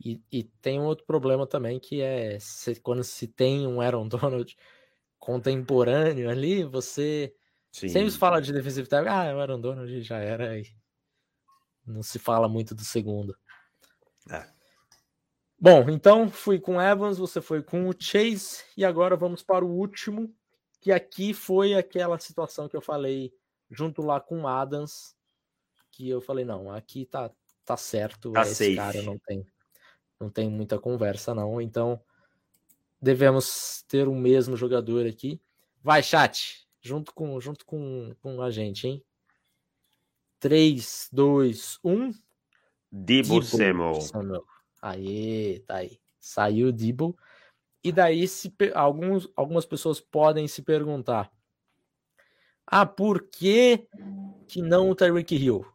E, 0.03 0.21
e, 0.31 0.43
tem 0.61 0.79
um 0.79 0.85
outro 0.85 1.05
problema 1.05 1.45
também 1.45 1.77
que 1.77 2.01
é 2.01 2.39
se, 2.39 2.79
quando 2.79 3.03
se 3.03 3.27
tem 3.27 3.67
um 3.67 3.81
Aaron 3.81 4.07
Donald 4.07 4.55
contemporâneo 5.19 6.29
ali, 6.29 6.63
você 6.63 7.35
Sim. 7.71 7.89
sempre 7.89 8.11
fala 8.11 8.41
de 8.41 8.53
defensive 8.53 8.87
tackle, 8.87 9.09
ah, 9.09 9.35
o 9.35 9.39
Aaron 9.41 9.59
Donald 9.59 10.01
já 10.01 10.17
era 10.19 10.51
aí. 10.51 10.67
Não 11.85 12.01
se 12.01 12.17
fala 12.17 12.47
muito 12.47 12.73
do 12.73 12.85
segundo. 12.85 13.35
É. 14.29 14.58
Bom, 15.61 15.89
então 15.89 16.29
fui 16.29 16.57
com 16.57 16.81
Evans, 16.81 17.17
você 17.17 17.41
foi 17.41 17.61
com 17.61 17.89
o 17.89 17.93
Chase, 17.97 18.63
e 18.77 18.85
agora 18.85 19.17
vamos 19.17 19.43
para 19.43 19.65
o 19.65 19.69
último, 19.69 20.33
que 20.79 20.89
aqui 20.89 21.33
foi 21.33 21.73
aquela 21.73 22.17
situação 22.17 22.69
que 22.69 22.77
eu 22.77 22.81
falei 22.81 23.33
junto 23.69 24.01
lá 24.01 24.21
com 24.21 24.47
Adams, 24.47 25.13
que 25.91 26.07
eu 26.07 26.21
falei, 26.21 26.45
não, 26.45 26.71
aqui 26.71 27.05
tá, 27.05 27.29
tá 27.65 27.75
certo, 27.75 28.31
tá 28.31 28.43
esse 28.43 28.55
safe. 28.55 28.75
cara 28.75 29.01
não 29.01 29.19
tem, 29.19 29.45
não 30.17 30.29
tem 30.29 30.49
muita 30.49 30.79
conversa 30.79 31.35
não, 31.35 31.59
então 31.59 32.01
devemos 33.01 33.83
ter 33.87 34.07
o 34.07 34.15
mesmo 34.15 34.55
jogador 34.55 35.05
aqui. 35.05 35.41
Vai, 35.83 36.01
chat, 36.01 36.65
junto 36.81 37.13
com, 37.13 37.39
junto 37.41 37.65
com, 37.65 38.15
com 38.21 38.41
a 38.41 38.49
gente, 38.49 38.87
hein? 38.87 39.03
3, 40.39 41.09
2, 41.11 41.79
1. 41.83 42.13
Debo 42.89 43.43
Samuel. 43.43 43.99
Aí, 44.81 45.59
tá 45.67 45.77
aí. 45.77 45.99
Saiu 46.19 46.67
o 46.67 46.71
Debo. 46.71 47.17
E 47.83 47.91
daí 47.91 48.27
se, 48.27 48.53
alguns, 48.73 49.29
algumas 49.35 49.65
pessoas 49.65 49.99
podem 49.99 50.47
se 50.47 50.61
perguntar: 50.61 51.31
ah, 52.67 52.85
por 52.85 53.23
que, 53.29 53.87
que 54.47 54.61
não 54.61 54.89
o 54.89 54.95
Tyreek 54.95 55.35
Hill? 55.35 55.65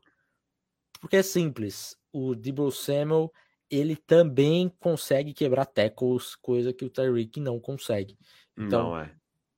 Porque 1.01 1.17
é 1.17 1.23
simples. 1.23 1.97
O 2.13 2.35
Debo 2.35 2.71
Samuel 2.71 3.33
ele 3.71 3.97
também 3.97 4.69
consegue 4.79 5.33
quebrar 5.33 5.67
tackles, 5.67 6.37
coisa 6.37 6.73
que 6.73 6.85
o 6.85 6.91
Tyreek 6.91 7.41
não 7.41 7.59
consegue. 7.59 8.17
Então, 8.57 8.91
não 8.91 8.99
é. 8.99 9.11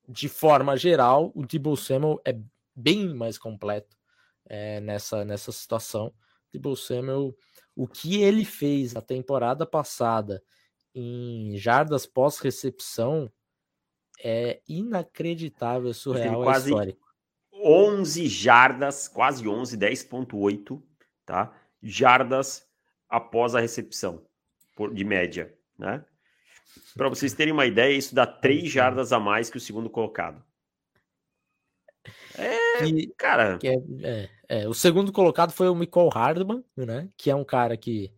de 0.07 0.27
forma 0.27 0.75
geral, 0.75 1.31
o 1.35 1.45
Debo 1.45 1.75
Samuel 1.75 2.19
é 2.25 2.35
bem 2.75 3.13
mais 3.13 3.37
completo 3.37 3.95
é, 4.45 4.79
nessa, 4.79 5.23
nessa 5.23 5.51
situação. 5.51 6.13
Debo 6.51 6.75
Samuel 6.75 7.35
o 7.77 7.87
que 7.87 8.23
ele 8.23 8.43
fez 8.43 8.95
a 8.95 9.01
temporada 9.01 9.63
passada 9.63 10.43
em 10.95 11.55
jardas 11.57 12.07
pós-recepção 12.07 13.31
é 14.19 14.61
inacreditável, 14.67 15.93
surreal, 15.93 16.51
é 16.51 16.57
histórico. 16.57 17.07
11 17.53 18.27
jardas, 18.27 19.07
quase 19.07 19.47
11, 19.47 19.77
10.8, 19.77 20.81
tá? 21.23 21.55
Jardas 21.83 22.67
após 23.07 23.53
a 23.53 23.59
recepção, 23.59 24.25
por, 24.75 24.91
de 24.91 25.03
média, 25.03 25.55
né? 25.77 26.03
Para 26.95 27.09
vocês 27.09 27.33
terem 27.33 27.53
uma 27.53 27.67
ideia, 27.67 27.95
isso 27.95 28.15
dá 28.15 28.25
3 28.25 28.71
jardas 28.71 29.13
a 29.13 29.19
mais 29.19 29.51
que 29.51 29.57
o 29.57 29.61
segundo 29.61 29.87
colocado. 29.87 30.43
É, 32.77 32.85
que, 32.85 33.07
cara. 33.17 33.57
Que 33.57 33.67
é, 33.67 33.75
é, 34.01 34.29
é, 34.49 34.67
o 34.67 34.73
segundo 34.73 35.11
colocado 35.11 35.51
foi 35.51 35.69
o 35.69 35.75
Michael 35.75 36.09
Hardman, 36.09 36.63
né? 36.75 37.09
Que 37.17 37.29
é 37.29 37.35
um 37.35 37.43
cara 37.43 37.75
que 37.77 38.11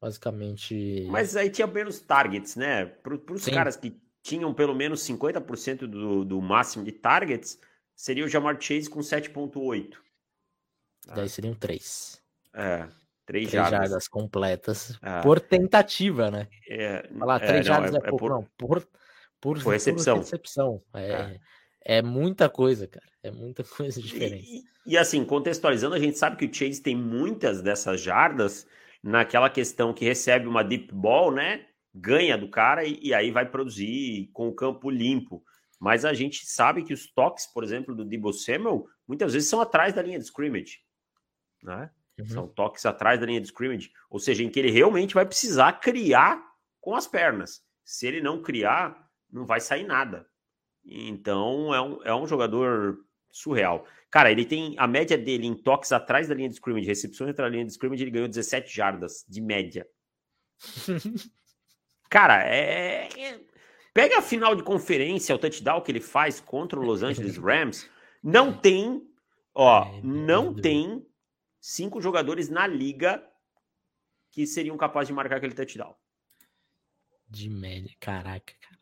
basicamente. 0.00 1.06
Mas 1.10 1.36
aí 1.36 1.50
tinha 1.50 1.66
menos 1.66 2.00
targets, 2.00 2.56
né? 2.56 2.86
Para 2.86 3.14
os 3.14 3.44
caras 3.46 3.76
que 3.76 4.00
tinham 4.22 4.52
pelo 4.54 4.74
menos 4.74 5.00
50% 5.02 5.86
do, 5.86 6.24
do 6.24 6.40
máximo 6.40 6.84
de 6.84 6.92
targets, 6.92 7.58
seria 7.94 8.24
o 8.24 8.28
Jamar 8.28 8.60
Chase 8.60 8.88
com 8.88 9.00
7,8. 9.00 9.96
Daí 11.14 11.28
seriam 11.28 11.54
3. 11.54 12.22
É. 12.54 12.88
3 13.26 13.48
jardas. 13.48 13.70
jardas 13.70 14.08
completas 14.08 14.98
é. 15.00 15.22
por 15.22 15.38
tentativa, 15.38 16.30
né? 16.30 16.48
É, 16.68 17.08
Falar 17.16 17.38
3 17.38 17.52
é, 17.52 17.62
jardas 17.62 17.94
é, 17.94 17.98
é, 17.98 18.00
pouco, 18.00 18.18
por, 18.18 18.30
não. 18.30 18.42
Por, 18.58 18.88
por, 19.40 19.62
por 19.62 19.72
recepção. 19.72 20.16
Por 20.16 20.24
recepção. 20.24 20.82
É, 20.94 21.38
é. 21.84 22.02
Muita 22.02 22.48
coisa, 22.48 22.86
cara. 22.86 23.06
É 23.22 23.30
muita 23.30 23.62
coisa 23.76 24.00
diferente. 24.00 24.64
E, 24.86 24.92
e, 24.92 24.98
assim, 24.98 25.24
contextualizando, 25.24 25.94
a 25.94 25.98
gente 25.98 26.18
sabe 26.18 26.36
que 26.36 26.46
o 26.46 26.54
Chase 26.54 26.82
tem 26.82 26.96
muitas 26.96 27.62
dessas 27.62 28.00
jardas 28.00 28.66
naquela 29.02 29.48
questão 29.48 29.94
que 29.94 30.04
recebe 30.04 30.46
uma 30.46 30.62
deep 30.62 30.92
ball, 30.92 31.32
né? 31.32 31.66
Ganha 31.94 32.36
do 32.38 32.48
cara 32.48 32.84
e, 32.84 32.98
e 33.02 33.14
aí 33.14 33.30
vai 33.30 33.48
produzir 33.48 34.30
com 34.32 34.48
o 34.48 34.54
campo 34.54 34.90
limpo. 34.90 35.42
Mas 35.78 36.04
a 36.04 36.12
gente 36.12 36.44
sabe 36.46 36.84
que 36.84 36.92
os 36.92 37.10
toques, 37.10 37.46
por 37.46 37.64
exemplo, 37.64 37.94
do 37.94 38.04
Debo 38.04 38.32
Samuel, 38.32 38.86
muitas 39.08 39.32
vezes 39.32 39.48
são 39.48 39.60
atrás 39.60 39.94
da 39.94 40.02
linha 40.02 40.18
de 40.18 40.24
scrimmage. 40.26 40.78
Né? 41.62 41.90
Uhum. 42.18 42.26
São 42.26 42.48
toques 42.48 42.84
atrás 42.84 43.18
da 43.18 43.24
linha 43.24 43.40
de 43.40 43.46
scrimmage. 43.46 43.90
Ou 44.10 44.18
seja, 44.18 44.44
em 44.44 44.50
que 44.50 44.58
ele 44.58 44.70
realmente 44.70 45.14
vai 45.14 45.24
precisar 45.24 45.72
criar 45.80 46.44
com 46.80 46.94
as 46.94 47.06
pernas. 47.06 47.62
Se 47.82 48.06
ele 48.06 48.20
não 48.20 48.42
criar, 48.42 49.08
não 49.32 49.46
vai 49.46 49.58
sair 49.58 49.84
nada. 49.84 50.26
Então 50.84 51.74
é 51.74 51.80
um, 51.80 52.02
é 52.04 52.14
um 52.14 52.26
jogador 52.26 52.98
surreal. 53.30 53.86
Cara, 54.10 54.30
ele 54.30 54.44
tem 54.44 54.74
a 54.76 54.86
média 54.86 55.16
dele 55.16 55.46
em 55.46 55.54
toques 55.54 55.92
atrás 55.92 56.28
da 56.28 56.34
linha 56.34 56.48
de 56.48 56.54
scrimmage, 56.54 56.86
recepções 56.86 57.30
atrás 57.30 57.50
da 57.50 57.54
linha 57.54 57.64
de 57.64 57.72
scrimmage, 57.72 58.02
ele 58.02 58.10
ganhou 58.10 58.28
17 58.28 58.74
jardas 58.74 59.24
de 59.28 59.40
média. 59.40 59.86
Cara, 62.10 62.44
é, 62.44 63.08
é... 63.16 63.40
Pega 63.94 64.18
a 64.18 64.22
final 64.22 64.56
de 64.56 64.62
conferência, 64.62 65.34
o 65.34 65.38
touchdown 65.38 65.80
que 65.80 65.92
ele 65.92 66.00
faz 66.00 66.40
contra 66.40 66.78
o 66.78 66.82
Los 66.82 67.02
Angeles 67.02 67.36
Rams. 67.38 67.88
Não 68.22 68.52
tem, 68.52 69.02
ó, 69.54 69.84
é, 69.84 70.00
não 70.02 70.52
tem 70.54 71.06
cinco 71.60 72.00
jogadores 72.00 72.48
na 72.48 72.66
liga 72.66 73.24
que 74.30 74.46
seriam 74.46 74.76
capazes 74.76 75.08
de 75.08 75.14
marcar 75.14 75.36
aquele 75.36 75.54
touchdown. 75.54 75.94
De 77.28 77.48
média, 77.48 77.94
caraca, 78.00 78.54
cara. 78.60 78.79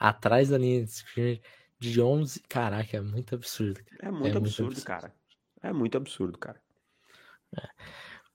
Atrás 0.00 0.48
da 0.48 0.56
linha 0.56 0.82
de 0.82 0.90
scrimmage 0.90 1.42
de 1.78 2.00
11, 2.00 2.40
caraca, 2.48 2.96
é 2.96 3.00
muito 3.02 3.34
absurdo. 3.34 3.84
Cara. 3.84 4.08
É, 4.08 4.10
muito, 4.10 4.34
é 4.34 4.38
absurdo, 4.38 4.40
muito 4.40 4.78
absurdo, 4.78 4.84
cara. 4.86 5.14
É 5.62 5.72
muito 5.74 5.96
absurdo, 5.98 6.38
cara. 6.38 6.62
É. 7.54 7.68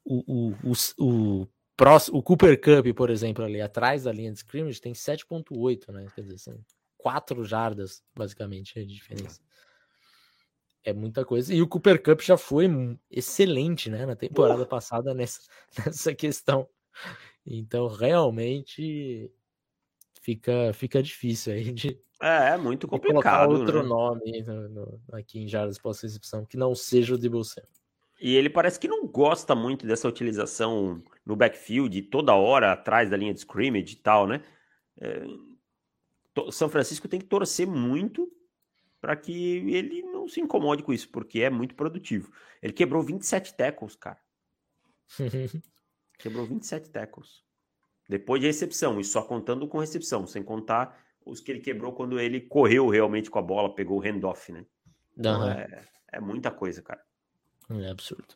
O, 0.03 0.51
o, 0.51 0.55
o, 0.63 1.41
o, 1.43 1.47
próximo, 1.75 2.19
o 2.19 2.23
Cooper 2.23 2.61
Cup, 2.61 2.95
por 2.95 3.09
exemplo, 3.09 3.43
ali 3.43 3.59
atrás 3.59 4.03
da 4.03 4.11
linha 4.11 4.31
de 4.31 4.37
scrimmage, 4.37 4.79
tem 4.79 4.93
7.8, 4.93 5.91
né? 5.91 6.05
Quer 6.13 6.21
dizer, 6.21 6.37
são 6.37 6.59
4 6.97 7.43
jardas, 7.43 8.03
basicamente, 8.15 8.73
de 8.73 8.93
diferença. 8.93 9.41
É 10.83 10.93
muita 10.93 11.25
coisa. 11.25 11.51
E 11.51 11.63
o 11.63 11.67
Cooper 11.67 12.01
Cup 12.01 12.21
já 12.21 12.37
foi 12.37 12.67
excelente, 13.09 13.89
né? 13.89 14.05
Na 14.05 14.15
temporada 14.15 14.67
passada 14.67 15.15
nessa, 15.15 15.41
nessa 15.83 16.13
questão. 16.13 16.69
Então, 17.43 17.87
realmente 17.87 19.31
fica, 20.25 20.73
fica 20.73 21.03
difícil 21.03 21.53
aí 21.53 21.71
de. 21.71 21.99
É, 22.21 22.53
é 22.53 22.57
muito 22.57 22.87
complicado. 22.87 23.21
Colocar 23.21 23.47
outro 23.47 23.83
né? 23.83 23.89
nome 23.89 24.41
no, 24.41 24.69
no, 24.69 25.01
aqui 25.13 25.39
em 25.39 25.47
jardas 25.47 25.77
pós-recepção 25.77 26.45
que 26.45 26.57
não 26.57 26.73
seja 26.73 27.13
o 27.13 27.17
de 27.17 27.27
Samuel. 27.27 27.69
E 28.19 28.35
ele 28.35 28.49
parece 28.49 28.79
que 28.79 28.87
não 28.87 29.05
gosta 29.05 29.53
muito 29.53 29.85
dessa 29.85 30.07
utilização 30.07 31.03
no 31.25 31.35
backfield, 31.35 32.01
toda 32.03 32.33
hora 32.33 32.71
atrás 32.71 33.09
da 33.09 33.17
linha 33.17 33.33
de 33.33 33.39
scrimmage 33.39 33.93
e 33.93 33.97
tal, 33.97 34.25
né? 34.25 34.41
É, 34.99 35.21
São 36.51 36.69
Francisco 36.69 37.07
tem 37.07 37.19
que 37.19 37.27
torcer 37.27 37.67
muito 37.67 38.31
para 39.01 39.15
que 39.15 39.57
ele 39.69 40.01
não 40.01 40.27
se 40.27 40.39
incomode 40.39 40.81
com 40.81 40.93
isso, 40.93 41.09
porque 41.09 41.41
é 41.41 41.49
muito 41.49 41.75
produtivo. 41.75 42.31
Ele 42.63 42.73
quebrou 42.73 43.03
27 43.03 43.53
tackles, 43.53 43.95
cara. 43.95 44.19
quebrou 46.17 46.45
27 46.47 46.89
tackles. 46.89 47.43
Depois 48.07 48.39
de 48.39 48.47
recepção, 48.47 48.99
e 48.99 49.03
só 49.03 49.21
contando 49.21 49.67
com 49.67 49.79
recepção, 49.79 50.27
sem 50.27 50.43
contar 50.43 50.97
os 51.25 51.39
que 51.39 51.51
ele 51.51 51.59
quebrou 51.59 51.91
quando 51.93 52.19
ele 52.19 52.39
correu 52.39 52.87
realmente 52.87 53.31
com 53.31 53.39
a 53.39 53.41
bola, 53.41 53.73
pegou 53.73 53.97
o 53.97 54.01
handoff, 54.01 54.51
né? 54.51 54.65
Então, 55.17 55.49
é, 55.49 55.83
é 56.11 56.19
muita 56.19 56.51
coisa, 56.51 56.81
cara. 56.81 57.01
É 57.69 57.89
absurdo. 57.89 58.35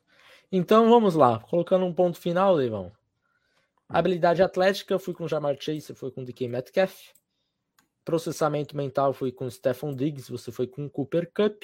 Então 0.51 0.89
vamos 0.89 1.13
lá, 1.13 1.39
colocando 1.39 1.85
um 1.85 1.93
ponto 1.93 2.17
final, 2.17 2.55
Leivão. 2.55 2.87
Hum. 2.87 2.91
Habilidade 3.89 4.41
atlética, 4.41 4.97
fui 4.97 5.13
com 5.13 5.27
Jamar 5.27 5.55
Chase, 5.59 5.93
foi 5.93 6.11
com 6.11 6.23
DK 6.23 6.47
Metcalf. 6.47 7.11
Processamento 8.03 8.75
mental, 8.75 9.13
fui 9.13 9.31
com 9.31 9.47
Stephon 9.49 9.93
Diggs, 9.93 10.31
você 10.31 10.51
foi 10.51 10.65
com 10.65 10.89
Cooper 10.89 11.31
Cup. 11.31 11.61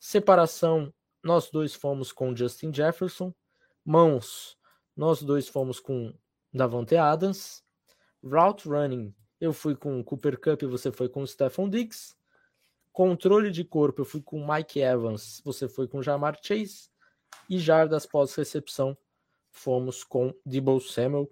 Separação, 0.00 0.92
nós 1.22 1.50
dois 1.50 1.74
fomos 1.74 2.10
com 2.10 2.34
Justin 2.34 2.72
Jefferson. 2.72 3.34
Mãos, 3.84 4.56
nós 4.96 5.22
dois 5.22 5.46
fomos 5.46 5.78
com 5.78 6.14
Davante 6.54 6.96
Adams. 6.96 7.64
Route 8.22 8.68
running, 8.68 9.14
eu 9.40 9.52
fui 9.52 9.74
com 9.74 10.02
Cooper 10.02 10.40
Cup 10.40 10.62
e 10.62 10.66
você 10.66 10.90
foi 10.90 11.08
com 11.08 11.26
Stephon 11.26 11.68
Diggs. 11.68 12.14
Controle 12.92 13.50
de 13.50 13.64
corpo, 13.64 14.02
eu 14.02 14.04
fui 14.04 14.22
com 14.22 14.46
Mike 14.46 14.80
Evans, 14.80 15.42
você 15.44 15.68
foi 15.68 15.88
com 15.88 16.00
Jamar 16.00 16.38
Chase. 16.40 16.88
E 17.50 17.58
jardas 17.58 18.06
pós-recepção, 18.06 18.96
fomos 19.50 20.04
com 20.04 20.32
Debo 20.46 20.80
Samuel. 20.80 21.28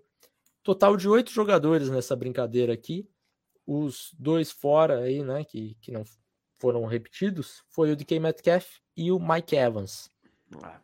Total 0.63 0.97
de 0.97 1.09
oito 1.09 1.31
jogadores 1.31 1.89
nessa 1.89 2.15
brincadeira 2.17 2.73
aqui. 2.73 3.09
Os 3.65 4.13
dois 4.19 4.51
fora 4.51 4.99
aí, 4.99 5.23
né, 5.23 5.45
que, 5.45 5.77
que 5.81 5.93
não 5.93 6.05
foram 6.59 6.85
repetidos, 6.85 7.63
foi 7.69 7.93
o 7.93 7.97
DK 7.97 8.19
Metcalf 8.21 8.79
e 8.97 9.11
o 9.11 9.19
Mike 9.19 9.57
Evans. 9.57 10.11
Ah, 10.63 10.81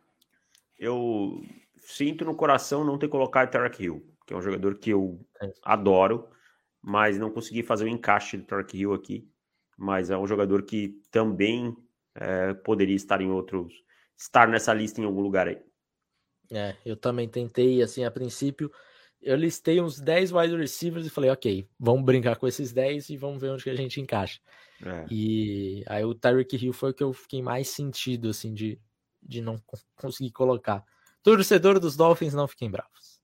eu 0.77 1.43
sinto 1.77 2.25
no 2.25 2.35
coração 2.35 2.83
não 2.83 2.97
ter 2.97 3.09
colocado 3.09 3.51
Tarek 3.51 3.83
Hill, 3.83 4.05
que 4.29 4.33
é 4.35 4.37
um 4.37 4.41
jogador 4.41 4.75
que 4.75 4.91
eu 4.91 5.19
é. 5.41 5.51
adoro, 5.63 6.29
mas 6.81 7.17
não 7.17 7.31
consegui 7.31 7.63
fazer 7.63 7.85
o 7.85 7.89
encaixe 7.89 8.37
do 8.37 8.45
Tarek 8.45 8.77
Hill 8.77 8.93
aqui 8.93 9.27
mas 9.79 10.09
é 10.09 10.17
um 10.17 10.27
jogador 10.27 10.63
que 10.63 11.01
também 11.09 11.75
é, 12.13 12.53
poderia 12.53 12.95
estar 12.95 13.21
em 13.21 13.31
outros, 13.31 13.73
estar 14.17 14.45
nessa 14.45 14.73
lista 14.73 14.99
em 14.99 15.05
algum 15.05 15.21
lugar 15.21 15.47
aí. 15.47 15.57
É, 16.51 16.75
eu 16.85 16.97
também 16.97 17.29
tentei, 17.29 17.81
assim, 17.81 18.03
a 18.03 18.11
princípio, 18.11 18.69
eu 19.21 19.37
listei 19.37 19.79
uns 19.79 19.99
10 19.99 20.33
wide 20.33 20.55
receivers 20.57 21.05
e 21.05 21.09
falei, 21.09 21.29
ok, 21.29 21.69
vamos 21.79 22.03
brincar 22.03 22.35
com 22.35 22.45
esses 22.45 22.73
10 22.73 23.09
e 23.09 23.17
vamos 23.17 23.41
ver 23.41 23.51
onde 23.51 23.63
que 23.63 23.69
a 23.69 23.75
gente 23.75 24.01
encaixa. 24.01 24.41
É. 24.83 25.05
E 25.09 25.83
aí 25.87 26.03
o 26.03 26.13
Tyreek 26.13 26.57
Hill 26.57 26.73
foi 26.73 26.91
o 26.91 26.93
que 26.93 27.03
eu 27.03 27.13
fiquei 27.13 27.41
mais 27.41 27.69
sentido, 27.69 28.29
assim, 28.29 28.53
de, 28.53 28.77
de 29.23 29.39
não 29.39 29.55
conseguir 29.95 30.31
colocar. 30.31 30.83
Torcedor 31.23 31.79
dos 31.79 31.95
Dolphins, 31.95 32.33
não 32.33 32.47
fiquem 32.49 32.69
bravos. 32.69 33.18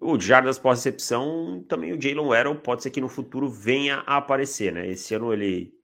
O 0.00 0.18
Jardas 0.18 0.58
pós-recepção, 0.58 1.64
também 1.68 1.92
o 1.92 2.00
Jalen 2.00 2.26
Waddle 2.26 2.60
pode 2.60 2.82
ser 2.82 2.90
que 2.90 3.00
no 3.00 3.08
futuro 3.08 3.48
venha 3.48 3.96
a 4.06 4.18
aparecer, 4.18 4.72
né? 4.72 4.86
Esse 4.86 5.14
ano 5.14 5.32
ele 5.32 5.74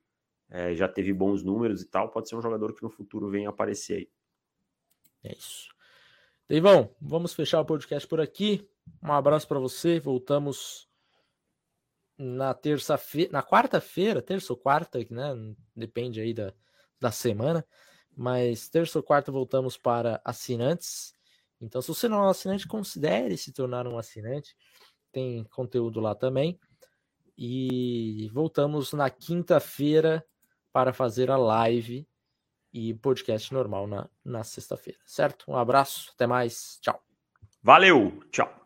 é, 0.48 0.74
já 0.74 0.88
teve 0.88 1.12
bons 1.12 1.42
números 1.42 1.82
e 1.82 1.86
tal, 1.86 2.10
pode 2.10 2.28
ser 2.28 2.36
um 2.36 2.42
jogador 2.42 2.72
que 2.74 2.82
no 2.82 2.90
futuro 2.90 3.28
venha 3.28 3.48
a 3.48 3.50
aparecer 3.50 3.96
aí. 3.96 4.08
É 5.24 5.32
isso. 5.32 5.74
Deivão, 6.46 6.94
vamos 7.00 7.32
fechar 7.32 7.60
o 7.60 7.64
podcast 7.64 8.06
por 8.06 8.20
aqui. 8.20 8.68
Um 9.02 9.12
abraço 9.12 9.48
para 9.48 9.58
você. 9.58 9.98
Voltamos 9.98 10.88
na 12.18 12.52
terça-feira, 12.54 13.32
na 13.32 13.42
quarta-feira, 13.42 14.22
terça 14.22 14.52
ou 14.52 14.58
quarta, 14.58 14.98
né? 15.10 15.34
Depende 15.74 16.20
aí 16.20 16.34
da, 16.34 16.52
da 17.00 17.10
semana. 17.10 17.66
Mas 18.16 18.68
terça 18.68 18.98
ou 18.98 19.02
quarta 19.02 19.32
voltamos 19.32 19.76
para 19.76 20.20
assinantes. 20.24 21.14
Então, 21.60 21.80
se 21.80 21.88
você 21.88 22.08
não 22.08 22.18
é 22.18 22.26
um 22.26 22.30
assinante, 22.30 22.66
considere 22.66 23.36
se 23.36 23.52
tornar 23.52 23.86
um 23.86 23.98
assinante. 23.98 24.56
Tem 25.12 25.44
conteúdo 25.44 26.00
lá 26.00 26.14
também. 26.14 26.58
E 27.36 28.30
voltamos 28.32 28.92
na 28.92 29.10
quinta-feira 29.10 30.24
para 30.72 30.92
fazer 30.92 31.30
a 31.30 31.36
live 31.36 32.06
e 32.72 32.92
podcast 32.94 33.54
normal 33.54 33.86
na, 33.86 34.08
na 34.24 34.42
sexta-feira, 34.42 34.98
certo? 35.06 35.44
Um 35.48 35.56
abraço, 35.56 36.10
até 36.14 36.26
mais, 36.26 36.78
tchau. 36.80 37.00
Valeu, 37.62 38.20
tchau. 38.30 38.63